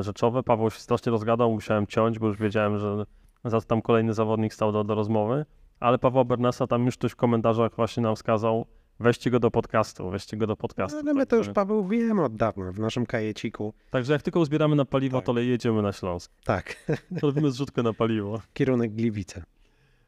rzeczowe. 0.00 0.42
Paweł 0.42 0.70
się 0.70 0.80
strasznie 0.80 1.12
rozgadał, 1.12 1.52
musiałem 1.52 1.86
ciąć, 1.86 2.18
bo 2.18 2.26
już 2.26 2.38
wiedziałem, 2.38 2.78
że 2.78 3.04
za 3.44 3.60
tam 3.60 3.82
kolejny 3.82 4.14
zawodnik 4.14 4.54
stał 4.54 4.72
do, 4.72 4.84
do 4.84 4.94
rozmowy. 4.94 5.44
Ale 5.80 5.98
Pawła 5.98 6.24
Bernasa 6.24 6.66
tam 6.66 6.86
już 6.86 6.96
ktoś 6.96 7.12
w 7.12 7.16
komentarzach 7.16 7.76
właśnie 7.76 8.02
nam 8.02 8.16
wskazał, 8.16 8.66
weźcie 9.00 9.30
go 9.30 9.40
do 9.40 9.50
podcastu, 9.50 10.10
weźcie 10.10 10.36
go 10.36 10.46
do 10.46 10.56
podcastu. 10.56 10.98
Ale 10.98 11.14
my 11.14 11.26
to 11.26 11.36
już, 11.36 11.48
Paweł, 11.48 11.86
wiemy 11.88 12.24
od 12.24 12.36
dawna 12.36 12.72
w 12.72 12.78
naszym 12.80 13.06
kajeciku. 13.06 13.72
Także 13.90 14.12
jak 14.12 14.22
tylko 14.22 14.40
uzbieramy 14.40 14.76
na 14.76 14.84
paliwo, 14.84 15.18
Tak. 15.18 15.26
to 15.26 15.38
jedziemy 15.40 15.82
na 15.82 15.92
Śląsk. 15.92 16.32
Tak, 16.44 16.76
Robimy 17.22 17.50
zrzutkę 17.50 17.82
na 17.82 17.92
paliwo. 17.92 18.40
kierunek 18.54 18.92
Gliwice. 18.94 19.42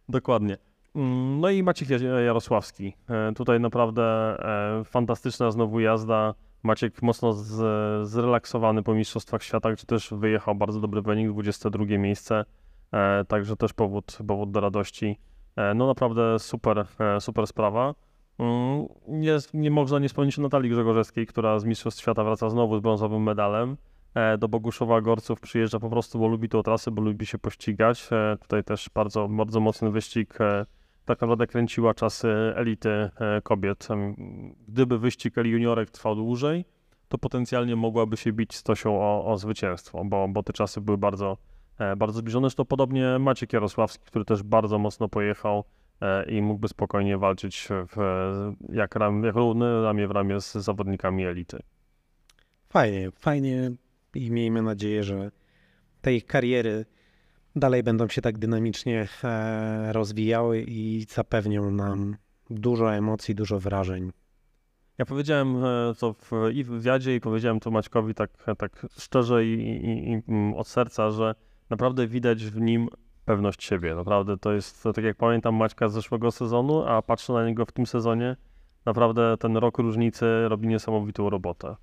Dokładnie. 0.08 0.56
Mm, 0.96 1.40
No 1.40 1.50
i 1.50 1.62
Maciek 1.62 1.88
Jar- 1.88 2.24
Jarosławski. 2.24 2.92
E, 3.10 3.32
Tutaj 3.32 3.60
naprawdę 3.60 4.02
e, 4.80 4.84
fantastyczna 4.84 5.50
znowu 5.50 5.80
jazda. 5.80 6.34
Maciek 6.62 7.02
mocno 7.02 7.32
z, 7.32 8.08
zrelaksowany 8.08 8.82
po 8.82 8.94
Mistrzostwach 8.94 9.42
Świata, 9.42 9.72
gdzie 9.72 9.86
też 9.86 10.10
wyjechał 10.12 10.54
bardzo 10.54 10.80
dobry 10.80 11.02
wynik, 11.02 11.30
22 11.30 11.84
miejsce. 11.98 12.44
E, 12.92 13.24
Także 13.24 13.56
też 13.56 13.72
powód, 13.72 14.18
powód 14.28 14.50
do 14.50 14.60
radości. 14.60 15.18
No 15.74 15.86
naprawdę 15.86 16.38
super, 16.38 16.86
super 17.20 17.46
sprawa. 17.46 17.94
Mm, 18.38 18.86
Nie, 19.08 19.36
nie 19.54 19.70
można 19.70 19.98
nie 19.98 20.08
wspomnieć 20.08 20.38
o 20.38 20.42
Natalii 20.42 20.70
Grzegorzewskiej, 20.70 21.26
która 21.26 21.58
z 21.58 21.64
Mistrzostw 21.64 22.00
Świata 22.02 22.24
wraca 22.24 22.50
znowu 22.50 22.76
z 22.78 22.80
brązowym 22.80 23.22
medalem. 23.22 23.76
E, 24.14 24.38
Do 24.38 24.48
Boguszowa 24.48 25.00
Gorców 25.00 25.40
przyjeżdża 25.40 25.80
po 25.80 25.90
prostu, 25.90 26.18
bo 26.18 26.28
lubi 26.28 26.48
tą 26.48 26.62
trasę, 26.62 26.90
bo 26.90 27.02
lubi 27.02 27.26
się 27.26 27.38
pościgać. 27.38 28.08
E, 28.12 28.36
Tutaj 28.40 28.64
też 28.64 28.90
bardzo, 28.94 29.28
bardzo 29.28 29.60
mocny 29.60 29.90
wyścig. 29.90 30.40
e, 30.40 30.66
Tak 31.04 31.20
naprawdę 31.20 31.46
kręciła 31.46 31.94
czasy 31.94 32.28
elity 32.56 33.10
kobiet. 33.42 33.88
Gdyby 34.68 34.98
wyścig 34.98 35.38
Eli 35.38 35.50
juniorek 35.50 35.90
trwał 35.90 36.14
dłużej, 36.14 36.64
to 37.08 37.18
potencjalnie 37.18 37.76
mogłaby 37.76 38.16
się 38.16 38.32
bić 38.32 38.54
z 38.54 38.62
Tosią 38.62 39.00
o, 39.00 39.24
o 39.32 39.38
zwycięstwo, 39.38 40.04
bo, 40.04 40.28
bo 40.28 40.42
te 40.42 40.52
czasy 40.52 40.80
były 40.80 40.98
bardzo, 40.98 41.36
bardzo 41.96 42.18
zbliżone. 42.18 42.44
Zresztą 42.44 42.64
podobnie 42.64 43.18
Maciek 43.18 43.52
Jarosławski, 43.52 44.04
który 44.06 44.24
też 44.24 44.42
bardzo 44.42 44.78
mocno 44.78 45.08
pojechał 45.08 45.64
i 46.26 46.42
mógłby 46.42 46.68
spokojnie 46.68 47.18
walczyć 47.18 47.68
w, 47.70 47.96
jak, 48.72 48.94
ram, 48.96 49.24
jak 49.24 49.34
równy 49.34 49.82
ramię 49.82 50.08
w 50.08 50.10
ramię 50.10 50.40
z 50.40 50.52
zawodnikami 50.52 51.24
elity. 51.24 51.58
Fajnie, 52.68 53.10
fajnie 53.10 53.70
i 54.24 54.30
miejmy 54.30 54.62
nadzieję, 54.62 55.04
że 55.04 55.30
te 56.00 56.14
ich 56.14 56.26
kariery 56.26 56.84
dalej 57.56 57.82
będą 57.82 58.08
się 58.08 58.22
tak 58.22 58.38
dynamicznie 58.38 59.08
e, 59.24 59.92
rozwijały 59.92 60.64
i 60.68 61.06
zapewnią 61.08 61.70
nam 61.70 62.16
dużo 62.50 62.94
emocji, 62.94 63.34
dużo 63.34 63.60
wrażeń. 63.60 64.12
Ja 64.98 65.04
powiedziałem 65.04 65.64
e, 65.64 65.94
to 65.98 66.12
w, 66.12 66.32
i 66.54 66.64
w 66.64 66.68
wywiadzie, 66.68 67.14
i 67.14 67.20
powiedziałem 67.20 67.60
to 67.60 67.70
Maćkowi 67.70 68.14
tak, 68.14 68.30
tak 68.58 68.86
szczerze 68.98 69.44
i, 69.44 69.52
i, 69.52 70.10
i 70.10 70.22
mm, 70.28 70.54
od 70.54 70.68
serca, 70.68 71.10
że 71.10 71.34
naprawdę 71.70 72.06
widać 72.06 72.44
w 72.44 72.60
nim 72.60 72.88
pewność 73.24 73.64
siebie. 73.64 73.94
Naprawdę 73.94 74.36
to 74.36 74.52
jest, 74.52 74.84
tak 74.94 75.04
jak 75.04 75.16
pamiętam 75.16 75.54
Maćka 75.54 75.88
z 75.88 75.92
zeszłego 75.92 76.30
sezonu, 76.30 76.84
a 76.84 77.02
patrzę 77.02 77.32
na 77.32 77.46
niego 77.46 77.66
w 77.66 77.72
tym 77.72 77.86
sezonie, 77.86 78.36
naprawdę 78.84 79.36
ten 79.36 79.56
rok 79.56 79.78
różnicy 79.78 80.48
robi 80.48 80.68
niesamowitą 80.68 81.30
robotę. 81.30 81.76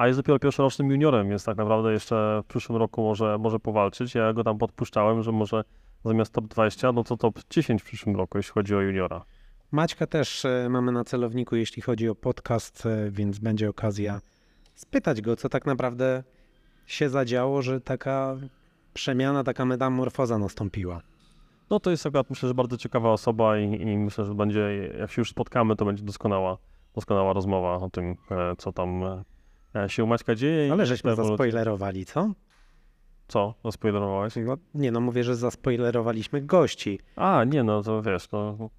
A 0.00 0.06
jest 0.06 0.18
dopiero 0.18 0.38
pierwszorocznym 0.38 0.90
juniorem, 0.90 1.28
więc 1.28 1.44
tak 1.44 1.56
naprawdę 1.56 1.92
jeszcze 1.92 2.40
w 2.44 2.46
przyszłym 2.46 2.78
roku 2.78 3.02
może, 3.02 3.38
może 3.38 3.58
powalczyć. 3.58 4.14
Ja 4.14 4.32
go 4.32 4.44
tam 4.44 4.58
podpuszczałem, 4.58 5.22
że 5.22 5.32
może 5.32 5.64
zamiast 6.04 6.32
top 6.32 6.46
20, 6.46 6.92
no 6.92 7.04
to 7.04 7.16
top 7.16 7.40
10 7.50 7.82
w 7.82 7.84
przyszłym 7.84 8.16
roku, 8.16 8.38
jeśli 8.38 8.52
chodzi 8.52 8.74
o 8.74 8.80
juniora. 8.80 9.24
Maćka 9.72 10.06
też 10.06 10.44
e, 10.44 10.68
mamy 10.70 10.92
na 10.92 11.04
celowniku, 11.04 11.56
jeśli 11.56 11.82
chodzi 11.82 12.08
o 12.08 12.14
podcast, 12.14 12.86
e, 12.86 13.10
więc 13.10 13.38
będzie 13.38 13.68
okazja 13.68 14.20
spytać 14.74 15.20
go, 15.20 15.36
co 15.36 15.48
tak 15.48 15.66
naprawdę 15.66 16.22
się 16.86 17.08
zadziało, 17.08 17.62
że 17.62 17.80
taka 17.80 18.36
przemiana, 18.94 19.44
taka 19.44 19.64
metamorfoza 19.64 20.38
nastąpiła. 20.38 21.00
No 21.70 21.80
to 21.80 21.90
jest 21.90 22.06
akurat 22.06 22.30
myślę, 22.30 22.48
że 22.48 22.54
bardzo 22.54 22.76
ciekawa 22.76 23.12
osoba 23.12 23.58
i, 23.58 23.82
i 23.82 23.98
myślę, 23.98 24.24
że 24.24 24.34
będzie, 24.34 24.90
jak 24.98 25.10
się 25.10 25.20
już 25.20 25.30
spotkamy, 25.30 25.76
to 25.76 25.84
będzie 25.84 26.04
doskonała, 26.04 26.58
doskonała 26.94 27.32
rozmowa 27.32 27.76
o 27.76 27.90
tym, 27.90 28.16
e, 28.30 28.56
co 28.58 28.72
tam 28.72 29.02
się 29.88 30.04
u 30.04 30.06
Maćka 30.06 30.34
dzieje. 30.34 30.72
Ale 30.72 30.86
żeśmy 30.86 31.16
zaspoilerowali, 31.16 32.06
co? 32.06 32.32
Co? 33.28 33.54
Zaspoilerowałeś? 33.64 34.34
No, 34.36 34.56
nie 34.74 34.90
no, 34.90 35.00
mówię, 35.00 35.24
że 35.24 35.36
zaspoilerowaliśmy 35.36 36.42
gości. 36.42 37.00
A, 37.16 37.44
nie 37.44 37.62
no, 37.62 37.82
to 37.82 38.02
wiesz, 38.02 38.30
no, 38.32 38.70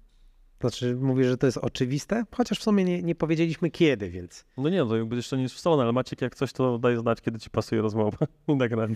Znaczy, 0.62 0.96
mówię, 0.96 1.24
że 1.24 1.36
to 1.36 1.46
jest 1.46 1.58
oczywiste, 1.58 2.24
chociaż 2.36 2.58
w 2.58 2.62
sumie 2.62 2.84
nie, 2.84 3.02
nie 3.02 3.14
powiedzieliśmy 3.14 3.70
kiedy, 3.70 4.10
więc 4.10 4.44
no 4.56 4.68
nie, 4.68 4.78
to 4.86 4.96
jakby 4.96 5.16
jeszcze 5.16 5.36
nie 5.36 5.42
jest 5.42 5.54
ustalone, 5.54 5.82
ale 5.82 5.92
Maciek 5.92 6.20
jak 6.20 6.34
coś, 6.34 6.52
to 6.52 6.78
daj 6.78 6.96
znać, 6.96 7.20
kiedy 7.20 7.38
ci 7.38 7.50
pasuje 7.50 7.82
rozmowa 7.82 8.26
i 8.48 8.56
nagranie. 8.56 8.94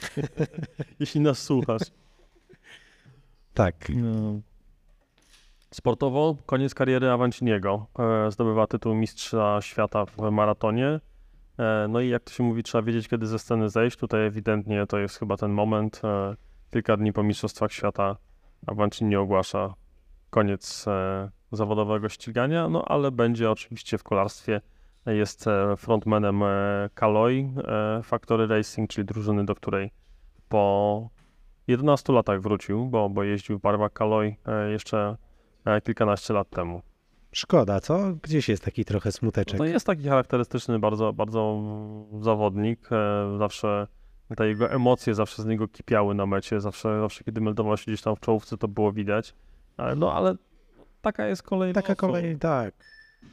Jeśli 1.01 1.21
nas 1.21 1.39
słuchasz. 1.39 1.83
tak. 3.55 3.89
No. 3.89 4.41
Sportowo 5.71 6.37
koniec 6.47 6.75
kariery 6.75 7.11
Avanciniego. 7.11 7.87
E, 7.99 8.31
Zdobywa 8.31 8.67
tytuł 8.67 8.95
mistrza 8.95 9.59
świata 9.63 10.07
w 10.07 10.31
maratonie. 10.31 11.01
E, 11.59 11.87
No 11.89 12.01
i 12.01 12.09
jak 12.09 12.23
to 12.23 12.33
się 12.33 12.43
mówi, 12.43 12.63
trzeba 12.63 12.83
wiedzieć, 12.83 13.09
kiedy 13.09 13.27
ze 13.27 13.39
sceny 13.39 13.69
zejść. 13.69 13.97
Tutaj 13.97 14.27
ewidentnie 14.27 14.87
to 14.87 14.99
jest 14.99 15.19
chyba 15.19 15.37
ten 15.37 15.53
moment. 15.53 16.01
E, 16.05 16.37
Kilka 16.71 16.97
dni 16.97 17.13
po 17.13 17.23
mistrzostwach 17.23 17.73
świata 17.73 18.17
Avancini 18.67 19.17
ogłasza 19.17 19.75
koniec 20.31 20.85
e, 20.89 21.31
zawodowego 21.53 22.09
ścigania, 22.09 22.69
no 22.69 22.85
ale 22.85 23.11
będzie 23.11 23.51
oczywiście 23.51 23.99
w 23.99 24.03
kolarstwie. 24.03 24.61
Jest 25.07 25.45
frontmanem 25.77 26.43
Caloi 27.01 27.53
e, 27.69 28.03
Factory 28.03 28.47
Racing, 28.47 28.91
czyli 28.91 29.05
drużyny, 29.05 29.45
do 29.45 29.55
której 29.55 29.91
po 30.49 31.09
11 31.67 32.13
latach 32.13 32.41
wrócił, 32.41 32.87
bo, 32.87 33.09
bo 33.09 33.23
jeździł 33.23 33.59
w 33.59 33.61
barwach 33.61 33.93
Caloi 33.99 34.37
e, 34.47 34.71
jeszcze 34.71 35.17
kilkanaście 35.85 36.35
lat 36.35 36.51
temu. 36.51 36.83
Szkoda, 37.33 37.81
co? 37.81 37.99
Gdzieś 38.23 38.49
jest 38.49 38.65
taki 38.65 38.85
trochę 38.85 39.13
smuteczek. 39.13 39.59
To 39.59 39.65
jest 39.65 39.87
taki 39.87 40.03
charakterystyczny 40.09 40.79
bardzo, 40.79 41.13
bardzo 41.13 41.63
zawodnik. 42.21 42.89
e, 42.93 43.39
Zawsze 43.39 43.87
te 44.37 44.49
jego 44.49 44.71
emocje 44.71 45.15
zawsze 45.15 45.43
z 45.43 45.47
niego 45.47 45.69
kipiały 45.69 46.15
na 46.15 46.27
mecie. 46.27 46.61
Zawsze, 46.61 47.01
zawsze 47.01 47.25
kiedy 47.25 47.41
meldował 47.41 47.77
się 47.77 47.85
gdzieś 47.87 48.03
tam 48.03 48.17
w 48.17 48.21
czołówce, 48.21 48.57
to 48.57 48.69
było 48.69 48.93
widać. 48.93 49.35
Ale, 49.77 49.95
no 49.97 50.13
ale 50.13 50.35
taka 51.03 51.27
jest 51.27 51.43
kolej. 51.43 51.73
Taka 51.73 51.89
losu. 51.89 52.01
kolej, 52.01 52.37
tak. 52.39 52.75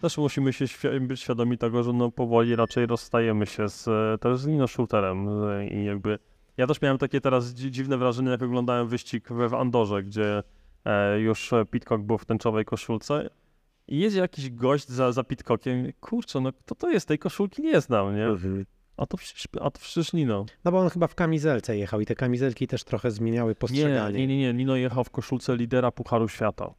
Też 0.02 0.18
musimy 0.18 0.54
się 0.54 0.66
świ- 0.66 1.00
być 1.08 1.22
świadomi 1.22 1.58
tego, 1.58 1.84
że 1.84 1.94
no 1.94 2.12
powoli 2.12 2.56
raczej 2.56 2.86
rozstajemy 2.86 3.46
się 3.46 3.70
z, 3.70 3.88
e, 3.88 4.18
też 4.18 4.38
z 4.40 4.48
Nino 4.48 4.68
Shooterem 4.68 5.28
e, 5.44 5.68
i 5.68 5.86
jakby 5.86 6.20
ja 6.58 6.68
też 6.68 6.82
miałem 6.82 6.98
takie 6.98 7.22
teraz 7.22 7.54
dzi- 7.54 7.72
dziwne 7.72 7.98
wrażenie, 7.98 8.30
jak 8.30 8.42
oglądałem 8.42 8.88
wyścig 8.88 9.30
w 9.30 9.54
Andorze, 9.54 10.04
gdzie 10.04 10.44
e, 10.86 11.20
już 11.20 11.54
e, 11.54 11.66
Pitcock 11.66 12.04
był 12.04 12.18
w 12.18 12.26
tęczowej 12.26 12.66
koszulce 12.66 13.30
i 13.88 14.00
jedzie 14.00 14.20
jakiś 14.20 14.50
gość 14.50 14.88
za, 14.90 15.12
za 15.12 15.24
Pitcockiem. 15.24 15.92
Kurczę, 16.00 16.40
no 16.42 16.54
kto 16.54 16.76
to 16.76 16.90
jest? 16.90 17.08
Tej 17.08 17.20
koszulki 17.20 17.62
nie 17.62 17.82
znam, 17.82 18.16
nie? 18.16 18.28
A 18.98 19.06
to 19.06 19.18
przecież, 19.18 19.48
a 19.62 19.72
to 19.72 19.80
przecież 19.80 20.14
Nino. 20.14 20.46
No 20.66 20.72
bo 20.72 20.80
on 20.80 20.90
chyba 20.90 21.08
w 21.08 21.16
kamizelce 21.16 21.78
jechał 21.78 22.02
i 22.02 22.06
te 22.06 22.16
kamizelki 22.16 22.68
też 22.68 22.84
trochę 22.84 23.12
zmieniały 23.12 23.52
Nie, 23.52 23.56
postrzeganie. 23.56 24.18
nie, 24.20 24.28
nie, 24.28 24.38
nie. 24.38 24.54
Nino 24.54 24.76
jechał 24.76 25.04
w 25.04 25.10
koszulce 25.10 25.56
lidera 25.58 25.92
Pucharu 25.92 26.28
Świata. 26.28 26.74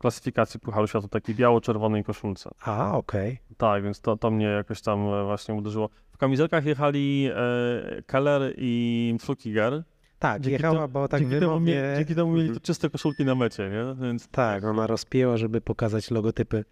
klasyfikacji 0.00 0.60
Pucharu 0.60 0.86
Świata, 0.86 1.08
takiej 1.08 1.34
biało-czerwonej 1.34 2.04
koszulce. 2.04 2.50
A, 2.62 2.96
okej. 2.96 3.38
Tak, 3.56 3.82
więc 3.82 4.00
to, 4.00 4.16
to 4.16 4.30
mnie 4.30 4.46
jakoś 4.46 4.80
tam 4.80 5.00
e, 5.00 5.24
właśnie 5.24 5.54
uderzyło. 5.54 5.88
W 6.10 6.16
kamizelkach 6.18 6.64
jechali 6.64 7.28
e, 7.34 8.02
Keller 8.02 8.54
i 8.56 9.16
Flukiger. 9.20 9.82
Tak, 10.18 10.42
Dzięki 10.42 10.52
jechała, 10.52 10.74
temu- 10.74 10.88
bo 10.92 11.08
tak 11.08 11.20
dzięki, 11.20 11.34
temu, 11.34 11.46
wymownie... 11.46 11.74
mie- 11.74 11.96
dzięki 11.96 12.14
temu 12.14 12.32
mieli 12.32 12.54
to 12.54 12.60
czyste 12.60 12.90
koszulki 12.90 13.24
na 13.24 13.34
mecie, 13.34 13.70
nie? 13.70 14.06
Więc 14.06 14.28
Tak, 14.28 14.64
ona 14.64 14.86
rozpięła, 14.86 15.36
żeby 15.36 15.60
pokazać 15.60 16.10
logotypy 16.10 16.64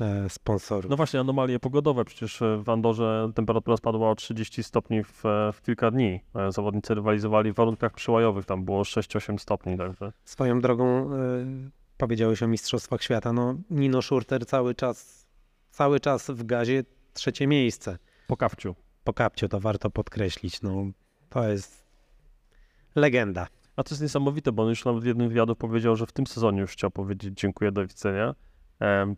e, 0.00 0.28
sponsorów. 0.28 0.90
No 0.90 0.96
właśnie, 0.96 1.20
anomalie 1.20 1.58
pogodowe. 1.58 2.04
Przecież 2.04 2.42
e, 2.42 2.62
w 2.64 2.68
Andorze 2.68 3.30
temperatura 3.34 3.76
spadła 3.76 4.10
o 4.10 4.14
30 4.14 4.62
stopni 4.62 5.04
w, 5.04 5.26
e, 5.26 5.52
w 5.52 5.62
kilka 5.62 5.90
dni. 5.90 6.20
E, 6.34 6.52
Zawodnicy 6.52 6.94
rywalizowali 6.94 7.52
w 7.52 7.54
warunkach 7.54 7.92
przyłajowych, 7.94 8.44
tam 8.46 8.64
było 8.64 8.82
6-8 8.82 9.38
stopni, 9.38 9.78
także. 9.78 10.12
Swoją 10.24 10.60
drogą 10.60 11.14
e, 11.14 11.16
powiedziałeś 11.98 12.42
o 12.42 12.48
Mistrzostwach 12.48 13.02
Świata, 13.02 13.32
no 13.32 13.54
Nino 13.70 14.02
Schurter 14.02 14.46
cały 14.46 14.74
czas, 14.74 15.26
cały 15.70 16.00
czas 16.00 16.30
w 16.30 16.44
gazie 16.44 16.84
trzecie 17.12 17.46
miejsce. 17.46 17.98
Po 18.26 18.36
kawciu. 18.36 18.74
Po 19.04 19.12
kapciu 19.12 19.48
to 19.48 19.60
warto 19.60 19.90
podkreślić, 19.90 20.62
no 20.62 20.84
to 21.30 21.48
jest 21.48 21.87
legenda. 22.98 23.46
A 23.76 23.82
to 23.82 23.94
jest 23.94 24.02
niesamowite, 24.02 24.52
bo 24.52 24.62
on 24.62 24.68
już 24.68 24.84
nawet 24.84 25.02
w 25.02 25.06
jednym 25.06 25.28
wywiadu 25.28 25.56
powiedział, 25.56 25.96
że 25.96 26.06
w 26.06 26.12
tym 26.12 26.26
sezonie 26.26 26.60
już 26.60 26.72
chciał 26.72 26.90
powiedzieć 26.90 27.40
dziękuję, 27.40 27.72
do 27.72 27.86
widzenia. 27.86 28.34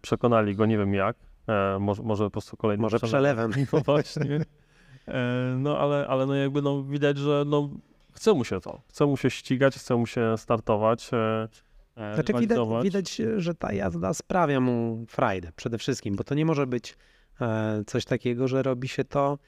Przekonali 0.03 0.57
go, 0.57 0.66
nie 0.66 0.78
wiem 0.78 0.95
jak. 0.95 1.16
E, 1.49 1.78
może, 1.78 2.03
może 2.03 2.24
po 2.24 2.31
prostu 2.31 2.57
kolejny 2.57 2.83
Może 2.83 2.99
przelewem. 2.99 3.53
No 3.72 3.81
właśnie. 3.81 4.41
E, 5.09 5.55
no 5.59 5.78
ale, 5.78 6.07
ale 6.09 6.26
no 6.26 6.35
jakby 6.35 6.62
no 6.62 6.83
widać, 6.83 7.18
że 7.18 7.45
no 7.47 7.70
chce 8.12 8.35
mu 8.35 8.45
się 8.45 8.61
to. 8.61 8.81
Chce 8.89 9.07
mu 9.07 9.16
się 9.16 9.31
ścigać, 9.31 9.76
chce 9.76 9.97
mu 9.97 10.07
się 10.07 10.39
startować. 10.39 11.11
E, 11.12 11.49
Znaczy 12.14 12.33
widać, 12.33 12.59
widać, 12.83 13.20
że 13.37 13.55
ta 13.55 13.72
jazda 13.72 14.14
sprawia 14.14 14.61
mu 14.61 15.05
frajdę 15.09 15.53
przede 15.57 15.78
wszystkim, 15.78 16.16
bo 16.16 16.24
to 16.24 16.35
nie 16.35 16.45
może 16.45 16.66
być 16.66 16.97
coś 17.87 18.05
takiego, 18.05 18.49
że 18.49 18.62
robi 18.62 18.89
się 18.89 19.05
to 19.05 19.39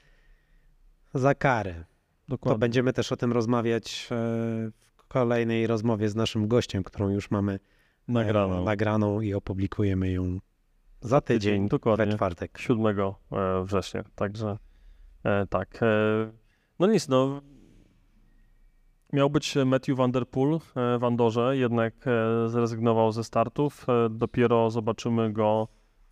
za 1.13 1.35
karę. 1.35 1.85
To 2.23 2.27
Dokładnie. 2.27 2.59
będziemy 2.59 2.93
też 2.93 3.11
o 3.11 3.17
tym 3.17 3.31
rozmawiać 3.31 4.07
e, 4.11 4.15
w 4.95 5.07
kolejnej 5.07 5.67
rozmowie 5.67 6.09
z 6.09 6.15
naszym 6.15 6.47
gościem, 6.47 6.83
którą 6.83 7.09
już 7.09 7.31
mamy 7.31 7.53
e, 7.53 7.59
Nagrano. 8.07 8.63
nagraną 8.63 9.21
i 9.21 9.33
opublikujemy 9.33 10.11
ją 10.11 10.39
za 11.01 11.21
tydzień, 11.21 11.63
we 11.63 11.69
Dokładnie. 11.69 12.15
czwartek. 12.15 12.57
7 12.57 12.85
e, 12.99 13.13
września. 13.63 14.03
Także 14.15 14.57
tak. 15.49 15.79
No 16.79 16.87
nic, 16.87 17.07
no. 17.07 17.41
Miał 19.13 19.29
być 19.29 19.55
Matthew 19.65 19.97
Van 19.97 20.11
Der 20.11 20.27
Poel 20.27 20.55
e, 20.55 20.59
w 20.99 21.03
Andorze, 21.03 21.57
jednak 21.57 21.93
zrezygnował 22.47 23.11
ze 23.11 23.23
startów. 23.23 23.85
Dopiero 24.09 24.69
zobaczymy 24.69 25.33
go 25.33 25.67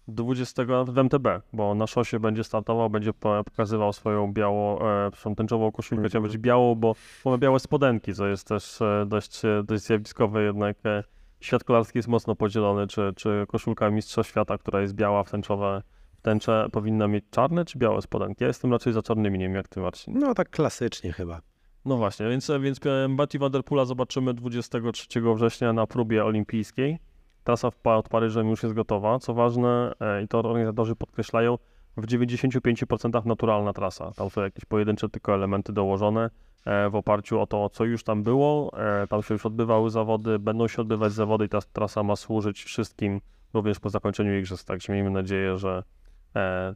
20 0.08 0.64
w 0.86 0.97
MTB, 0.97 1.28
bo 1.54 1.76
na 1.76 1.88
szosie 1.88 2.20
będzie 2.20 2.43
startował, 2.43 2.89
będzie 2.89 3.14
po- 3.14 3.43
pokazywał 3.43 3.93
swoją 3.93 4.34
biało, 4.34 4.82
e, 5.26 5.36
tęczową 5.36 5.72
koszulkę, 5.72 6.10
chciał 6.10 6.22
być 6.22 6.38
białą, 6.38 6.76
bo 6.76 6.95
bo 7.24 7.30
ma 7.32 7.38
białe 7.38 7.60
spodenki, 7.60 8.14
co 8.14 8.28
jest 8.28 8.47
też 8.47 8.82
e, 8.82 9.06
dość, 9.08 9.45
e, 9.45 9.64
dość 9.64 9.84
zjawiskowe, 9.84 10.43
jednak 10.43 10.78
e, 10.86 11.04
świat 11.39 11.64
kolarski 11.64 11.97
jest 11.97 12.08
mocno 12.08 12.36
podzielony, 12.36 12.88
czy, 12.88 13.14
czy 13.16 13.45
koszulka 13.47 13.89
mistrza 13.89 14.24
świata, 14.24 14.58
która 14.58 14.82
jest 14.82 14.93
biała 14.93 15.24
w 15.24 15.32
tęczowe, 15.32 15.82
w 16.18 16.22
tęcze 16.22 16.68
powinna 16.72 17.08
mieć 17.08 17.26
czarne 17.32 17.66
czy 17.66 17.78
białe 17.78 18.02
spodenki? 18.02 18.43
Ja 18.43 18.47
jestem 18.47 18.72
raczej 18.72 18.93
za 18.93 19.02
czarnymi, 19.02 19.39
nie 19.39 19.45
wiem 19.45 19.56
jak 19.56 19.68
ty 19.68 19.80
Marcin. 19.80 20.20
No 20.20 20.34
tak 20.34 20.49
klasycznie 20.49 21.14
chyba. 21.14 21.41
No 21.86 21.97
właśnie, 21.97 22.30
więc, 22.30 22.52
więc 22.62 22.80
e, 22.86 23.08
Matthew 23.08 23.41
Van 23.41 23.52
Der 23.52 23.64
Poola 23.64 23.86
zobaczymy 23.86 24.34
23 24.34 25.22
września 25.36 25.74
na 25.74 25.88
próbie 25.88 26.26
olimpijskiej. 26.26 26.99
Trasa 27.44 27.72
pod 27.72 28.10
Paryżem 28.10 28.50
już 28.50 28.64
jest 28.64 28.76
gotowa. 28.76 29.20
Co 29.20 29.34
ważne, 29.34 29.94
e, 30.00 30.24
i 30.24 30.28
to 30.28 30.39
organizatorzy 30.39 30.96
podkreślają, 30.96 31.58
w 31.98 32.06
95% 32.06 33.26
naturalna 33.26 33.74
trasa. 33.74 34.12
Tam 34.12 34.30
są 34.30 34.42
jakieś 34.42 34.66
pojedyncze 34.66 35.10
tylko 35.10 35.34
elementy 35.34 35.74
dołożone 35.74 36.30
e, 36.66 36.89
w 36.89 36.96
oparciu 36.96 37.39
o 37.39 37.48
to, 37.48 37.70
co 37.70 37.86
już 37.86 38.04
tam 38.04 38.24
było. 38.24 38.72
E, 39.04 39.08
Tam 39.08 39.24
się 39.24 39.34
już 39.34 39.46
odbywały 39.46 39.89
zawody, 39.89 40.39
będą 40.39 40.68
się 40.68 40.82
odbywać 40.82 41.14
zawody 41.14 41.46
i 41.46 41.50
ta 41.50 41.60
trasa 41.62 42.04
ma 42.04 42.16
służyć 42.16 42.64
wszystkim, 42.64 43.22
również 43.54 43.80
po 43.80 43.89
zakończeniu 43.89 44.38
igrzysk. 44.38 44.68
Także 44.68 44.94
miejmy 44.94 45.10
nadzieję, 45.10 45.58
że 45.58 45.84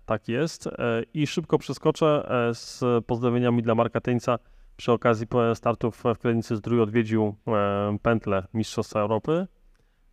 tak 0.06 0.28
jest. 0.28 0.70
I 1.14 1.28
szybko 1.28 1.58
przeskoczę 1.58 2.28
z 2.54 2.84
pozdrowieniami 3.06 3.64
dla 3.64 3.76
Marka 3.76 4.02
Tyńca. 4.02 4.40
Przy 4.78 4.92
okazji 4.92 5.28
startów 5.54 6.04
w 6.16 6.20
Klenicy 6.20 6.56
Zdrój 6.56 6.82
odwiedził 6.82 7.36
pętlę 8.02 8.48
Mistrzostwa 8.54 9.00
Europy. 9.00 9.48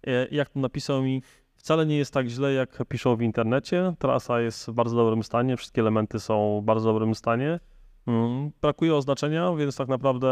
E, 0.07 0.29
jak 0.31 0.49
to 0.49 0.61
napisał 0.61 1.03
mi, 1.03 1.23
wcale 1.55 1.87
nie 1.87 1.97
jest 1.97 2.15
tak 2.15 2.27
źle, 2.27 2.53
jak 2.53 2.83
piszą 2.89 3.17
w 3.17 3.23
internecie. 3.23 3.95
Trasa 3.99 4.41
jest 4.41 4.67
w 4.67 4.73
bardzo 4.73 4.97
dobrym 4.97 5.23
stanie, 5.23 5.57
wszystkie 5.57 5.81
elementy 5.81 6.21
są 6.21 6.61
w 6.63 6.65
bardzo 6.65 6.93
dobrym 6.93 7.15
stanie. 7.15 7.61
Mm, 8.07 8.51
Brakuje 8.63 8.95
oznaczenia, 8.97 9.53
więc 9.55 9.77
tak 9.77 9.89
naprawdę, 9.89 10.29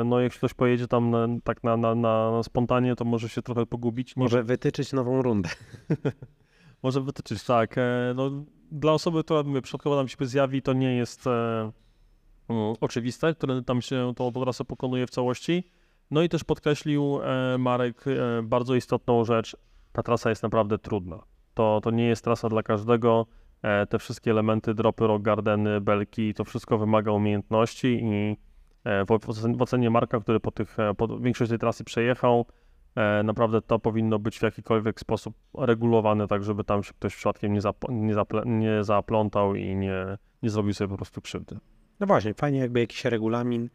e, 0.00 0.04
no 0.04 0.20
jak 0.20 0.32
ktoś 0.32 0.54
pojedzie 0.54 0.88
tam 0.88 1.10
na, 1.10 1.28
tak 1.44 1.64
na, 1.64 1.76
na, 1.76 1.94
na 1.94 2.42
spontanie, 2.42 2.96
to 2.96 3.04
może 3.04 3.28
się 3.28 3.42
trochę 3.42 3.66
pogubić. 3.66 4.16
Może 4.16 4.42
wytyczyć 4.42 4.92
nową 4.92 5.22
rundę. 5.22 5.50
może 6.82 7.00
wytyczyć, 7.00 7.44
tak. 7.44 7.78
e, 7.78 8.14
No, 8.16 8.30
dla 8.70 8.92
osoby, 8.92 9.24
która 9.24 9.42
mówię, 9.42 9.62
przypadkowo 9.62 9.96
nam 9.96 10.08
się 10.08 10.16
zjawi, 10.20 10.62
to 10.62 10.72
nie 10.72 10.96
jest 10.96 11.26
mm, 12.48 12.74
oczywiste, 12.80 13.34
które 13.34 13.62
tam 13.62 13.82
się 13.82 14.12
tą 14.16 14.32
trasę 14.32 14.64
pokonuje 14.64 15.06
w 15.06 15.10
całości. 15.10 15.64
No 16.10 16.22
i 16.22 16.28
też 16.28 16.44
podkreślił 16.44 17.20
e, 17.22 17.58
Marek 17.58 18.04
e, 18.06 18.42
bardzo 18.42 18.74
istotną 18.74 19.24
rzecz. 19.24 19.56
Ta 19.92 20.02
trasa 20.02 20.30
jest 20.30 20.42
naprawdę 20.42 20.78
trudna. 20.78 21.22
To, 21.54 21.80
to 21.82 21.90
nie 21.90 22.06
jest 22.06 22.24
trasa 22.24 22.48
dla 22.48 22.62
każdego. 22.62 23.26
E, 23.62 23.86
te 23.86 23.98
wszystkie 23.98 24.30
elementy, 24.30 24.74
dropy, 24.74 25.06
rock 25.06 25.22
gardeny, 25.22 25.80
belki, 25.80 26.34
to 26.34 26.44
wszystko 26.44 26.78
wymaga 26.78 27.12
umiejętności 27.12 28.00
i 28.02 28.36
w, 28.84 29.06
w 29.06 29.28
ocen- 29.28 29.56
w 29.56 29.62
ocenie 29.62 29.90
Marka, 29.90 30.20
który 30.20 30.40
po 30.40 30.50
tych, 30.50 30.76
po 30.96 31.18
większość 31.18 31.48
tej 31.48 31.58
trasy 31.58 31.84
przejechał, 31.84 32.46
naprawdę 33.24 33.62
to 33.62 33.78
powinno 33.78 34.18
być 34.18 34.38
w 34.38 34.42
jakikolwiek 34.42 35.00
sposób 35.00 35.34
regulowane, 35.58 36.26
tak 36.28 36.44
żeby 36.44 36.64
tam 36.64 36.82
się 36.82 36.92
ktoś 36.92 37.16
przypadkiem 37.16 37.52
nie, 37.52 37.60
zap- 37.60 37.90
nie, 37.90 38.14
zaple- 38.14 38.46
nie 38.46 38.84
zaplątał 38.84 39.54
i 39.54 39.76
nie, 39.76 40.18
nie 40.42 40.50
zrobił 40.50 40.74
sobie 40.74 40.88
po 40.88 40.96
prostu 40.96 41.20
krzywdy. 41.20 41.58
No 42.00 42.06
właśnie, 42.06 42.34
fajnie 42.34 42.58
jakby 42.58 42.80
jakiś 42.80 43.04
regulamin 43.04 43.70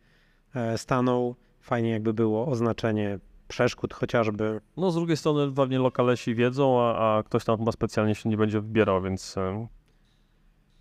stanął, 0.76 1.36
fajnie 1.62 1.90
jakby 1.90 2.14
było 2.14 2.48
oznaczenie 2.48 3.20
przeszkód 3.48 3.94
chociażby. 3.94 4.62
No 4.78 4.92
z 4.92 4.96
drugiej 4.96 5.18
strony 5.18 5.52
pewnie 5.52 5.80
lokalesi 5.80 6.36
wiedzą, 6.36 6.82
a, 6.82 7.18
a 7.18 7.24
ktoś 7.24 7.46
tam 7.46 7.58
chyba 7.58 7.72
specjalnie 7.72 8.16
się 8.16 8.30
nie 8.30 8.38
będzie 8.38 8.62
wybierał, 8.62 9.02
więc 9.02 9.36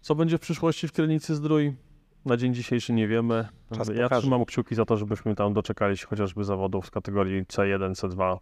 co 0.00 0.14
będzie 0.14 0.38
w 0.38 0.40
przyszłości 0.40 0.88
w 0.88 0.92
Krynicy 0.92 1.34
Zdrój? 1.34 1.76
Na 2.24 2.36
dzień 2.36 2.54
dzisiejszy 2.54 2.92
nie 2.92 3.08
wiemy. 3.08 3.48
Czas 3.76 3.88
ja 3.88 4.02
pokaże. 4.02 4.20
trzymam 4.20 4.44
kciuki 4.44 4.74
za 4.74 4.84
to, 4.84 4.96
żebyśmy 4.96 5.34
tam 5.34 5.52
doczekali 5.54 5.96
się 5.96 6.06
chociażby 6.06 6.44
zawodów 6.44 6.86
z 6.86 6.90
kategorii 6.90 7.44
C1, 7.44 7.92
C2, 7.92 8.38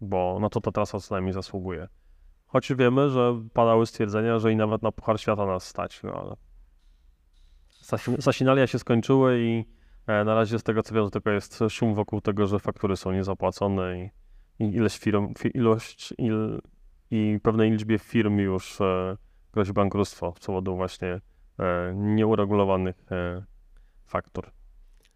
bo 0.00 0.38
na 0.40 0.48
to 0.48 0.60
ta 0.60 0.72
trasa 0.72 1.00
co 1.00 1.14
najmniej 1.14 1.32
zasługuje. 1.32 1.88
Choć 2.46 2.72
wiemy, 2.74 3.10
że 3.10 3.42
padały 3.52 3.86
stwierdzenia, 3.86 4.38
że 4.38 4.52
i 4.52 4.56
nawet 4.56 4.82
na 4.82 4.92
Puchar 4.92 5.20
Świata 5.20 5.46
nas 5.46 5.66
stać, 5.66 6.00
no 6.02 6.12
ale 6.12 6.36
Sasin- 7.82 8.20
Sasinalia 8.20 8.66
się 8.66 8.78
skończyły 8.78 9.40
i 9.40 9.64
na 10.08 10.34
razie 10.34 10.58
z 10.58 10.62
tego 10.62 10.82
co 10.82 10.94
wiem, 10.94 11.04
to 11.04 11.10
tylko 11.10 11.30
jest 11.30 11.58
szum 11.68 11.94
wokół 11.94 12.20
tego, 12.20 12.46
że 12.46 12.58
faktury 12.58 12.96
są 12.96 13.12
niezapłacone 13.12 13.98
i, 13.98 14.10
i 14.58 14.64
ilość 14.64 14.98
firm, 14.98 15.34
fi, 15.38 15.56
ilość 15.56 16.14
il, 16.18 16.60
i 17.10 17.38
pewnej 17.42 17.70
liczbie 17.70 17.98
firm 17.98 18.38
już 18.38 18.80
e, 18.80 19.16
grozi 19.52 19.72
bankructwo 19.72 20.34
z 20.40 20.46
powodu 20.46 20.76
właśnie 20.76 21.20
e, 21.58 21.92
nieuregulowanych 21.94 22.96
e, 23.10 23.44
faktur. 24.06 24.50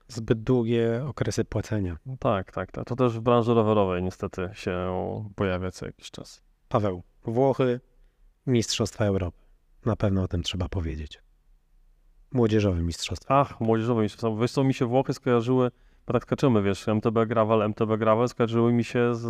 Zbyt 0.09 0.43
długie 0.43 1.05
okresy 1.07 1.45
płacenia. 1.45 1.97
Tak, 2.18 2.53
tak, 2.53 2.72
tak. 2.72 2.84
To 2.84 2.97
też 2.97 3.18
w 3.18 3.20
branży 3.20 3.55
rowerowej 3.55 4.03
niestety 4.03 4.51
się 4.53 4.93
pojawia 5.34 5.70
co 5.70 5.86
jakiś 5.86 6.11
czas. 6.11 6.43
Paweł, 6.68 7.03
Włochy, 7.24 7.80
Mistrzostwa 8.47 9.05
Europy. 9.05 9.38
Na 9.86 9.97
pewno 9.97 10.22
o 10.22 10.28
tym 10.28 10.43
trzeba 10.43 10.68
powiedzieć. 10.68 11.22
Młodzieżowe 12.32 12.80
Mistrzostwa. 12.82 13.40
Ach, 13.40 13.60
młodzieżowe 13.60 14.02
mistrzostwa. 14.02 14.40
Wiesz 14.40 14.52
co, 14.52 14.64
mi 14.64 14.74
się 14.74 14.86
Włochy 14.86 15.12
skojarzyły, 15.12 15.70
bo 16.06 16.12
tak 16.12 16.22
skaczymy, 16.22 16.62
wiesz, 16.62 16.88
MTB 16.88 17.26
Gravel, 17.26 17.62
MTB 17.62 17.96
Gravel 17.98 18.28
skojarzyły 18.28 18.72
mi 18.72 18.84
się 18.84 19.14
z 19.14 19.26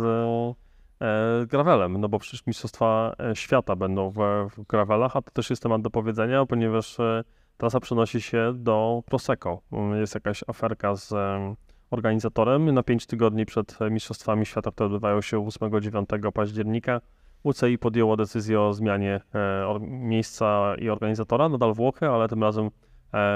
e, 1.01 1.45
Gravelem, 1.47 2.01
no 2.01 2.09
bo 2.09 2.19
przecież 2.19 2.45
mistrzostwa 2.47 3.15
e, 3.19 3.35
świata 3.35 3.75
będą 3.75 4.09
w, 4.09 4.17
w 4.57 4.67
Gravelach, 4.67 5.15
a 5.15 5.21
to 5.21 5.31
też 5.31 5.49
jest 5.49 5.63
temat 5.63 5.81
do 5.81 5.89
powiedzenia, 5.89 6.45
ponieważ 6.45 6.99
e, 6.99 7.23
trasa 7.57 7.79
przenosi 7.79 8.21
się 8.21 8.53
do 8.55 9.03
Prosecco. 9.05 9.61
Mm, 9.71 9.99
Jest 9.99 10.15
jakaś 10.15 10.43
aferka 10.47 10.95
z 10.95 11.11
e, 11.11 11.55
organizatorem 11.91 12.71
na 12.71 12.83
5 12.83 13.05
tygodni 13.05 13.45
przed 13.45 13.81
e, 13.81 13.89
mistrzostwami 13.89 14.45
świata, 14.45 14.71
które 14.71 14.85
odbywają 14.87 15.21
się 15.21 15.37
8-9 15.37 16.31
października. 16.31 17.01
UCI 17.43 17.77
podjęło 17.77 18.17
decyzję 18.17 18.61
o 18.61 18.73
zmianie 18.73 19.21
e, 19.35 19.79
miejsca 19.81 20.75
i 20.75 20.89
organizatora, 20.89 21.49
nadal 21.49 21.73
Włochy, 21.73 22.09
ale 22.09 22.27
tym 22.27 22.43
razem 22.43 22.69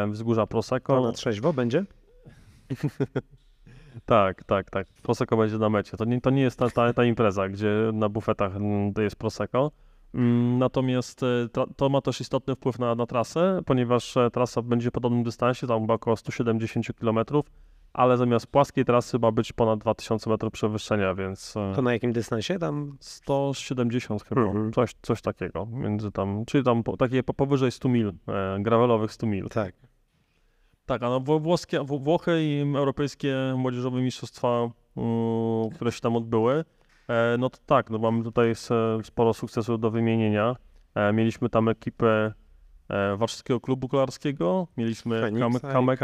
wzgórza 0.08 0.48
Prosecco. 0.48 0.96
To 0.96 1.02
na 1.02 1.12
trzeźwo 1.12 1.54
będzie? 1.54 1.86
Tak, 4.06 4.44
tak, 4.44 4.70
tak. 4.70 4.88
Prosecco 5.04 5.38
będzie 5.38 5.58
na 5.58 5.70
mecie. 5.70 5.98
To 5.98 6.06
nie, 6.06 6.22
to 6.22 6.30
nie 6.30 6.42
jest 6.42 6.60
ta, 6.60 6.70
ta, 6.70 6.94
ta 6.94 7.06
impreza, 7.06 7.50
gdzie 7.50 7.72
na 7.94 8.10
bufetach 8.10 8.56
mm, 8.56 8.94
jest 8.98 9.16
Prosecco. 9.16 9.72
Mm, 10.14 10.60
Natomiast 10.60 11.24
e, 11.24 11.48
to, 11.76 11.90
ma 11.90 12.02
też 12.02 12.22
istotny 12.22 12.56
wpływ 12.56 12.80
na, 12.80 12.96
na 12.96 13.06
trasę, 13.06 13.62
ponieważ 13.66 14.18
e, 14.18 14.30
trasa 14.32 14.62
będzie 14.62 14.90
w 14.90 14.94
podobnym 14.94 15.24
dystansie, 15.24 15.68
tam 15.68 15.90
około 15.90 16.16
170 16.16 16.88
km, 17.00 17.20
ale 17.98 18.18
zamiast 18.18 18.48
płaskiej 18.48 18.86
trasy 18.86 19.20
ma 19.20 19.32
być 19.32 19.54
ponad 19.54 19.80
2000 19.80 20.30
metrów 20.30 20.54
przewyższenia, 20.54 21.14
więc 21.16 21.58
e, 21.58 21.74
To 21.76 21.82
na 21.82 21.94
jakim 21.94 22.14
dystansie? 22.14 22.60
Tam 22.60 22.98
170 23.00 24.24
chyba, 24.24 24.42
Mhm. 24.42 24.74
coś, 24.74 24.92
coś 25.02 25.22
takiego, 25.22 25.66
między 25.72 26.12
tam, 26.12 26.46
czyli 26.46 26.64
tam 26.64 26.84
po, 26.84 26.98
takie 26.98 27.24
po, 27.24 27.34
powyżej 27.34 27.72
100 27.72 27.90
mil, 27.90 28.08
e, 28.28 28.58
gravelowych 28.60 29.14
100 29.14 29.28
mil. 29.28 29.50
tak. 29.50 29.76
Tak, 30.86 31.04
a 31.04 31.10
no 31.10 31.20
Wło- 31.20 31.42
włoskie, 31.42 31.80
Wł- 31.80 32.04
Włochy 32.04 32.44
i 32.44 32.62
europejskie 32.76 33.36
młodzieżowe 33.58 34.02
mistrzostwa, 34.02 34.70
mm, 34.98 35.70
które 35.76 35.92
się 35.92 36.00
tam 36.02 36.16
odbyły, 36.16 36.66
e, 37.08 37.36
no 37.40 37.50
to 37.50 37.58
tak, 37.66 37.90
no 37.90 37.98
mamy 37.98 38.24
tutaj 38.24 38.54
sporo 39.04 39.34
sukcesów 39.34 39.80
do 39.80 39.92
wymienienia. 39.92 40.56
E, 40.96 41.14
mieliśmy 41.14 41.50
tam 41.50 41.70
ekipę 41.70 42.34
e, 42.90 43.16
Warszawskiego 43.18 43.60
Klubu 43.60 43.88
Kolarskiego, 43.88 44.68
mieliśmy 44.78 45.22
Feniksa. 45.22 45.44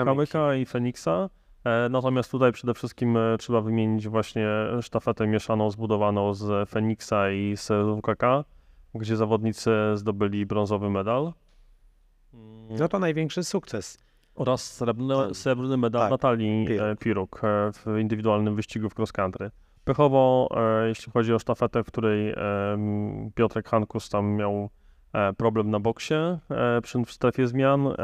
Kamyka 0.05 0.55
i 0.55 0.65
Feniksa. 0.65 1.29
E, 1.65 1.89
natomiast 1.89 2.31
tutaj 2.31 2.51
przede 2.51 2.73
wszystkim 2.73 3.17
e, 3.17 3.37
trzeba 3.37 3.61
wymienić 3.61 4.07
właśnie 4.07 4.47
sztafetę 4.81 5.27
mieszaną 5.27 5.71
zbudowaną 5.71 6.33
z 6.33 6.69
Feniksa 6.69 7.31
i 7.31 7.57
z 7.57 7.67
WKK, 7.67 8.23
gdzie 8.95 9.15
zawodnicy 9.17 9.71
zdobyli 9.95 10.45
brązowy 10.45 10.89
medal. 10.89 11.33
Mm, 12.33 12.67
No 12.79 12.87
to 12.87 12.99
największy 12.99 13.43
sukces. 13.43 13.97
oraz 14.35 14.73
srebrny, 14.73 15.15
srebrny 15.33 15.77
medal 15.77 16.01
Tak, 16.01 16.11
Natalii 16.11 16.65
Piruk. 16.67 16.81
e, 16.81 16.95
Piruk 16.95 17.41
w 17.73 17.97
indywidualnym 18.01 18.55
wyścigu 18.55 18.89
w 18.89 18.95
cross 18.99 19.11
country. 19.11 19.51
Pechowo, 19.83 20.49
jeśli 20.87 21.11
chodzi 21.13 21.33
o 21.33 21.39
sztafetę, 21.39 21.83
w 21.83 21.87
której 21.87 22.33
Piotrek 23.35 23.67
Hankus 23.69 24.09
tam 24.09 24.25
miał 24.35 24.69
problem 25.37 25.69
na 25.71 25.79
boksie 25.79 26.13
e, 26.13 26.39
przy 26.83 26.99
w 27.05 27.11
strefie 27.11 27.47
zmian, 27.47 27.87
e, 27.87 27.95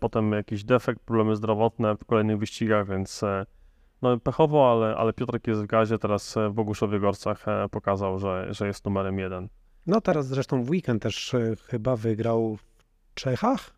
potem 0.00 0.32
jakiś 0.32 0.64
defekt, 0.64 1.00
problemy 1.02 1.36
zdrowotne 1.36 1.96
w 1.96 2.04
kolejnych 2.04 2.38
wyścigach, 2.38 2.88
więc 2.88 3.22
e, 3.22 3.46
no 4.02 4.18
pechowo, 4.20 4.70
ale, 4.72 4.96
ale 4.96 5.12
Piotrek 5.12 5.46
jest 5.46 5.60
w 5.62 5.66
gazie, 5.66 5.98
teraz 5.98 6.36
e, 6.36 6.48
w 6.48 6.52
Boguszowie 6.52 7.00
Gorcach 7.00 7.48
e, 7.48 7.68
pokazał, 7.70 8.18
że, 8.18 8.46
że 8.50 8.66
jest 8.66 8.84
numerem 8.84 9.18
jeden. 9.18 9.48
No 9.86 10.00
teraz 10.00 10.26
zresztą 10.26 10.62
w 10.62 10.70
weekend 10.70 11.02
też 11.02 11.34
e, 11.34 11.56
chyba 11.66 11.96
wygrał 11.96 12.56
w 12.56 13.14
Czechach 13.14 13.70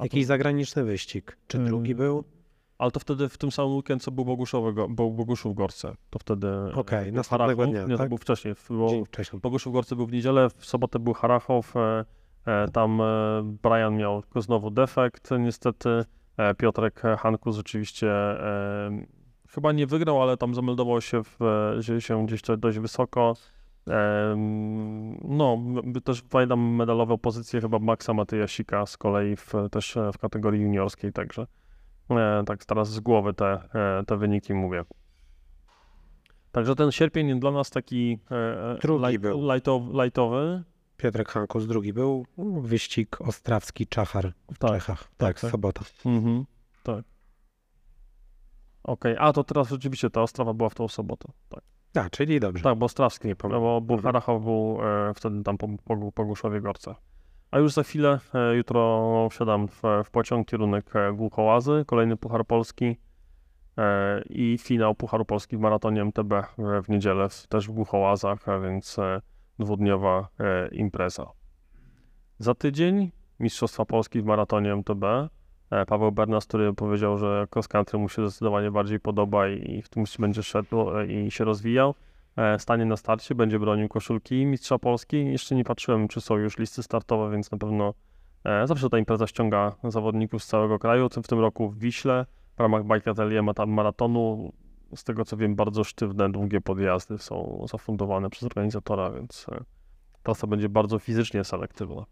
jakiś 0.00 0.24
to- 0.24 0.28
zagraniczny 0.28 0.84
wyścig. 0.84 1.36
Czy 1.46 1.58
Ym, 1.58 1.66
drugi 1.66 1.94
był? 1.94 2.24
Ale 2.78 2.90
to 2.90 3.00
wtedy 3.00 3.28
w 3.28 3.38
tym 3.38 3.50
samym 3.52 3.72
weekend, 3.76 4.02
co 4.02 4.10
był 4.10 4.24
Boguszowy, 4.24 4.86
Boguszów 4.88 5.54
Gorce. 5.54 5.94
To 6.10 6.18
wtedy 6.18 6.46
e, 6.48 6.72
Okej, 6.74 7.04
był 7.06 7.14
następnego 7.14 7.56
Harachów. 7.62 7.74
dnia, 7.74 7.82
Nie, 7.86 7.92
to 7.92 7.98
tak? 7.98 8.08
był 8.08 8.18
wcześniej. 8.18 8.54
w- 8.54 8.68
Bo 8.70 8.88
Dzień 8.88 9.04
wcześniej. 9.04 9.40
Boguszów 9.40 9.72
Gorce 9.72 9.96
był 9.96 10.06
w 10.06 10.12
niedzielę, 10.12 10.48
w 10.56 10.64
sobotę 10.66 10.98
był 10.98 11.12
Harachow. 11.14 11.74
E, 12.46 12.68
tam 12.68 13.00
e, 13.00 13.04
Brian 13.62 13.96
miał 13.96 14.22
tylko 14.22 14.42
znowu 14.42 14.70
defekt, 14.70 15.30
niestety. 15.38 16.04
E, 16.36 16.54
Piotrek 16.54 17.02
Hankus 17.18 17.56
rzeczywiście 17.56 18.12
chyba 19.48 19.72
nie 19.72 19.86
wygrał, 19.86 20.22
ale 20.22 20.36
tam 20.36 20.54
zameldował 20.54 21.00
się, 21.00 21.22
w, 21.24 21.38
się 21.98 22.26
gdzieś 22.26 22.42
dość 22.58 22.78
wysoko. 22.78 23.34
No, 25.24 25.58
też 26.04 26.22
pamiętam 26.22 26.60
medalową 26.60 27.18
pozycję 27.18 27.60
chyba 27.60 27.78
Maxa 27.78 28.14
Matyjasika 28.14 28.86
z 28.86 28.96
kolei 28.96 29.36
w, 29.36 29.52
też 29.70 29.98
w 30.14 30.18
kategorii 30.18 30.62
juniorskiej, 30.62 31.12
także 31.12 31.46
tak 32.46 32.64
teraz 32.64 32.90
z 32.90 33.00
głowy 33.00 33.34
te, 33.34 33.60
te 34.06 34.16
wyniki 34.16 34.54
mówię. 34.54 34.84
Także 36.52 36.74
ten 36.74 36.92
sierpień 36.92 37.40
dla 37.40 37.50
nas 37.50 37.70
taki 37.70 38.18
light, 39.08 39.22
był. 39.22 39.52
lightow, 39.52 39.82
lightowy. 39.92 40.62
Piotrek 41.00 41.28
Hankus 41.28 41.66
drugi 41.66 41.92
był. 41.92 42.26
Wyścig 42.60 43.20
Ostrawski 43.20 43.86
Czachar 43.86 44.32
w 44.52 44.58
Tak, 44.58 44.70
Czechach. 44.70 45.04
Tak, 45.04 45.10
tak, 45.16 45.40
tak. 45.40 45.50
sobota. 45.50 45.80
Mhm, 46.06 46.44
tak. 46.82 47.04
Okej, 48.84 49.16
a 49.18 49.32
to 49.32 49.44
teraz 49.44 49.68
rzeczywiście 49.68 50.10
ta 50.10 50.22
Ostrawa 50.22 50.54
była 50.54 50.68
w 50.68 50.74
tą 50.74 50.88
sobotę. 50.88 51.28
Tak, 51.48 51.60
A, 52.06 52.10
czyli 52.10 52.40
dobrze. 52.40 52.64
tak 52.64 52.78
bo 52.78 52.86
Ostrawski, 52.86 53.28
Nie 53.28 53.36
pomyliłem. 53.36 53.62
bo, 53.64 53.80
bo 53.80 53.94
Mhm. 53.94 54.02
Harachow 54.12 54.42
był 54.42 54.78
e, 54.82 55.14
wtedy 55.14 55.42
tam 55.42 55.58
po, 55.58 55.68
po, 55.84 56.12
po 56.12 56.24
Głuszowie 56.24 56.60
Gorce. 56.60 56.94
A 57.50 57.58
już 57.58 57.72
za 57.72 57.82
chwilę, 57.82 58.18
e, 58.34 58.54
jutro 58.56 59.28
wsiadam 59.30 59.68
w, 59.68 59.82
w 60.04 60.10
pociąg 60.10 60.48
kierunek 60.48 60.96
e, 60.96 61.12
Głuchołazy, 61.12 61.84
kolejny 61.86 62.16
Puchar 62.16 62.46
Polski 62.46 62.96
e, 63.78 64.22
i 64.22 64.58
finał 64.58 64.94
Pucharu 64.94 65.24
Polski 65.24 65.56
w 65.56 65.60
maratonie 65.60 66.02
MTB 66.02 66.32
w, 66.58 66.84
w 66.84 66.88
niedzielę, 66.88 67.28
w, 67.28 67.46
też 67.46 67.68
w 67.68 67.72
Głuchołazach, 67.72 68.48
a 68.48 68.58
więc 68.60 68.98
e, 68.98 69.20
dwudniowa 69.60 70.28
e, 70.40 70.68
impreza. 70.68 71.26
Za 72.38 72.54
tydzień 72.54 73.10
Mistrzostwa 73.40 73.84
Polski 73.84 74.22
w 74.22 74.24
maratonie 74.24 74.72
MTB. 74.72 75.04
E, 75.70 75.86
Paweł 75.86 76.12
Bernas, 76.12 76.46
który 76.46 76.74
powiedział, 76.74 77.18
że 77.18 77.46
cross 77.54 77.68
country 77.68 77.98
mu 77.98 78.08
się 78.08 78.28
zdecydowanie 78.28 78.70
bardziej 78.70 79.00
podoba 79.00 79.48
i, 79.48 79.82
w 79.82 79.88
tym 79.88 80.04
będzie 80.18 80.42
szedł 80.42 80.90
e, 80.90 81.06
i 81.06 81.30
się 81.30 81.44
rozwijał. 81.44 81.94
Stanie 82.58 82.84
na 82.84 82.96
starcie, 82.96 83.34
będzie 83.34 83.58
bronił 83.58 83.88
koszulki 83.88 84.46
Mistrza 84.46 84.78
Polski. 84.78 85.26
Jeszcze 85.26 85.54
nie 85.54 85.64
patrzyłem, 85.64 86.08
czy 86.08 86.20
są 86.20 86.36
już 86.36 86.58
listy 86.58 86.82
startowe, 86.82 87.30
więc 87.30 87.50
na 87.50 87.58
pewno 87.58 87.94
zawsze 88.64 88.90
ta 88.90 88.98
impreza 88.98 89.26
ściąga 89.26 89.76
zawodników 89.84 90.44
z 90.44 90.46
całego 90.46 90.78
kraju. 90.78 91.08
W 91.08 91.28
tym 91.28 91.40
roku 91.40 91.68
w 91.68 91.78
Wiśle 91.78 92.26
w 92.56 92.60
ramach 92.60 92.82
tam 93.54 93.70
maratonu. 93.70 94.52
Z 94.96 95.04
tego 95.04 95.24
co 95.24 95.36
wiem, 95.36 95.54
bardzo 95.56 95.84
sztywne, 95.84 96.32
długie 96.32 96.60
podjazdy 96.60 97.18
są 97.18 97.66
zafundowane 97.70 98.30
przez 98.30 98.42
organizatora, 98.42 99.10
więc 99.10 99.46
e, 99.52 99.60
trasa 100.22 100.46
będzie 100.46 100.68
bardzo 100.68 100.98
fizycznie 100.98 101.44
selektywna. 101.44 102.04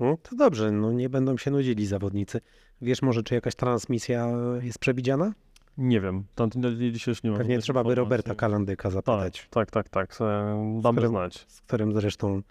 No, 0.00 0.16
to 0.22 0.36
dobrze, 0.36 0.70
no 0.72 0.92
nie 0.92 1.08
będą 1.08 1.36
się 1.36 1.50
nudzili 1.50 1.86
zawodnicy. 1.86 2.40
Wiesz 2.80 3.02
może, 3.02 3.22
czy 3.22 3.34
jakaś 3.34 3.54
transmisja 3.54 4.28
jest 4.62 4.78
przewidziana? 4.78 5.32
Nie 5.78 6.00
wiem, 6.00 6.24
tam 6.34 6.50
dzisiaj 6.92 7.12
już 7.12 7.22
nie 7.22 7.30
mam. 7.30 7.38
Pewnie 7.38 7.58
trzeba 7.58 7.84
by. 7.84 7.94
Roberta 7.94 8.34
Kalandyka 8.34 8.82
Tak, 8.82 8.92
zapytać, 8.92 9.48
tak, 9.50 9.70
tak, 9.70 9.88
tak. 9.88 10.16
e, 10.20 10.80
Damy 10.82 10.96
którym- 10.96 11.10
znać. 11.10 11.44
z 11.48 11.60
którym 11.60 11.92
zresztą 11.92 12.42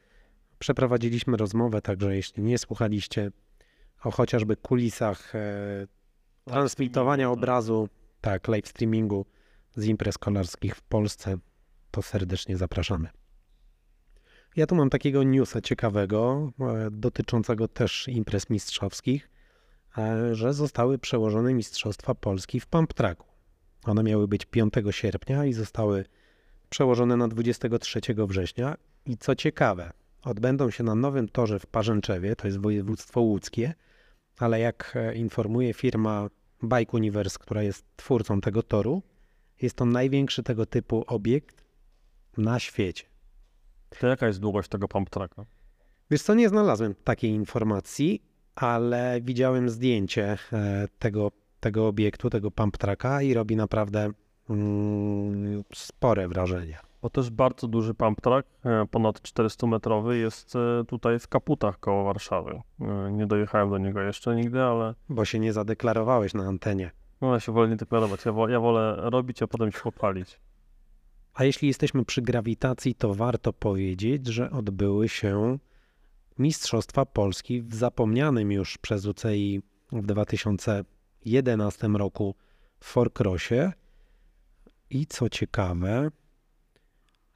przeprowadziliśmy 0.60 1.38
rozmowę, 1.38 1.82
także 1.82 2.16
jeśli 2.16 2.44
nie 2.44 2.58
słuchaliście 2.58 3.32
o 4.04 4.12
chociażby 4.12 4.56
kulisach 4.56 5.36
e, 5.36 5.88
transmitowania 6.46 7.30
tak. 7.30 7.38
obrazu, 7.38 7.90
tak, 8.22 8.48
live 8.48 8.68
streamingu 8.68 9.26
z 9.76 9.86
imprez 9.86 10.18
kolarskich 10.18 10.76
w 10.76 10.82
Polsce, 10.82 11.38
to 11.92 12.02
serdecznie 12.02 12.58
zapraszamy. 12.58 13.10
Ja 14.56 14.68
tu 14.68 14.76
mam 14.76 14.90
takiego 14.90 15.24
newsa 15.24 15.62
ciekawego, 15.62 16.52
e, 16.60 16.90
dotyczącego 16.92 17.68
też 17.68 18.08
imprez 18.08 18.50
mistrzowskich, 18.50 19.30
e, 19.98 20.36
że 20.36 20.54
zostały 20.54 20.98
przełożone 20.98 21.54
Mistrzostwa 21.54 22.16
Polski 22.16 22.60
w 22.60 22.68
Pump 22.68 22.94
Tracku. 22.94 23.28
One 23.86 24.04
miały 24.04 24.28
być 24.28 24.46
5 24.46 24.92
sierpnia 24.92 25.46
i 25.46 25.54
zostały 25.54 26.06
przełożone 26.70 27.18
na 27.18 27.28
23 27.28 28.28
września. 28.28 28.76
I 29.06 29.18
co 29.18 29.36
ciekawe, 29.36 29.92
odbędą 30.24 30.70
się 30.70 30.84
na 30.84 30.96
nowym 30.96 31.30
torze 31.30 31.60
w 31.60 31.66
Parzęczewie, 31.66 32.36
to 32.36 32.48
jest 32.48 32.60
województwo 32.60 33.22
łódzkie, 33.22 33.74
ale 34.38 34.60
jak 34.60 34.94
e, 34.96 35.16
informuje 35.16 35.74
firma 35.74 36.30
Bike 36.64 36.98
Universe, 36.98 37.40
która 37.40 37.64
jest 37.64 37.86
twórcą 37.96 38.42
tego 38.42 38.64
toru, 38.64 39.02
jest 39.62 39.76
to 39.76 39.86
największy 39.86 40.43
tego 40.43 40.66
typu 40.66 41.03
obiekt 41.07 41.64
na 42.38 42.59
świecie. 42.59 43.03
To 43.99 44.07
jaka 44.07 44.28
jest 44.28 44.39
długość 44.39 44.70
tego 44.70 44.88
pump 44.88 45.09
tracka? 45.09 45.45
Wiesz 46.12 46.22
co, 46.22 46.34
nie 46.34 46.49
znalazłem 46.49 46.95
takiej 47.03 47.32
informacji, 47.32 48.22
ale 48.55 49.22
widziałem 49.22 49.70
zdjęcie 49.70 50.38
e, 50.53 50.88
tego, 50.99 51.32
tego 51.59 51.88
obiektu, 51.88 52.30
tego 52.30 52.51
pump 52.51 52.78
tracka 52.78 53.22
i 53.22 53.34
robi 53.34 53.55
naprawdę 53.55 54.12
mm, 54.49 55.64
spore 55.76 56.28
wrażenie. 56.28 56.78
Bo 57.01 57.09
też 57.09 57.30
bardzo 57.30 57.68
duży 57.68 57.93
pump 57.93 58.22
track, 58.22 58.49
e, 58.66 58.86
ponad 58.91 59.22
400 59.22 59.68
metrowy, 59.68 60.18
jest 60.18 60.55
e, 60.55 60.84
tutaj 60.88 61.20
w 61.20 61.28
Kaputach 61.28 61.80
koło 61.80 62.03
Warszawy. 62.03 62.62
Nie 63.12 63.28
dojechałem 63.28 63.70
do 63.70 63.78
niego 63.78 64.01
jeszcze 64.01 64.36
nigdy, 64.36 64.62
ale 64.62 64.93
Bo 65.09 65.26
się 65.26 65.39
nie 65.39 65.53
zadeklarowałeś 65.53 66.34
na 66.34 66.43
antenie. 66.43 66.91
No, 67.22 67.34
ja 67.34 67.40
się 67.40 67.52
wolę 67.52 67.70
nie 67.70 67.76
deklarować. 67.76 68.26
Ja, 68.26 68.32
wo, 68.32 68.50
ja 68.50 68.60
wolę 68.60 68.96
robić, 68.98 69.42
a 69.42 69.48
potem 69.48 69.72
się 69.72 69.80
pochwalić. 69.80 70.40
A 71.34 71.44
jeśli 71.44 71.68
jesteśmy 71.68 72.06
przy 72.06 72.22
grawitacji, 72.22 72.96
to 72.96 73.14
warto 73.14 73.54
powiedzieć, 73.54 74.28
że 74.28 74.52
odbyły 74.52 75.10
się 75.10 75.58
Mistrzostwa 76.40 77.06
Polski 77.06 77.62
w 77.62 77.76
zapomnianym 77.76 78.52
już 78.52 78.78
przez 78.78 79.06
UCI 79.06 79.62
w 79.92 80.06
2011 80.06 81.88
roku 81.88 82.36
w 82.80 82.86
Forcrossie. 82.86 83.72
I 84.90 85.06
co 85.06 85.30
ciekawe, 85.30 86.12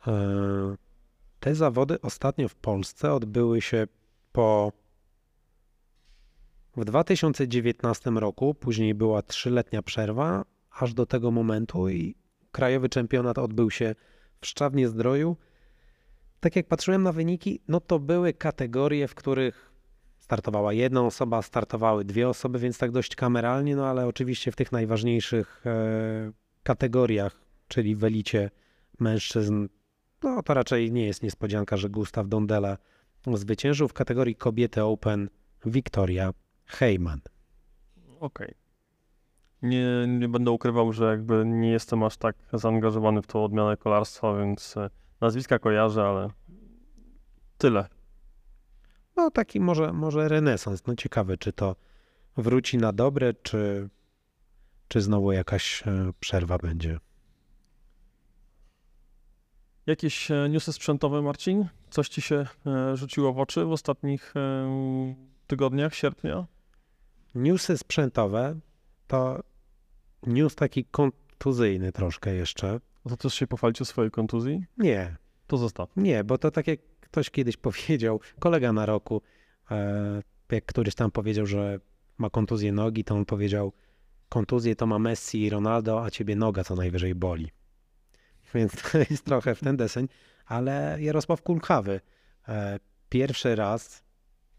e, 0.08 0.76
te 1.40 1.56
zawody 1.56 2.02
ostatnio 2.02 2.50
w 2.50 2.56
Polsce 2.56 3.14
odbyły 3.14 3.62
się 3.62 3.88
po 4.32 4.72
w 6.78 6.86
2019 6.86 8.12
roku, 8.12 8.54
później 8.54 8.96
była 8.96 9.22
trzyletnia 9.22 9.82
przerwa, 9.82 10.46
aż 10.72 10.94
do 10.94 11.06
tego 11.06 11.32
momentu 11.32 11.90
i 11.90 12.16
krajowy 12.52 12.90
czempionat 12.90 13.38
odbył 13.38 13.72
się 13.72 13.96
w 14.42 14.48
Szczawnie 14.48 14.88
Zdroju. 14.88 15.38
Tak 16.40 16.56
jak 16.56 16.68
patrzyłem 16.68 17.04
na 17.04 17.12
wyniki, 17.12 17.62
no 17.68 17.80
to 17.80 18.00
były 18.00 18.34
kategorie, 18.34 19.08
w 19.08 19.16
których 19.16 19.72
startowała 20.20 20.74
jedna 20.74 21.02
osoba, 21.02 21.42
startowały 21.42 22.06
dwie 22.06 22.30
osoby, 22.30 22.60
więc 22.60 22.78
tak 22.78 22.92
dość 22.92 23.16
kameralnie, 23.16 23.76
no 23.76 23.88
ale 23.88 24.08
oczywiście 24.08 24.52
w 24.52 24.56
tych 24.56 24.72
najważniejszych 24.72 25.64
e, 25.66 26.32
kategoriach, 26.64 27.42
czyli 27.68 27.96
w 27.96 28.04
elicie 28.04 28.50
mężczyzn, 29.00 29.68
no 30.24 30.44
to 30.44 30.54
raczej 30.54 30.92
nie 30.92 31.06
jest 31.06 31.24
niespodzianka, 31.24 31.78
że 31.78 31.90
Gustaw 31.90 32.28
Dondela 32.28 32.78
zwyciężył 33.34 33.88
w 33.88 33.94
kategorii 33.94 34.36
kobiety 34.36 34.84
Open 34.84 35.30
Wiktoria 35.66 36.34
Heyman. 36.66 37.22
Okej. 38.20 38.56
Nie, 39.62 40.08
nie 40.08 40.30
będę 40.30 40.52
ukrywał, 40.52 40.94
że 40.94 41.06
jakby 41.06 41.46
nie 41.46 41.72
jestem 41.72 42.04
aż 42.04 42.18
tak 42.18 42.36
zaangażowany 42.54 43.22
w 43.22 43.28
tą 43.28 43.44
odmianę 43.44 43.78
kolarstwa, 43.78 44.38
więc 44.38 44.78
e, 44.78 44.90
nazwiska 45.22 45.60
kojarzę, 45.60 46.04
ale 46.04 46.30
tyle. 47.58 47.88
No 49.16 49.32
taki 49.32 49.60
może, 49.60 49.94
może 49.94 50.28
renesans. 50.28 50.88
No 50.88 50.96
ciekawe, 50.96 51.38
czy 51.38 51.54
to 51.54 51.76
wróci 52.38 52.78
na 52.78 52.94
dobre, 52.94 53.34
czy, 53.34 53.90
czy 54.88 55.02
znowu 55.02 55.32
jakaś 55.32 55.84
e, 55.88 56.12
przerwa 56.20 56.58
będzie. 56.58 57.00
Jakieś 59.86 60.32
e, 60.32 60.50
newsy 60.50 60.74
sprzętowe, 60.74 61.22
Marcin? 61.22 61.68
Coś 61.90 62.10
ci 62.10 62.22
się 62.22 62.46
rzuciło 62.94 63.34
w 63.34 63.40
oczy 63.40 63.66
w 63.66 63.72
ostatnich 63.72 64.34
tygodniach 65.48 65.96
sierpnia? 65.96 66.46
Newsy 67.36 67.78
sprzętowe 67.78 68.60
to 69.08 69.44
news 70.28 70.56
taki 70.56 70.86
kontuzyjny 70.86 71.92
troszkę 71.92 72.34
jeszcze. 72.36 72.80
No 73.06 73.12
to 73.12 73.18
też 73.18 73.34
się 73.34 73.48
pochwalić 73.48 73.82
o 73.82 73.86
swojej 73.86 74.12
kontuzji? 74.12 74.66
Nie, 74.78 75.16
To 75.48 75.58
zostaw. 75.58 75.90
nie, 75.98 76.24
bo 76.24 76.38
to 76.38 76.52
tak 76.52 76.68
jak 76.68 76.80
ktoś 77.02 77.30
kiedyś 77.30 77.58
powiedział, 77.58 78.20
kolega 78.40 78.74
na 78.74 78.86
roku, 78.86 79.22
e, 79.72 80.22
jak 80.52 80.66
któryś 80.66 80.96
tam 80.96 81.12
powiedział, 81.12 81.46
że 81.46 81.80
ma 82.18 82.30
kontuzję 82.30 82.72
nogi, 82.72 83.04
to 83.04 83.16
on 83.16 83.26
powiedział, 83.26 83.74
kontuzję 84.30 84.76
to 84.76 84.88
ma 84.88 85.00
Messi 85.00 85.42
i 85.42 85.50
Ronaldo, 85.50 86.04
a 86.04 86.10
ciebie 86.12 86.36
noga 86.36 86.64
co 86.64 86.76
najwyżej 86.76 87.16
boli. 87.16 87.52
Więc 88.54 88.72
to 88.92 88.98
jest 88.98 89.26
trochę 89.26 89.56
w 89.56 89.60
ten 89.60 89.78
deseń, 89.78 90.08
ale 90.46 90.98
Jarosław 91.00 91.42
Kulkawy 91.42 92.02
e, 92.48 92.80
pierwszy 93.10 93.56
raz 93.56 94.04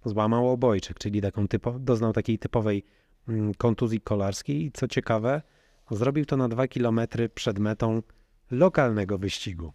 złamał 0.07 0.51
obojczyk, 0.51 0.99
czyli 0.99 1.21
taką 1.21 1.49
typo, 1.49 1.79
doznał 1.79 2.13
takiej 2.13 2.39
typowej 2.39 2.85
mm, 3.29 3.55
kontuzji 3.55 4.01
kolarskiej 4.01 4.65
i 4.65 4.73
co 4.73 4.89
ciekawe, 4.89 5.43
zrobił 5.91 6.25
to 6.25 6.37
na 6.37 6.49
dwa 6.49 6.69
kilometry 6.69 7.29
przed 7.29 7.59
metą 7.59 8.03
lokalnego 8.51 9.19
wyścigu. 9.19 9.73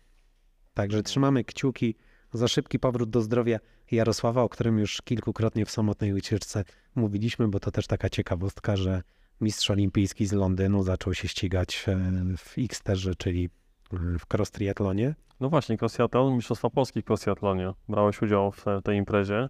Także 0.73 1.03
trzymamy 1.03 1.43
kciuki 1.43 1.95
za 2.33 2.47
szybki 2.47 2.79
powrót 2.79 3.09
do 3.09 3.21
zdrowia 3.21 3.59
Jarosława, 3.91 4.43
o 4.43 4.49
którym 4.49 4.79
już 4.79 5.01
kilkukrotnie 5.01 5.65
w 5.65 5.71
samotnej 5.71 6.13
ucieczce 6.13 6.63
mówiliśmy, 6.95 7.47
bo 7.47 7.59
to 7.59 7.71
też 7.71 7.87
taka 7.87 8.09
ciekawostka, 8.09 8.75
że 8.75 9.01
mistrz 9.41 9.71
olimpijski 9.71 10.25
z 10.25 10.33
Londynu 10.33 10.83
zaczął 10.83 11.13
się 11.13 11.27
ścigać 11.27 11.85
e, 11.87 11.97
w 12.37 12.55
Xterze, 12.57 13.15
czyli 13.15 13.49
e, 13.93 13.97
w 14.19 14.33
cross 14.33 14.51
triatlonie. 14.51 15.15
No 15.39 15.49
właśnie, 15.49 15.77
cross 15.81 15.97
Mistrzostwa 16.35 16.69
Polski 16.69 17.01
w 17.01 17.09
cross 17.09 17.21
triathlonie. 17.21 17.73
Brałeś 17.89 18.21
udział 18.21 18.51
w 18.51 18.67
e, 18.67 18.81
tej 18.81 18.97
imprezie. 18.97 19.49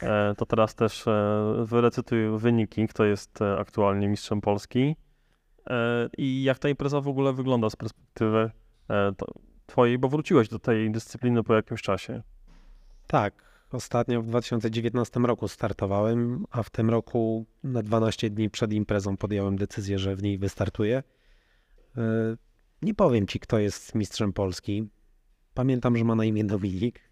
E, 0.00 0.34
to 0.34 0.46
teraz 0.46 0.74
też 0.74 1.08
e, 1.08 1.64
wyrecytuj 1.66 2.38
wyniki, 2.38 2.88
kto 2.88 3.04
jest 3.04 3.42
e, 3.42 3.58
aktualnie 3.58 4.08
mistrzem 4.08 4.40
Polski. 4.40 4.96
I 6.18 6.42
jak 6.42 6.58
ta 6.58 6.68
impreza 6.68 7.00
w 7.00 7.08
ogóle 7.08 7.32
wygląda 7.32 7.70
z 7.70 7.76
perspektywy 7.76 8.50
twojej, 9.66 9.98
bo 9.98 10.08
wróciłeś 10.08 10.48
do 10.48 10.58
tej 10.58 10.90
dyscypliny 10.90 11.42
po 11.42 11.54
jakimś 11.54 11.82
czasie. 11.82 12.22
Tak, 13.06 13.34
ostatnio 13.72 14.22
w 14.22 14.26
2019 14.26 15.20
roku 15.20 15.48
startowałem, 15.48 16.44
a 16.50 16.62
w 16.62 16.70
tym 16.70 16.90
roku 16.90 17.46
na 17.64 17.82
12 17.82 18.30
dni 18.30 18.50
przed 18.50 18.72
imprezą 18.72 19.16
podjąłem 19.16 19.56
decyzję, 19.56 19.98
że 19.98 20.16
w 20.16 20.22
niej 20.22 20.38
wystartuję. 20.38 21.02
Nie 22.82 22.94
powiem 22.94 23.26
ci, 23.26 23.40
kto 23.40 23.58
jest 23.58 23.94
mistrzem 23.94 24.32
Polski. 24.32 24.88
Pamiętam, 25.54 25.96
że 25.96 26.04
ma 26.04 26.14
na 26.14 26.24
imię 26.24 26.44
Dominik. 26.44 27.11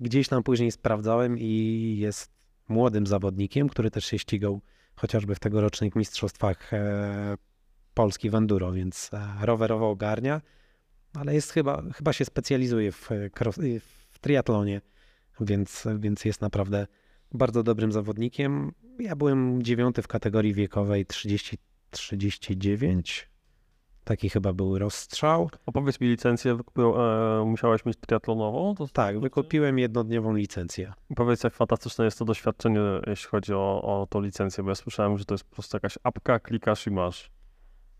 Gdzieś 0.00 0.28
tam 0.28 0.42
później 0.42 0.70
sprawdzałem 0.70 1.38
i 1.38 1.96
jest 1.98 2.30
młodym 2.68 3.06
zawodnikiem, 3.06 3.68
który 3.68 3.90
też 3.90 4.04
się 4.04 4.18
ścigał 4.18 4.60
chociażby 4.96 5.34
w 5.34 5.38
tegorocznych 5.38 5.96
mistrzostwach 5.96 6.74
e, 6.74 7.36
Polski 7.94 8.30
w 8.30 8.34
enduro, 8.34 8.72
więc 8.72 9.10
e, 9.12 9.46
rowerowo 9.46 9.90
ogarnia, 9.90 10.40
ale 11.14 11.34
jest 11.34 11.52
chyba, 11.52 11.82
chyba 11.94 12.12
się 12.12 12.24
specjalizuje 12.24 12.92
w, 12.92 13.12
e, 13.12 13.30
w 14.10 14.18
triatlonie 14.20 14.80
więc, 15.40 15.86
więc 15.98 16.24
jest 16.24 16.40
naprawdę 16.40 16.86
bardzo 17.32 17.62
dobrym 17.62 17.92
zawodnikiem. 17.92 18.72
Ja 18.98 19.16
byłem 19.16 19.62
dziewiąty 19.62 20.02
w 20.02 20.08
kategorii 20.08 20.54
wiekowej 20.54 21.06
30-39. 21.06 23.26
Taki 24.08 24.30
chyba 24.30 24.52
był 24.52 24.78
rozstrzał. 24.78 25.50
Opowiedz 25.66 26.00
mi 26.00 26.08
licencję, 26.08 26.54
wykupił, 26.54 26.94
e, 27.00 27.44
musiałeś 27.46 27.84
mieć 27.84 27.96
triatlonową? 28.06 28.74
To 28.74 28.88
Tak, 28.88 29.20
wykupiłem 29.20 29.78
jednodniową 29.78 30.34
licencję. 30.34 30.92
Powiedz, 31.16 31.44
jak 31.44 31.54
fantastyczne 31.54 32.04
jest 32.04 32.18
to 32.18 32.24
doświadczenie, 32.24 32.80
jeśli 33.06 33.28
chodzi 33.28 33.54
o, 33.54 33.82
o 33.82 34.06
tą 34.10 34.20
licencję, 34.20 34.64
bo 34.64 34.70
ja 34.70 34.74
słyszałem, 34.74 35.18
że 35.18 35.24
to 35.24 35.34
jest 35.34 35.44
po 35.44 35.54
prostu 35.54 35.76
jakaś 35.76 35.98
apka, 36.02 36.38
klikasz 36.38 36.86
i 36.86 36.90
masz. 36.90 37.30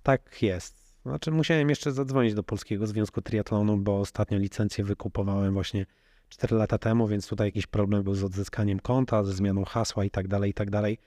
Tak 0.02 0.42
jest. 0.42 0.96
Znaczy 1.02 1.30
musiałem 1.30 1.68
jeszcze 1.68 1.92
zadzwonić 1.92 2.34
do 2.34 2.42
Polskiego 2.42 2.86
Związku 2.86 3.22
Triatlonu, 3.22 3.76
bo 3.76 4.00
ostatnio 4.00 4.38
licencję 4.38 4.84
wykupowałem 4.84 5.54
właśnie 5.54 5.86
4 6.28 6.56
lata 6.56 6.78
temu, 6.78 7.08
więc 7.08 7.28
tutaj 7.28 7.48
jakiś 7.48 7.66
problem 7.66 8.02
był 8.02 8.14
z 8.14 8.24
odzyskaniem 8.24 8.80
konta, 8.80 9.24
ze 9.24 9.32
zmianą 9.32 9.64
hasła 9.64 10.04
i 10.04 10.10
tak 10.10 10.28
dalej, 10.28 10.50
i 10.50 10.54
tak 10.54 10.70
dalej. 10.70 10.98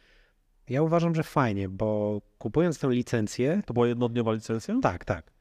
Ja 0.72 0.82
uważam, 0.82 1.16
że 1.16 1.24
fajnie, 1.24 1.70
bo 1.70 2.22
kupując 2.38 2.80
tę 2.80 2.90
licencję, 2.90 3.62
To 3.66 3.74
była 3.74 3.88
jednodniowa 3.88 4.34
licencja? 4.34 4.76
Tak, 4.82 5.06
tak. 5.06 5.32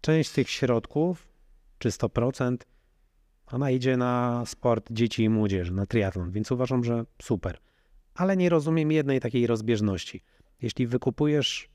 Część 0.00 0.30
z 0.30 0.32
tych 0.32 0.50
środków, 0.50 1.28
czy 1.78 1.88
100%, 1.88 2.56
ona 3.46 3.70
idzie 3.70 3.96
na 3.96 4.42
sport 4.46 4.92
dzieci 4.92 5.22
i 5.24 5.28
młodzieży, 5.28 5.72
na 5.72 5.86
triatlon, 5.86 6.30
więc 6.30 6.52
uważam, 6.52 6.84
że 6.84 7.04
super. 7.22 7.58
Ale 8.14 8.36
nie 8.36 8.48
rozumiem 8.48 8.92
jednej 8.92 9.20
takiej 9.20 9.46
rozbieżności. 9.46 10.22
Jeśli 10.62 10.86
wykupujesz 10.86 11.68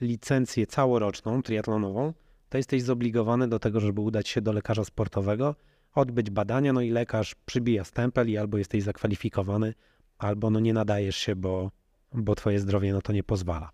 licencję 0.00 0.66
całoroczną, 0.66 1.42
triatlonową, 1.42 2.12
to 2.48 2.56
jesteś 2.56 2.82
zobligowany 2.82 3.48
do 3.48 3.58
tego, 3.58 3.80
żeby 3.80 4.00
udać 4.00 4.28
się 4.28 4.40
do 4.40 4.52
lekarza 4.52 4.84
sportowego, 4.84 5.54
odbyć 5.94 6.30
badania, 6.30 6.72
no 6.72 6.80
i 6.80 6.90
lekarz 6.90 7.34
przybija 7.34 7.84
stempel 7.84 8.30
i 8.30 8.36
albo 8.36 8.58
jesteś 8.58 8.82
zakwalifikowany, 8.82 9.74
albo 10.18 10.50
no 10.50 10.60
nie 10.60 10.72
nadajesz 10.72 11.16
się, 11.16 11.36
bo, 11.36 11.70
bo 12.14 12.34
twoje 12.34 12.60
zdrowie 12.60 12.92
na 12.92 13.00
to 13.00 13.12
nie 13.12 13.22
pozwala. 13.22 13.70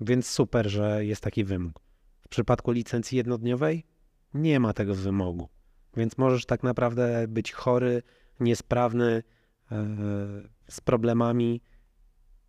Więc 0.00 0.26
super, 0.26 0.68
że 0.68 1.04
jest 1.04 1.22
taki 1.22 1.44
wymóg. 1.44 1.80
W 2.20 2.28
przypadku 2.28 2.70
licencji 2.70 3.18
jednodniowej 3.18 3.86
nie 4.34 4.60
ma 4.60 4.72
tego 4.72 4.94
wymogu. 4.94 5.48
Więc 5.96 6.18
możesz 6.18 6.46
tak 6.46 6.62
naprawdę 6.62 7.28
być 7.28 7.52
chory, 7.52 8.02
niesprawny, 8.40 9.22
e, 9.72 9.86
z 10.68 10.80
problemami 10.80 11.60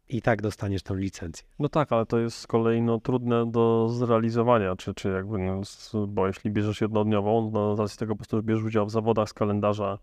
i 0.09 0.21
tak 0.21 0.41
dostaniesz 0.41 0.83
tę 0.83 0.95
licencję. 0.95 1.47
No 1.59 1.69
tak, 1.69 1.91
ale 1.91 2.05
to 2.05 2.19
jest 2.19 2.37
z 2.37 2.47
kolei 2.47 2.81
no, 2.81 2.99
trudne 2.99 3.51
do 3.51 3.89
zrealizowania, 3.89 4.75
czy, 4.75 4.93
czy 4.93 5.09
jakby, 5.09 5.37
no, 5.37 5.61
bo 6.07 6.27
jeśli 6.27 6.51
bierzesz 6.51 6.81
jednodniową, 6.81 7.51
no, 7.51 7.75
z 7.75 7.79
racji 7.79 7.97
tego 7.97 8.13
po 8.13 8.17
prostu, 8.17 8.43
bierzesz 8.43 8.63
udział 8.63 8.85
w 8.85 8.91
zawodach 8.91 9.29
z 9.29 9.33
kalendarza 9.33 9.99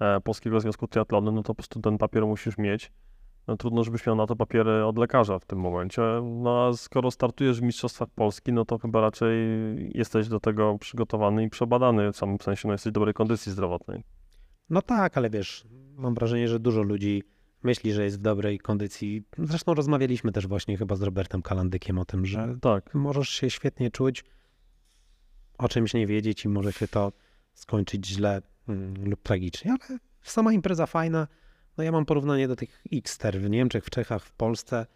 e, 0.00 0.20
Polskiego 0.20 0.60
Związku 0.60 0.88
Triatlonu, 0.88 1.32
no 1.32 1.42
to 1.42 1.46
po 1.46 1.54
prostu 1.54 1.80
ten 1.80 1.98
papier 1.98 2.26
musisz 2.26 2.58
mieć. 2.58 2.92
No, 3.46 3.56
trudno, 3.56 3.84
żebyś 3.84 4.06
miał 4.06 4.16
na 4.16 4.26
to 4.26 4.36
papiery 4.36 4.84
od 4.84 4.98
lekarza 4.98 5.38
w 5.38 5.44
tym 5.44 5.58
momencie. 5.58 6.02
No 6.22 6.66
a 6.66 6.72
skoro 6.72 7.10
startujesz 7.10 7.60
w 7.60 7.62
Mistrzostwach 7.62 8.08
Polski, 8.08 8.52
no 8.52 8.64
to 8.64 8.78
chyba 8.78 9.00
raczej 9.00 9.36
jesteś 9.94 10.28
do 10.28 10.40
tego 10.40 10.78
przygotowany 10.78 11.44
i 11.44 11.50
przebadany, 11.50 12.12
w 12.12 12.16
samym 12.16 12.40
sensie, 12.40 12.68
no 12.68 12.74
jesteś 12.74 12.90
w 12.90 12.94
dobrej 12.94 13.14
kondycji 13.14 13.52
zdrowotnej. 13.52 14.04
No 14.70 14.82
tak, 14.82 15.18
ale 15.18 15.30
wiesz, 15.30 15.66
mam 15.96 16.14
wrażenie, 16.14 16.48
że 16.48 16.60
dużo 16.60 16.82
ludzi 16.82 17.22
myśli, 17.62 17.92
że 17.92 18.04
jest 18.04 18.18
w 18.18 18.22
dobrej 18.22 18.58
kondycji. 18.58 19.24
Zresztą 19.38 19.74
rozmawialiśmy 19.74 20.32
też 20.32 20.46
właśnie 20.46 20.76
chyba 20.76 20.96
z 20.96 21.02
Robertem 21.02 21.42
Kalandykiem 21.42 21.98
o 21.98 22.04
tym, 22.04 22.26
że 22.26 22.56
Tak, 22.60 22.94
możesz 22.94 23.28
się 23.28 23.50
świetnie 23.50 23.90
czuć, 23.90 24.24
o 25.58 25.68
czymś 25.68 25.94
nie 25.94 26.06
wiedzieć 26.06 26.44
i 26.44 26.48
może 26.48 26.72
się 26.72 26.88
to 26.88 27.12
skończyć 27.54 28.06
źle 28.06 28.42
mm, 28.68 29.10
lub 29.10 29.22
tragicznie, 29.22 29.72
ale 29.72 29.98
sama 30.22 30.52
impreza 30.52 30.86
fajna. 30.86 31.26
No 31.78 31.84
ja 31.84 31.92
mam 31.92 32.04
porównanie 32.04 32.48
do 32.48 32.56
tych 32.56 32.82
Xter 32.92 33.40
w 33.40 33.50
Niemczech, 33.50 33.84
w 33.84 33.90
Czechach, 33.90 34.24
w 34.24 34.32
Polsce. 34.32 34.86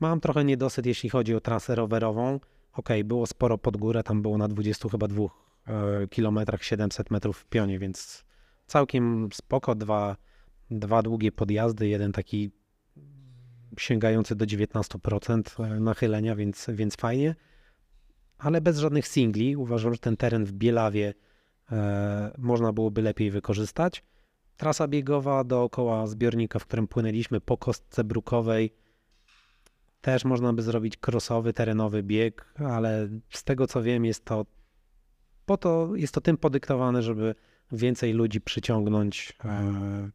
Mam 0.00 0.20
trochę 0.20 0.44
niedosyt, 0.44 0.86
jeśli 0.86 1.10
chodzi 1.10 1.34
o 1.34 1.40
trasę 1.40 1.74
rowerową. 1.74 2.40
Okej, 2.72 3.04
było 3.04 3.26
sporo 3.26 3.58
pod 3.58 3.76
górę, 3.76 4.02
tam 4.02 4.22
było 4.22 4.38
na 4.38 4.48
20 4.48 4.88
chyba 4.88 5.06
e, 5.06 6.08
kilometrach 6.08 6.64
700 6.64 7.10
metrów 7.10 7.38
w 7.38 7.46
pionie, 7.46 7.78
więc 7.78 8.24
całkiem 8.66 9.28
spoko. 9.32 9.74
Dwa, 9.74 10.16
dwa 10.70 11.02
długie 11.02 11.32
podjazdy, 11.32 11.88
jeden 11.88 12.12
taki 12.12 12.50
sięgający 13.78 14.36
do 14.36 14.44
19% 14.44 15.80
nachylenia, 15.80 16.36
więc, 16.36 16.66
więc 16.68 16.96
fajnie. 16.96 17.34
ale 18.38 18.60
bez 18.60 18.78
żadnych 18.78 19.08
singli. 19.08 19.56
Uważam, 19.56 19.92
że 19.92 19.98
ten 19.98 20.16
teren 20.16 20.44
w 20.44 20.52
Bielawie 20.52 21.14
e, 21.72 22.34
można 22.38 22.72
byłoby 22.72 23.02
lepiej 23.02 23.30
wykorzystać. 23.30 24.04
Trasa 24.56 24.88
biegowa 24.88 25.44
dookoła 25.44 26.06
zbiornika, 26.06 26.58
w 26.58 26.66
którym 26.66 26.88
płynęliśmy 26.88 27.40
po 27.40 27.56
kostce 27.56 28.04
brukowej. 28.04 28.74
Też 30.00 30.24
można 30.24 30.52
by 30.52 30.62
zrobić 30.62 30.98
crossowy, 31.06 31.52
terenowy 31.52 32.02
bieg, 32.02 32.54
ale 32.58 33.08
z 33.30 33.44
tego 33.44 33.66
co 33.66 33.82
wiem, 33.82 34.04
jest 34.04 34.24
to 34.24 34.46
po 35.46 35.56
to, 35.56 35.96
jest 35.96 36.14
to 36.14 36.20
tym 36.20 36.36
podyktowane, 36.36 37.02
żeby 37.02 37.34
więcej 37.72 38.12
ludzi 38.12 38.40
przyciągnąć 38.40 39.32
e, 39.44 40.10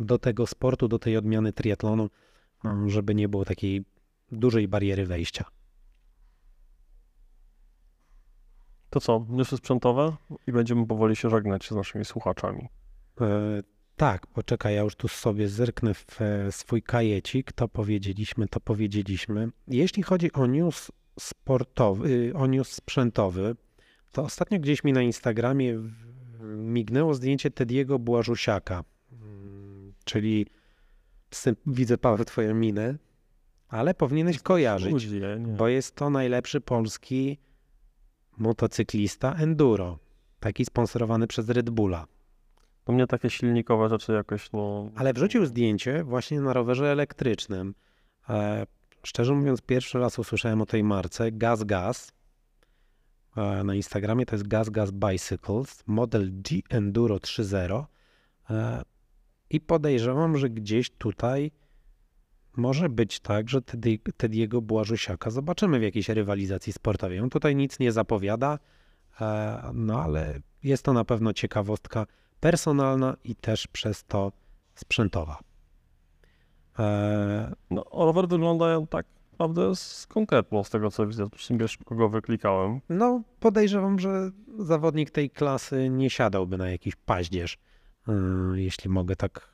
do 0.00 0.18
tego 0.18 0.46
sportu, 0.46 0.88
do 0.88 0.98
tej 0.98 1.16
odmiany 1.16 1.52
triatlonu, 1.52 2.10
no, 2.64 2.88
żeby 2.88 3.14
nie 3.14 3.28
było 3.28 3.44
takiej 3.44 3.84
dużej 4.32 4.68
bariery 4.68 5.06
wejścia. 5.06 5.44
To 8.90 9.00
co, 9.00 9.26
newsy 9.28 9.56
sprzętowe 9.56 10.16
i 10.46 10.52
będziemy 10.52 10.86
powoli 10.86 11.16
się 11.16 11.30
żegnać 11.30 11.68
z 11.68 11.70
naszymi 11.70 12.04
słuchaczami. 12.04 12.68
E, 13.20 13.62
tak, 13.96 14.26
poczekaj, 14.26 14.74
ja 14.74 14.82
już 14.82 14.96
tu 14.96 15.08
sobie 15.08 15.48
zerknę 15.48 15.94
w 15.94 16.20
e, 16.20 16.52
swój 16.52 16.82
kajecik. 16.82 17.52
To 17.52 17.68
powiedzieliśmy, 17.68 18.48
to 18.48 18.60
powiedzieliśmy. 18.60 19.48
Jeśli 19.68 20.02
chodzi 20.02 20.32
o 20.32 20.46
news 20.46 20.92
sportowy, 21.20 22.32
o 22.34 22.46
news 22.46 22.72
sprzętowy, 22.72 23.56
to 24.12 24.22
ostatnio 24.22 24.58
gdzieś 24.58 24.84
mi 24.84 24.92
na 24.92 25.02
Instagramie 25.02 25.78
mignęło 26.56 27.14
zdjęcie 27.14 27.50
Tediego 27.50 27.98
Błażusiaka, 27.98 28.84
mm, 29.12 29.92
czyli 30.04 30.46
widzę 31.66 31.98
Paweł 31.98 32.24
twoją 32.24 32.54
minę, 32.54 32.98
ale 33.68 33.94
powinieneś 33.94 34.38
kojarzyć, 34.38 35.08
bo 35.58 35.68
jest 35.68 35.94
to 35.96 36.10
najlepszy 36.10 36.60
polski 36.60 37.38
motocyklista 38.38 39.34
enduro, 39.34 39.98
taki 40.40 40.64
sponsorowany 40.64 41.26
przez 41.26 41.48
Red 41.48 41.70
Bulla. 41.70 42.06
To 42.90 42.94
mnie 42.94 43.06
takie 43.06 43.30
silnikowe 43.30 43.88
rzeczy 43.88 44.12
jakoś, 44.12 44.52
no... 44.52 44.90
Ale 44.96 45.12
wrzucił 45.12 45.46
zdjęcie 45.46 46.04
właśnie 46.04 46.40
na 46.40 46.52
rowerze 46.52 46.92
elektrycznym. 46.92 47.74
E, 48.28 48.66
szczerze 49.02 49.34
mówiąc, 49.34 49.60
pierwszy 49.62 49.98
raz 49.98 50.18
usłyszałem 50.18 50.60
o 50.60 50.66
tej 50.66 50.84
marce, 50.84 51.32
Gaz 51.32 51.64
Gaz. 51.64 52.12
E, 53.36 53.64
na 53.64 53.74
Instagramie 53.74 54.26
to 54.26 54.34
jest 54.34 54.48
Gaz 54.48 54.70
Gaz 54.70 54.90
Bicycles, 54.90 55.82
model 55.86 56.30
G 56.32 56.60
Enduro 56.70 57.16
3.0. 57.16 57.84
E, 58.50 58.82
I 59.50 59.60
podejrzewam, 59.60 60.38
że 60.38 60.50
gdzieś 60.50 60.90
tutaj 60.90 61.50
może 62.56 62.88
być 62.88 63.20
tak, 63.20 63.48
że 63.48 63.60
Tediego 64.16 64.62
Błażusiaka 64.62 65.30
zobaczymy 65.30 65.78
w 65.78 65.82
jakiejś 65.82 66.08
rywalizacji 66.08 66.72
sportowej. 66.72 67.20
On 67.20 67.30
tutaj 67.30 67.56
nic 67.56 67.78
nie 67.78 67.92
zapowiada, 67.92 68.58
e, 69.20 69.70
no 69.74 70.02
ale 70.02 70.40
jest 70.62 70.82
to 70.82 70.92
na 70.92 71.04
pewno 71.04 71.32
ciekawostka 71.32 72.06
personalna 72.40 73.16
i 73.24 73.34
też 73.34 73.66
przez 73.66 74.04
to 74.04 74.32
sprzętowa. 74.74 75.38
E, 76.78 77.54
no, 77.70 77.84
rower 77.92 78.28
wygląda 78.28 78.86
tak 78.90 79.06
naprawdę 79.32 79.76
z 79.76 80.06
konkretną, 80.06 80.64
z 80.64 80.70
tego 80.70 80.90
co 80.90 81.06
widzę. 81.06 81.28
Sobie 81.36 81.68
szybko 81.68 81.94
go 81.94 82.08
wyklikałem. 82.08 82.80
No, 82.88 83.22
podejrzewam, 83.40 83.98
że 83.98 84.30
zawodnik 84.58 85.10
tej 85.10 85.30
klasy 85.30 85.88
nie 85.90 86.10
siadałby 86.10 86.58
na 86.58 86.70
jakiś 86.70 86.96
paździerz, 86.96 87.58
e, 88.08 88.12
jeśli 88.54 88.90
mogę 88.90 89.16
tak 89.16 89.50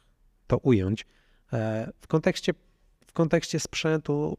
to 0.46 0.58
ująć. 0.58 1.06
W 2.00 2.06
kontekście 2.08 2.54
kontekście 3.16 3.60
sprzętu 3.60 4.38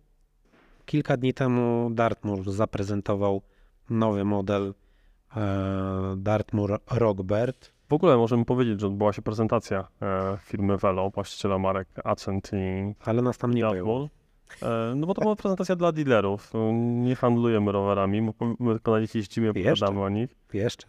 kilka 0.86 1.18
dni 1.18 1.34
temu 1.34 1.90
Dartmoor 1.94 2.52
zaprezentował 2.52 3.42
nowy 3.90 4.26
model 4.26 4.74
e, 5.36 6.16
Dartmoor 6.18 6.82
Rockbird. 6.92 7.74
W 7.90 7.94
ogóle 7.94 8.18
możemy 8.18 8.46
powiedzieć, 8.46 8.82
że 8.82 8.88
odbyła 8.88 9.14
się 9.14 9.22
prezentacja 9.22 9.88
e, 10.02 10.38
firmy 10.42 10.78
Velo, 10.78 11.10
właściciela 11.10 11.58
marek 11.58 11.88
Accent 12.04 12.52
i 12.54 12.94
Ale 13.06 13.22
nas 13.22 13.38
tam 13.38 13.54
nie 13.54 13.66
było. 13.66 14.10
E, 14.62 14.94
no 14.96 15.08
bo 15.08 15.14
to 15.14 15.22
była 15.22 15.36
prezentacja 15.36 15.76
dla 15.76 15.92
dealerów. 15.92 16.54
Nie 16.74 17.16
handlujemy 17.16 17.72
rowerami, 17.72 18.22
my 18.60 18.74
tylko 18.74 18.92
na 18.92 19.00
nich 19.00 19.16
jeździmy, 19.16 19.50
opowiadamy 19.50 20.02
o 20.02 20.10
nich. 20.10 20.36
Jeszcze. 20.54 20.88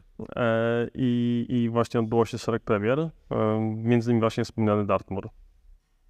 I, 0.95 1.47
I 1.49 1.69
właśnie 1.69 2.01
odbyło 2.01 2.25
się 2.25 2.39
szereg 2.39 2.63
premier, 2.63 3.11
między 3.77 4.11
innymi 4.11 4.21
właśnie 4.21 4.45
wspomniany 4.45 4.87
Dartmoor. 4.87 5.29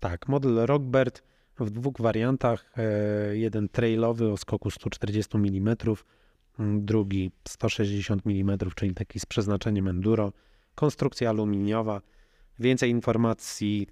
Tak, 0.00 0.28
model 0.28 0.66
Rockbird 0.66 1.22
w 1.60 1.70
dwóch 1.70 1.94
wariantach. 1.98 2.72
E, 2.76 3.36
jeden 3.36 3.68
trailowy 3.68 4.32
o 4.32 4.36
skoku 4.36 4.70
140 4.70 5.36
mm, 5.36 5.76
drugi 6.78 7.30
160 7.48 8.22
mm, 8.26 8.58
czyli 8.76 8.94
taki 8.94 9.20
z 9.20 9.26
przeznaczeniem 9.26 9.88
enduro. 9.88 10.32
Konstrukcja 10.78 11.30
aluminiowa. 11.30 12.00
Więcej 12.58 12.90
informacji 12.90 13.86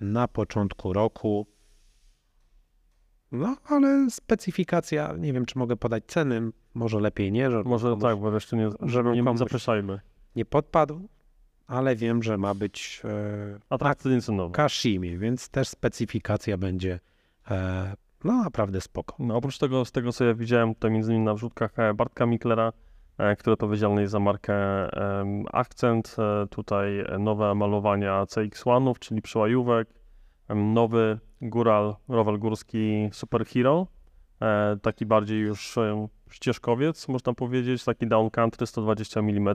na 0.00 0.28
początku 0.28 0.92
roku. 0.92 1.46
No, 3.32 3.56
ale 3.64 4.10
specyfikacja, 4.10 5.14
nie 5.18 5.32
wiem, 5.32 5.46
czy 5.46 5.58
mogę 5.58 5.76
podać 5.76 6.04
ceny, 6.06 6.50
może 6.74 7.00
lepiej 7.00 7.32
nie. 7.32 7.50
Że 7.50 7.62
może 7.62 7.88
komuś, 7.88 8.02
tak, 8.02 8.18
bo 8.18 8.34
jeszcze 8.34 8.56
nie, 8.56 8.70
żeby 8.82 9.22
nie 9.22 9.38
zapraszajmy. 9.38 10.00
Nie 10.36 10.44
podpadł, 10.44 11.08
ale 11.66 11.96
wiem, 11.96 12.22
że 12.22 12.38
ma 12.38 12.54
być 12.54 13.02
e, 13.04 13.58
atrakcyjnie 13.70 14.22
cenowo. 14.22 14.50
Kashimi, 14.50 15.18
więc 15.18 15.48
też 15.48 15.68
specyfikacja 15.68 16.58
będzie 16.58 17.00
E, 17.50 17.96
no 18.24 18.42
naprawdę 18.42 18.80
spoko. 18.80 19.16
No, 19.18 19.36
oprócz 19.36 19.58
tego, 19.58 19.84
z 19.84 19.92
tego 19.92 20.12
co 20.12 20.24
ja 20.24 20.34
widziałem 20.34 20.74
tutaj 20.74 20.90
między 20.90 21.10
innymi 21.10 21.24
na 21.24 21.34
wrzutkach 21.34 21.78
e, 21.78 21.94
Bartka 21.94 22.26
Miklera, 22.26 22.72
e, 23.20 23.36
który 23.36 23.52
odpowiedzialny 23.52 24.00
jest 24.00 24.12
za 24.12 24.20
markę 24.20 24.54
Akcent, 25.52 26.16
tutaj 26.50 27.04
nowe 27.18 27.54
malowania 27.54 28.24
CX-1, 28.24 28.98
czyli 28.98 29.22
przełajówek, 29.22 29.88
nowy 30.48 31.18
góral, 31.42 31.96
rower 32.08 32.38
górski 32.38 33.08
Super 33.12 33.46
Hero, 33.46 33.86
taki 34.82 35.06
bardziej 35.06 35.40
już 35.40 35.76
ścieżkowiec, 36.30 37.08
można 37.08 37.32
powiedzieć, 37.34 37.84
taki 37.84 38.06
down 38.06 38.30
country 38.30 38.66
120 38.66 39.20
mm, 39.20 39.54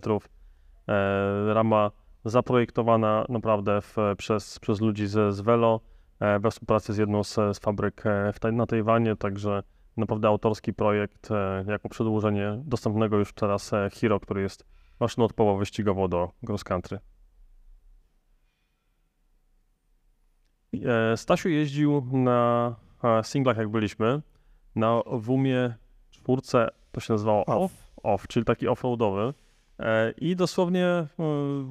rama 1.53 1.91
zaprojektowana 2.25 3.25
naprawdę 3.29 3.81
w, 3.81 3.95
przez, 4.17 4.59
przez 4.59 4.81
ludzi 4.81 5.07
z, 5.07 5.35
z 5.35 5.41
Velo, 5.41 5.81
E, 6.19 6.39
we 6.39 6.51
współpracy 6.51 6.93
z 6.93 6.97
jedną 6.97 7.23
z, 7.23 7.33
z 7.33 7.59
fabryk 7.59 8.05
e, 8.05 8.33
w, 8.33 8.53
na 8.53 8.65
Tajwanie, 8.65 9.15
także 9.15 9.63
naprawdę 9.97 10.27
autorski 10.27 10.73
projekt 10.73 11.31
e, 11.31 11.65
jako 11.67 11.89
przedłużenie 11.89 12.61
dostępnego 12.65 13.17
już 13.17 13.33
teraz 13.33 13.71
Hero, 14.01 14.19
który 14.19 14.41
jest 14.41 14.65
maszyną 14.99 15.25
odpowową 15.25 15.59
wyścigową 15.59 16.07
do 16.07 16.31
cross 16.47 16.63
country. 16.63 16.99
Stasiu 21.15 21.49
jeździł 21.49 22.05
na 22.11 22.75
singlach, 23.23 23.57
jak 23.57 23.69
byliśmy, 23.69 24.21
na 24.75 25.01
WUMie 25.05 25.73
czwórce, 26.11 26.67
to 26.91 26.99
się 27.01 27.13
nazywało 27.13 27.45
off, 27.45 27.71
off 28.03 28.27
czyli 28.27 28.45
taki 28.45 28.67
offroadowy. 28.67 29.33
I 30.17 30.35
dosłownie 30.35 31.07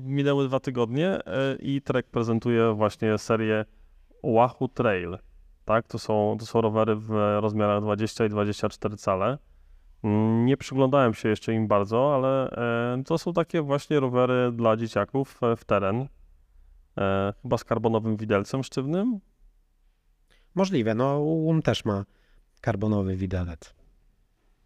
minęły 0.02 0.48
dwa 0.48 0.60
tygodnie 0.60 1.18
i 1.60 1.82
Trek 1.82 2.06
prezentuje 2.06 2.72
właśnie 2.72 3.18
serię 3.18 3.64
Wahoo 4.24 4.68
Trail. 4.68 5.18
Tak, 5.64 5.88
to 5.88 5.98
są, 5.98 6.36
to 6.40 6.46
są 6.46 6.60
rowery 6.60 6.96
w 6.96 7.10
rozmiarach 7.40 7.82
20 7.82 8.24
i 8.24 8.28
24 8.28 8.96
cale. 8.96 9.38
Nie 10.44 10.56
przyglądałem 10.56 11.14
się 11.14 11.28
jeszcze 11.28 11.54
im 11.54 11.68
bardzo, 11.68 12.14
ale 12.14 12.50
e, 12.50 13.02
to 13.04 13.18
są 13.18 13.32
takie 13.32 13.62
właśnie 13.62 14.00
rowery 14.00 14.52
dla 14.52 14.76
dzieciaków 14.76 15.40
w 15.56 15.64
teren. 15.64 16.08
E, 16.98 17.32
chyba 17.42 17.58
z 17.58 17.64
karbonowym 17.64 18.16
widelcem 18.16 18.62
sztywnym. 18.62 19.20
Możliwe, 20.54 20.94
no 20.94 21.20
UM 21.20 21.62
też 21.62 21.84
ma 21.84 22.04
karbonowy 22.60 23.16
widelec. 23.16 23.74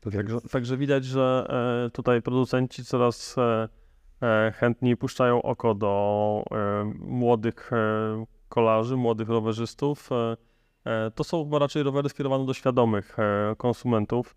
Także, 0.00 0.40
także 0.40 0.76
widać, 0.76 1.04
że 1.04 1.46
e, 1.86 1.90
tutaj 1.90 2.22
producenci 2.22 2.84
coraz 2.84 3.36
chętniej 4.54 4.96
puszczają 4.96 5.42
oko 5.42 5.74
do 5.74 6.44
młodych 6.94 7.70
kolarzy, 8.48 8.96
młodych 8.96 9.28
rowerzystów. 9.28 10.10
E, 10.88 11.06
e, 11.06 11.10
to 11.10 11.24
są 11.24 11.50
raczej 11.58 11.82
rowery 11.82 12.08
skierowane 12.08 12.46
do 12.46 12.54
świadomych 12.54 13.18
e, 13.18 13.54
konsumentów. 13.56 14.36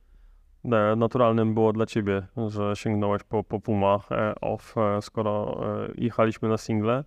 Naturalnym 0.98 1.54
było 1.54 1.74
dla 1.74 1.86
ciebie, 1.86 2.28
że 2.48 2.76
sięgnąłeś 2.76 3.24
po, 3.24 3.44
po 3.44 3.60
Puma 3.60 4.00
off, 4.42 4.76
skoro 5.02 5.62
jechaliśmy 5.96 6.50
na 6.50 6.58
single. 6.58 7.04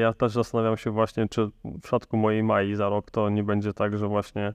Ja 0.00 0.12
też 0.12 0.32
zastanawiam 0.32 0.76
się 0.76 0.90
właśnie, 0.90 1.28
czy 1.28 1.50
w 1.64 1.80
przypadku 1.82 2.16
mojej 2.16 2.42
Mai 2.42 2.74
za 2.74 2.88
rok 2.88 3.10
to 3.10 3.30
nie 3.30 3.42
będzie 3.44 3.72
tak, 3.72 3.98
że 3.98 4.08
właśnie 4.08 4.54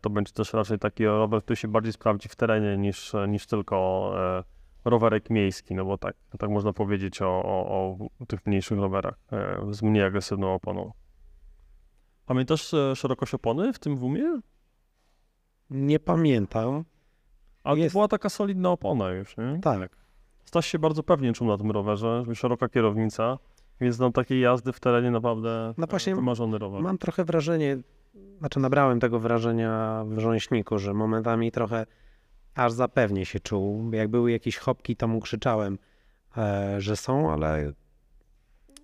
to 0.00 0.10
będzie 0.10 0.32
też 0.32 0.52
raczej 0.52 0.78
taki 0.78 1.06
rower, 1.06 1.42
który 1.42 1.56
się 1.56 1.68
bardziej 1.68 1.92
sprawdzi 1.92 2.28
w 2.28 2.36
terenie 2.36 2.78
niż, 2.78 3.12
niż 3.28 3.46
tylko 3.46 4.10
rowerek 4.84 5.30
miejski, 5.30 5.74
no 5.74 5.84
bo 5.84 5.98
tak, 5.98 6.16
tak 6.38 6.50
można 6.50 6.72
powiedzieć 6.72 7.22
o, 7.22 7.42
o, 7.44 7.96
o 8.20 8.26
tych 8.26 8.46
mniejszych 8.46 8.78
rowerach 8.78 9.14
e, 9.32 9.58
z 9.70 9.82
mniej 9.82 10.04
agresywną 10.04 10.54
oponą. 10.54 10.92
Pamiętasz 12.32 12.74
e, 12.74 12.96
szerokość 12.96 13.34
opony 13.34 13.72
w 13.72 13.78
tym 13.78 13.96
WUMie? 13.96 14.40
Nie 15.70 16.00
pamiętam, 16.00 16.84
Ale 17.64 17.78
Jest. 17.78 17.92
to 17.92 17.98
była 17.98 18.08
taka 18.08 18.28
solidna 18.28 18.70
opona 18.70 19.10
już, 19.10 19.36
nie? 19.36 19.58
Tak. 19.62 19.96
Staś 20.44 20.66
się 20.66 20.78
bardzo 20.78 21.02
pewnie 21.02 21.32
czuł 21.32 21.48
na 21.48 21.58
tym 21.58 21.70
rowerze, 21.70 22.24
szeroka 22.34 22.68
kierownica, 22.68 23.38
więc 23.80 23.98
na 23.98 24.10
takiej 24.10 24.40
jazdy 24.40 24.72
w 24.72 24.80
terenie 24.80 25.10
naprawdę 25.10 25.74
No 25.78 25.86
właśnie 25.86 26.12
e, 26.12 26.16
wymarzony 26.16 26.58
rower. 26.58 26.82
Mam 26.82 26.98
trochę 26.98 27.24
wrażenie, 27.24 27.78
znaczy 28.38 28.60
nabrałem 28.60 29.00
tego 29.00 29.18
wrażenia 29.18 30.04
w 30.06 30.18
Rząśniku, 30.18 30.78
że 30.78 30.94
momentami 30.94 31.52
trochę 31.52 31.86
aż 32.54 32.72
za 32.72 32.88
pewnie 32.88 33.26
się 33.26 33.40
czuł. 33.40 33.92
Jak 33.92 34.08
były 34.08 34.32
jakieś 34.32 34.56
chopki, 34.56 34.96
to 34.96 35.08
mu 35.08 35.20
krzyczałem, 35.20 35.78
e, 36.36 36.80
że 36.80 36.96
są, 36.96 37.32
ale 37.32 37.72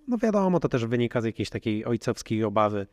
no 0.07 0.17
wiadomo, 0.17 0.59
to 0.59 0.69
też 0.69 0.85
wynika 0.85 1.21
z 1.21 1.25
jakiejś 1.25 1.49
takiej 1.49 1.85
ojcowskiej 1.85 2.43
obawy. 2.43 2.87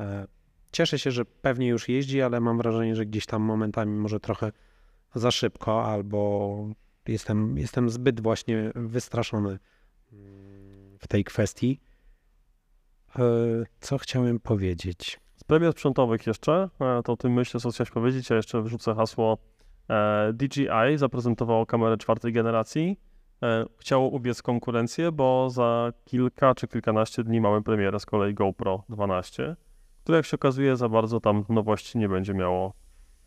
E, 0.00 0.26
cieszę 0.72 0.98
się, 0.98 1.10
że 1.10 1.24
pewnie 1.24 1.68
już 1.68 1.88
jeździ, 1.88 2.22
ale 2.22 2.40
mam 2.40 2.58
wrażenie, 2.58 2.96
że 2.96 3.06
gdzieś 3.06 3.26
tam 3.26 3.42
momentami 3.42 3.92
może 3.92 4.20
trochę 4.20 4.52
za 5.14 5.30
szybko, 5.30 5.84
albo 5.84 6.68
jestem, 7.08 7.58
jestem 7.58 7.90
zbyt 7.90 8.20
właśnie 8.20 8.72
wystraszony 8.74 9.58
mm, 10.12 10.98
w 10.98 11.08
tej 11.08 11.24
kwestii. 11.24 11.80
E, 13.18 13.22
Co 13.80 13.98
chciałem 13.98 14.40
powiedzieć? 14.40 15.20
Z 15.36 15.44
premier 15.44 15.72
sprzętowych 15.72 16.26
jeszcze, 16.26 16.68
e, 16.80 17.02
to 17.04 17.12
o 17.12 17.16
tym 17.16 17.32
myślę, 17.32 17.60
co 17.60 17.70
chciałeś 17.70 17.90
powiedzieć, 17.90 18.30
ja 18.30 18.36
jeszcze 18.36 18.62
wrzucę 18.62 18.94
hasło 18.94 19.38
DJI 20.32 20.96
zaprezentowało 20.96 21.66
kamerę 21.66 21.96
czwartej 21.96 22.32
generacji. 22.32 23.00
Chciało 23.78 24.08
ubiec 24.08 24.42
konkurencję, 24.42 25.12
bo 25.12 25.50
za 25.50 25.92
kilka 26.04 26.54
czy 26.54 26.68
kilkanaście 26.68 27.24
dni 27.24 27.40
mamy 27.40 27.62
premierę 27.62 28.00
z 28.00 28.06
kolei 28.06 28.34
GoPro 28.34 28.84
12, 28.88 29.56
które 30.06 30.16
jak 30.18 30.26
się 30.26 30.34
okazuje 30.34 30.76
za 30.76 30.88
bardzo 30.88 31.20
tam 31.20 31.44
nowości 31.48 31.98
nie 31.98 32.08
będzie 32.08 32.34
miało. 32.34 32.74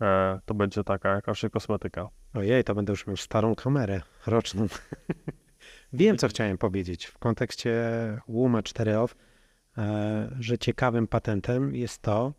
E, 0.02 0.40
To 0.46 0.54
będzie 0.54 0.84
taka 0.84 1.10
jakaś 1.16 1.46
kosmetyka. 1.52 2.10
Ojej, 2.34 2.64
to 2.64 2.76
będę 2.76 2.94
już 2.94 3.08
miał 3.08 3.18
starą 3.18 3.56
kamerę 3.56 4.02
roczną. 4.28 4.68
Wiem, 5.94 6.18
co 6.18 6.28
chciałem 6.28 6.58
powiedzieć 6.58 7.06
w 7.06 7.18
kontekście 7.18 7.74
Luma 8.28 8.62
4OFF, 8.62 9.16
e, 9.78 10.30
że 10.40 10.58
ciekawym 10.58 11.08
patentem 11.08 11.76
jest 11.76 12.02
to, 12.02 12.34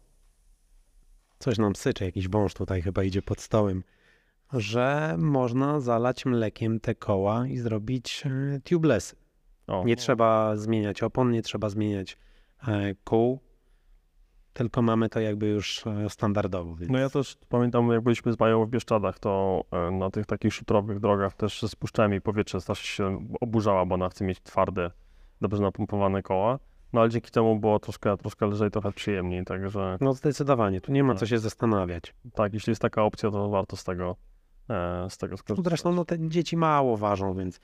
coś 1.39 1.59
nam 1.59 1.77
syczy, 1.77 2.05
jakiś 2.05 2.29
wąż 2.29 2.55
tutaj 2.55 2.83
chyba 2.83 3.03
idzie 3.03 3.23
pod 3.23 3.41
stołem, 3.41 3.85
że 4.53 5.15
można 5.19 5.81
zalać 5.81 6.27
mlekiem 6.27 6.81
te 6.81 6.95
koła 6.95 7.47
i 7.47 7.59
zrobić 7.59 8.23
e, 8.27 8.61
tubelessy. 8.61 9.17
O, 9.67 9.85
Nie 9.85 9.97
trzeba 9.97 10.57
zmieniać 10.57 11.03
opon, 11.03 11.31
nie 11.31 11.43
trzeba 11.43 11.69
zmieniać 11.69 12.19
e, 12.69 12.95
kół, 13.05 13.41
tylko 14.53 14.83
mamy 14.83 15.09
to 15.09 15.21
jakby 15.21 15.47
już 15.47 15.87
e, 15.87 16.11
standardowo. 16.11 16.75
Więc... 16.77 16.93
No 16.93 16.99
ja 16.99 17.11
też 17.11 17.37
pamiętam, 17.49 17.91
jak 17.93 18.01
byliśmy 18.01 18.33
z 18.33 18.41
Mają 18.41 18.65
w 18.67 18.69
Bieszczadach, 18.69 19.19
to 19.19 19.65
e, 19.73 19.91
na 19.91 20.11
tych 20.11 20.27
takich 20.27 20.55
szutrowych 20.55 21.01
drogach 21.01 21.35
też 21.35 21.63
spuszczałem 21.69 22.13
jej 22.13 22.21
powietrze, 22.21 22.61
strasznie 22.61 22.87
się 22.87 23.27
oburzała, 23.41 23.87
bo 23.87 23.95
ona 23.95 24.09
chce 24.09 24.25
mieć 24.25 24.41
twarde, 24.41 24.91
dobrze 25.41 25.63
napompowane 25.63 26.23
koła. 26.23 26.59
No 26.93 27.01
ale 27.01 27.11
dzięki 27.11 27.31
temu 27.31 27.59
było 27.59 27.79
troszkę, 27.79 28.17
troszkę 28.17 28.47
lżej, 28.47 28.71
trochę 28.71 28.93
przyjemniej, 28.93 29.45
także 29.45 29.97
No 30.01 30.13
zdecydowanie, 30.15 30.81
tu 30.81 30.93
nie 30.93 31.05
ma 31.05 31.13
Tak. 31.13 31.21
co 31.21 31.27
się 31.27 31.39
zastanawiać. 31.39 32.15
tak, 32.35 32.55
jeśli 32.55 32.71
jest 32.71 32.83
taka 32.83 33.03
opcja, 33.03 33.31
to 33.31 33.49
warto 33.49 33.77
z 33.77 33.85
tego, 33.85 34.17
e, 34.71 35.07
z 35.11 35.19
tego 35.19 35.33
No 35.33 35.37
skorzystać. 35.37 35.65
Zresztą 35.71 35.93
no, 35.93 36.05
te 36.05 36.29
dzieci 36.29 36.57
mało 36.57 36.97
ważą, 36.97 37.35
więc 37.35 37.61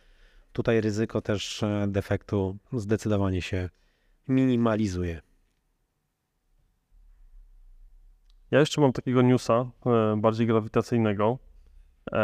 tutaj 0.52 0.80
ryzyko 0.80 1.20
też 1.20 1.64
defektu 1.88 2.56
zdecydowanie 2.72 3.42
się 3.42 3.68
minimalizuje. 4.28 5.20
Ja 8.50 8.60
jeszcze 8.60 8.80
mam 8.80 8.92
takiego 8.92 9.22
newsa, 9.22 9.70
e, 9.86 10.16
bardziej 10.16 10.46
grawitacyjnego. 10.46 11.38
E, 12.12 12.18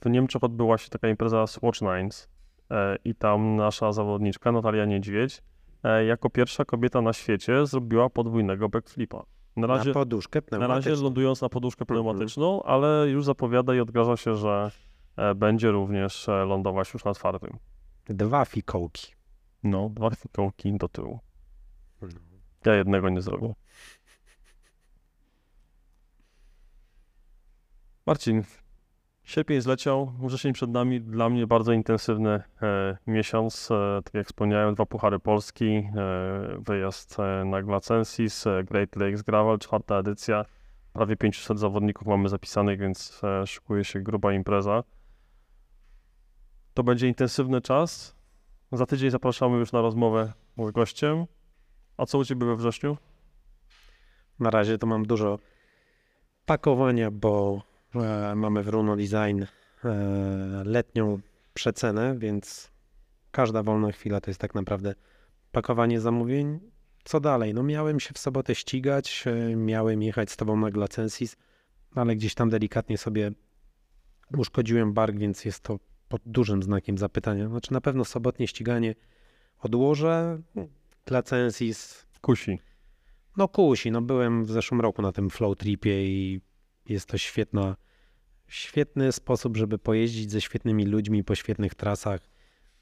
w 0.00 0.10
Niemczech 0.10 0.44
odbyła 0.44 0.78
się 0.78 0.90
taka 0.90 1.08
impreza 1.08 1.46
Swatch 1.46 1.80
Nines 1.82 2.28
e, 2.70 2.96
i 3.04 3.14
tam 3.14 3.56
nasza 3.56 3.92
zawodniczka 3.92 4.52
Natalia 4.52 4.84
Niedźwiedź 4.84 5.42
jako 6.06 6.30
pierwsza 6.30 6.64
kobieta 6.64 7.00
na 7.02 7.12
świecie 7.12 7.66
zrobiła 7.66 8.10
podwójnego 8.10 8.68
backflipa. 8.68 9.22
Na 9.56 9.66
razie, 9.66 9.90
Na 9.90 9.94
poduszkę 9.94 10.40
na 10.50 10.58
razie 10.58 10.66
pneumatyczną. 10.66 11.04
lądując 11.04 11.42
na 11.42 11.48
poduszkę 11.48 11.82
Mhm. 11.82 11.86
pneumatyczną, 12.04 12.62
ale 12.62 13.08
już 13.08 13.24
zapowiada 13.24 13.74
i 13.74 13.80
odgraża 13.80 14.16
się, 14.16 14.34
że 14.34 14.70
będzie 15.36 15.70
również 15.70 16.28
lądować 16.46 16.94
już 16.94 17.04
na 17.04 17.14
twardym. 17.14 17.58
Dwa 18.08 18.44
fikołki. 18.44 19.12
No, 19.62 19.90
dwa 19.94 20.10
fikołki 20.10 20.76
do 20.78 20.88
tyłu. 20.88 21.18
Ja 22.66 22.74
jednego 22.74 23.08
nie 23.08 23.22
zrobię. 23.22 23.54
Marcin, 28.06 28.42
sierpień 29.24 29.60
zleciał, 29.60 30.12
wrzesień 30.22 30.52
przed 30.52 30.70
nami. 30.70 31.00
Dla 31.00 31.28
mnie 31.28 31.46
bardzo 31.46 31.72
intensywny 31.72 32.42
e, 32.62 32.96
miesiąc. 33.06 33.70
E, 33.70 34.00
tak 34.04 34.14
jak 34.14 34.26
wspomniałem, 34.26 34.74
dwa 34.74 34.86
Puchary 34.86 35.18
Polski, 35.18 35.66
e, 35.66 35.88
wyjazd 36.58 37.20
e, 37.20 37.44
na 37.44 37.62
Glacensis, 37.62 38.46
e, 38.46 38.64
Great 38.64 38.96
Lakes 38.96 39.22
Gravel, 39.22 39.58
czwarta 39.58 39.98
edycja. 39.98 40.44
Prawie 40.92 41.16
500 41.16 41.58
zawodników 41.58 42.06
mamy 42.06 42.28
zapisanych, 42.28 42.78
więc 42.78 43.20
e, 43.24 43.46
szykuje 43.46 43.84
się 43.84 44.00
gruba 44.00 44.32
impreza. 44.32 44.84
To 46.74 46.82
będzie 46.82 47.08
intensywny 47.08 47.60
czas. 47.60 48.16
Za 48.72 48.86
tydzień 48.86 49.10
zapraszamy 49.10 49.58
już 49.58 49.72
na 49.72 49.80
rozmowę 49.80 50.32
z 50.58 50.70
gościem. 50.70 51.26
A 51.96 52.06
co 52.06 52.18
u 52.18 52.24
Ciebie 52.24 52.46
we 52.46 52.56
wrześniu? 52.56 52.96
Na 54.38 54.50
razie 54.50 54.78
to 54.78 54.86
mam 54.86 55.06
dużo 55.06 55.38
pakowania, 56.44 57.10
bo 57.10 57.62
mamy 58.36 58.62
w 58.62 58.68
Runo 58.68 58.96
Design 58.96 59.42
e, 59.42 59.88
letnią 60.64 61.20
przecenę, 61.54 62.18
więc 62.18 62.70
każda 63.30 63.62
wolna 63.62 63.92
chwila 63.92 64.20
to 64.20 64.30
jest 64.30 64.40
tak 64.40 64.54
naprawdę 64.54 64.94
pakowanie 65.52 66.00
zamówień. 66.00 66.60
Co 67.04 67.20
dalej? 67.20 67.54
No 67.54 67.62
miałem 67.62 68.00
się 68.00 68.14
w 68.14 68.18
sobotę 68.18 68.54
ścigać, 68.54 69.24
e, 69.26 69.56
miałem 69.56 70.02
jechać 70.02 70.30
z 70.30 70.36
tobą 70.36 70.56
na 70.56 70.70
Glacensis, 70.70 71.36
ale 71.94 72.16
gdzieś 72.16 72.34
tam 72.34 72.50
delikatnie 72.50 72.98
sobie 72.98 73.30
uszkodziłem 74.36 74.92
bark, 74.92 75.16
więc 75.16 75.44
jest 75.44 75.60
to 75.60 75.78
pod 76.08 76.22
dużym 76.24 76.62
znakiem 76.62 76.98
zapytania. 76.98 77.48
Znaczy 77.48 77.72
na 77.72 77.80
pewno 77.80 78.04
sobotnie 78.04 78.48
ściganie 78.48 78.94
odłożę. 79.58 80.42
Glacensis 81.06 82.06
Kusi. 82.20 82.58
no 83.36 83.48
kusi, 83.48 83.90
no 83.90 84.02
byłem 84.02 84.44
w 84.44 84.50
zeszłym 84.50 84.80
roku 84.80 85.02
na 85.02 85.12
tym 85.12 85.30
flow 85.30 85.56
tripie 85.56 86.06
i 86.06 86.40
jest 86.88 87.06
to 87.06 87.18
świetna, 87.18 87.76
świetny 88.48 89.12
sposób, 89.12 89.56
żeby 89.56 89.78
pojeździć 89.78 90.30
ze 90.30 90.40
świetnymi 90.40 90.84
ludźmi 90.86 91.24
po 91.24 91.34
świetnych 91.34 91.74
trasach 91.74 92.20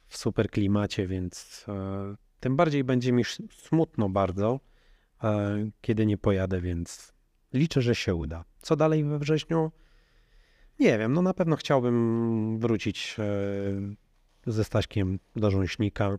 w 0.07 0.17
super 0.17 0.51
klimacie, 0.51 1.07
więc 1.07 1.65
e, 1.69 2.15
tym 2.41 2.57
bardziej 2.57 2.85
będzie 2.85 3.13
mi 3.13 3.23
smutno 3.51 4.09
bardzo, 4.09 4.61
e, 5.25 5.57
kiedy 5.81 6.07
nie 6.07 6.19
pojadę, 6.19 6.61
więc 6.61 7.13
liczę, 7.53 7.83
że 7.83 7.95
się 7.95 8.15
uda. 8.15 8.45
Co 8.63 8.77
dalej 8.77 9.05
we 9.05 9.19
wrześniu? 9.19 9.73
Nie 10.79 10.99
wiem, 10.99 11.13
no 11.13 11.23
na 11.23 11.35
pewno 11.35 11.57
chciałbym 11.57 12.59
wrócić 12.59 13.17
e, 13.19 14.53
ze 14.53 14.65
Staśkiem 14.65 15.19
do 15.37 15.51
Rząśnika, 15.51 16.19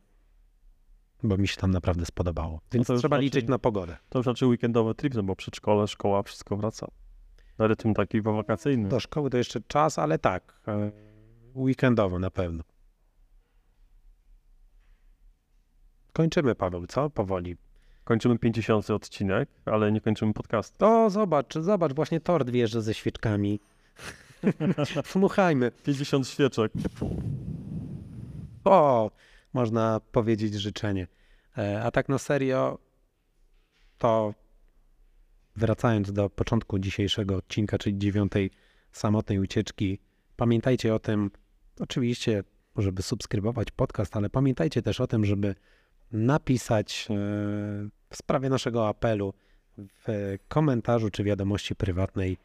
bo 1.23 1.37
mi 1.37 1.47
się 1.47 1.57
tam 1.57 1.71
naprawdę 1.71 2.05
spodobało. 2.05 2.61
Więc 2.71 2.89
już 2.89 2.99
trzeba 2.99 3.17
raczej- 3.17 3.23
liczyć 3.25 3.47
na 3.47 3.59
pogodę. 3.59 3.97
To 4.09 4.19
już 4.19 4.27
raczej 4.27 4.47
weekendowy 4.47 4.95
trip, 4.95 5.13
no 5.13 5.23
bo 5.23 5.35
przedszkole, 5.35 5.87
szkoła, 5.87 6.23
wszystko 6.23 6.57
wraca. 6.57 6.87
Na 7.57 7.67
rytm 7.67 7.93
taki 7.93 8.21
wakacyjny. 8.21 8.89
Do 8.89 8.99
szkoły 8.99 9.29
to 9.29 9.37
jeszcze 9.37 9.61
czas, 9.67 9.99
ale 9.99 10.19
tak, 10.19 10.53
e, 10.67 10.91
weekendowo 11.55 12.19
na 12.19 12.31
pewno. 12.31 12.63
Kończymy, 16.13 16.55
Paweł, 16.55 16.87
co? 16.87 17.09
Powoli. 17.09 17.57
Kończymy 18.03 18.39
50 18.39 18.89
odcinek, 18.89 19.49
ale 19.65 19.91
nie 19.91 20.01
kończymy 20.01 20.33
podcastu. 20.33 20.85
O, 20.85 21.09
zobacz, 21.09 21.53
zobacz, 21.53 21.93
właśnie 21.93 22.19
tort 22.19 22.49
wjeżdża 22.49 22.81
ze 22.81 22.93
świeczkami. 22.93 23.59
Dmuchajmy. 25.13 25.71
50 25.71 26.27
świeczek. 26.27 26.71
O, 28.63 29.11
można 29.53 30.01
powiedzieć 30.11 30.53
życzenie. 30.53 31.07
E, 31.57 31.83
A 31.83 31.91
tak 31.91 32.09
na 32.09 32.17
serio, 32.17 32.77
to 33.97 34.33
wracając 35.55 36.11
do 36.11 36.29
początku 36.29 36.79
dzisiejszego 36.79 37.35
odcinka, 37.35 37.77
czyli 37.77 37.97
dziewiątej 37.97 38.51
samotnej 38.91 39.39
ucieczki, 39.39 39.99
pamiętajcie 40.35 40.95
o 40.95 40.99
tym, 40.99 41.31
oczywiście, 41.79 42.43
żeby 42.77 43.01
subskrybować 43.01 43.71
podcast, 43.71 44.17
ale 44.17 44.29
pamiętajcie 44.29 44.81
też 44.81 45.01
o 45.01 45.07
tym, 45.07 45.25
żeby 45.25 45.55
napisać 46.11 47.07
e, 47.09 47.13
w 48.09 48.15
sprawie 48.15 48.49
naszego 48.49 48.87
apelu 48.87 49.33
w 49.77 50.35
komentarzu 50.47 51.09
czy 51.09 51.23
wiadomości 51.23 51.75
prywatnej 51.75 52.37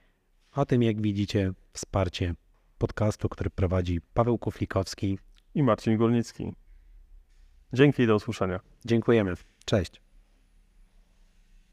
o 0.55 0.67
tym, 0.67 0.83
jak 0.83 1.03
widzicie 1.03 1.53
wsparcie 1.73 2.35
podcastu, 2.79 3.29
który 3.29 3.51
prowadzi 3.51 4.01
Paweł 4.15 4.39
Kuflikowski. 4.39 5.19
I 5.55 5.63
Marcin 5.63 5.97
Górnicki. 5.97 6.53
Dzięki 7.73 8.03
i 8.03 8.07
do 8.07 8.17
usłyszenia. 8.17 8.61
Dziękujemy. 8.85 9.35
Cześć. 9.65 10.10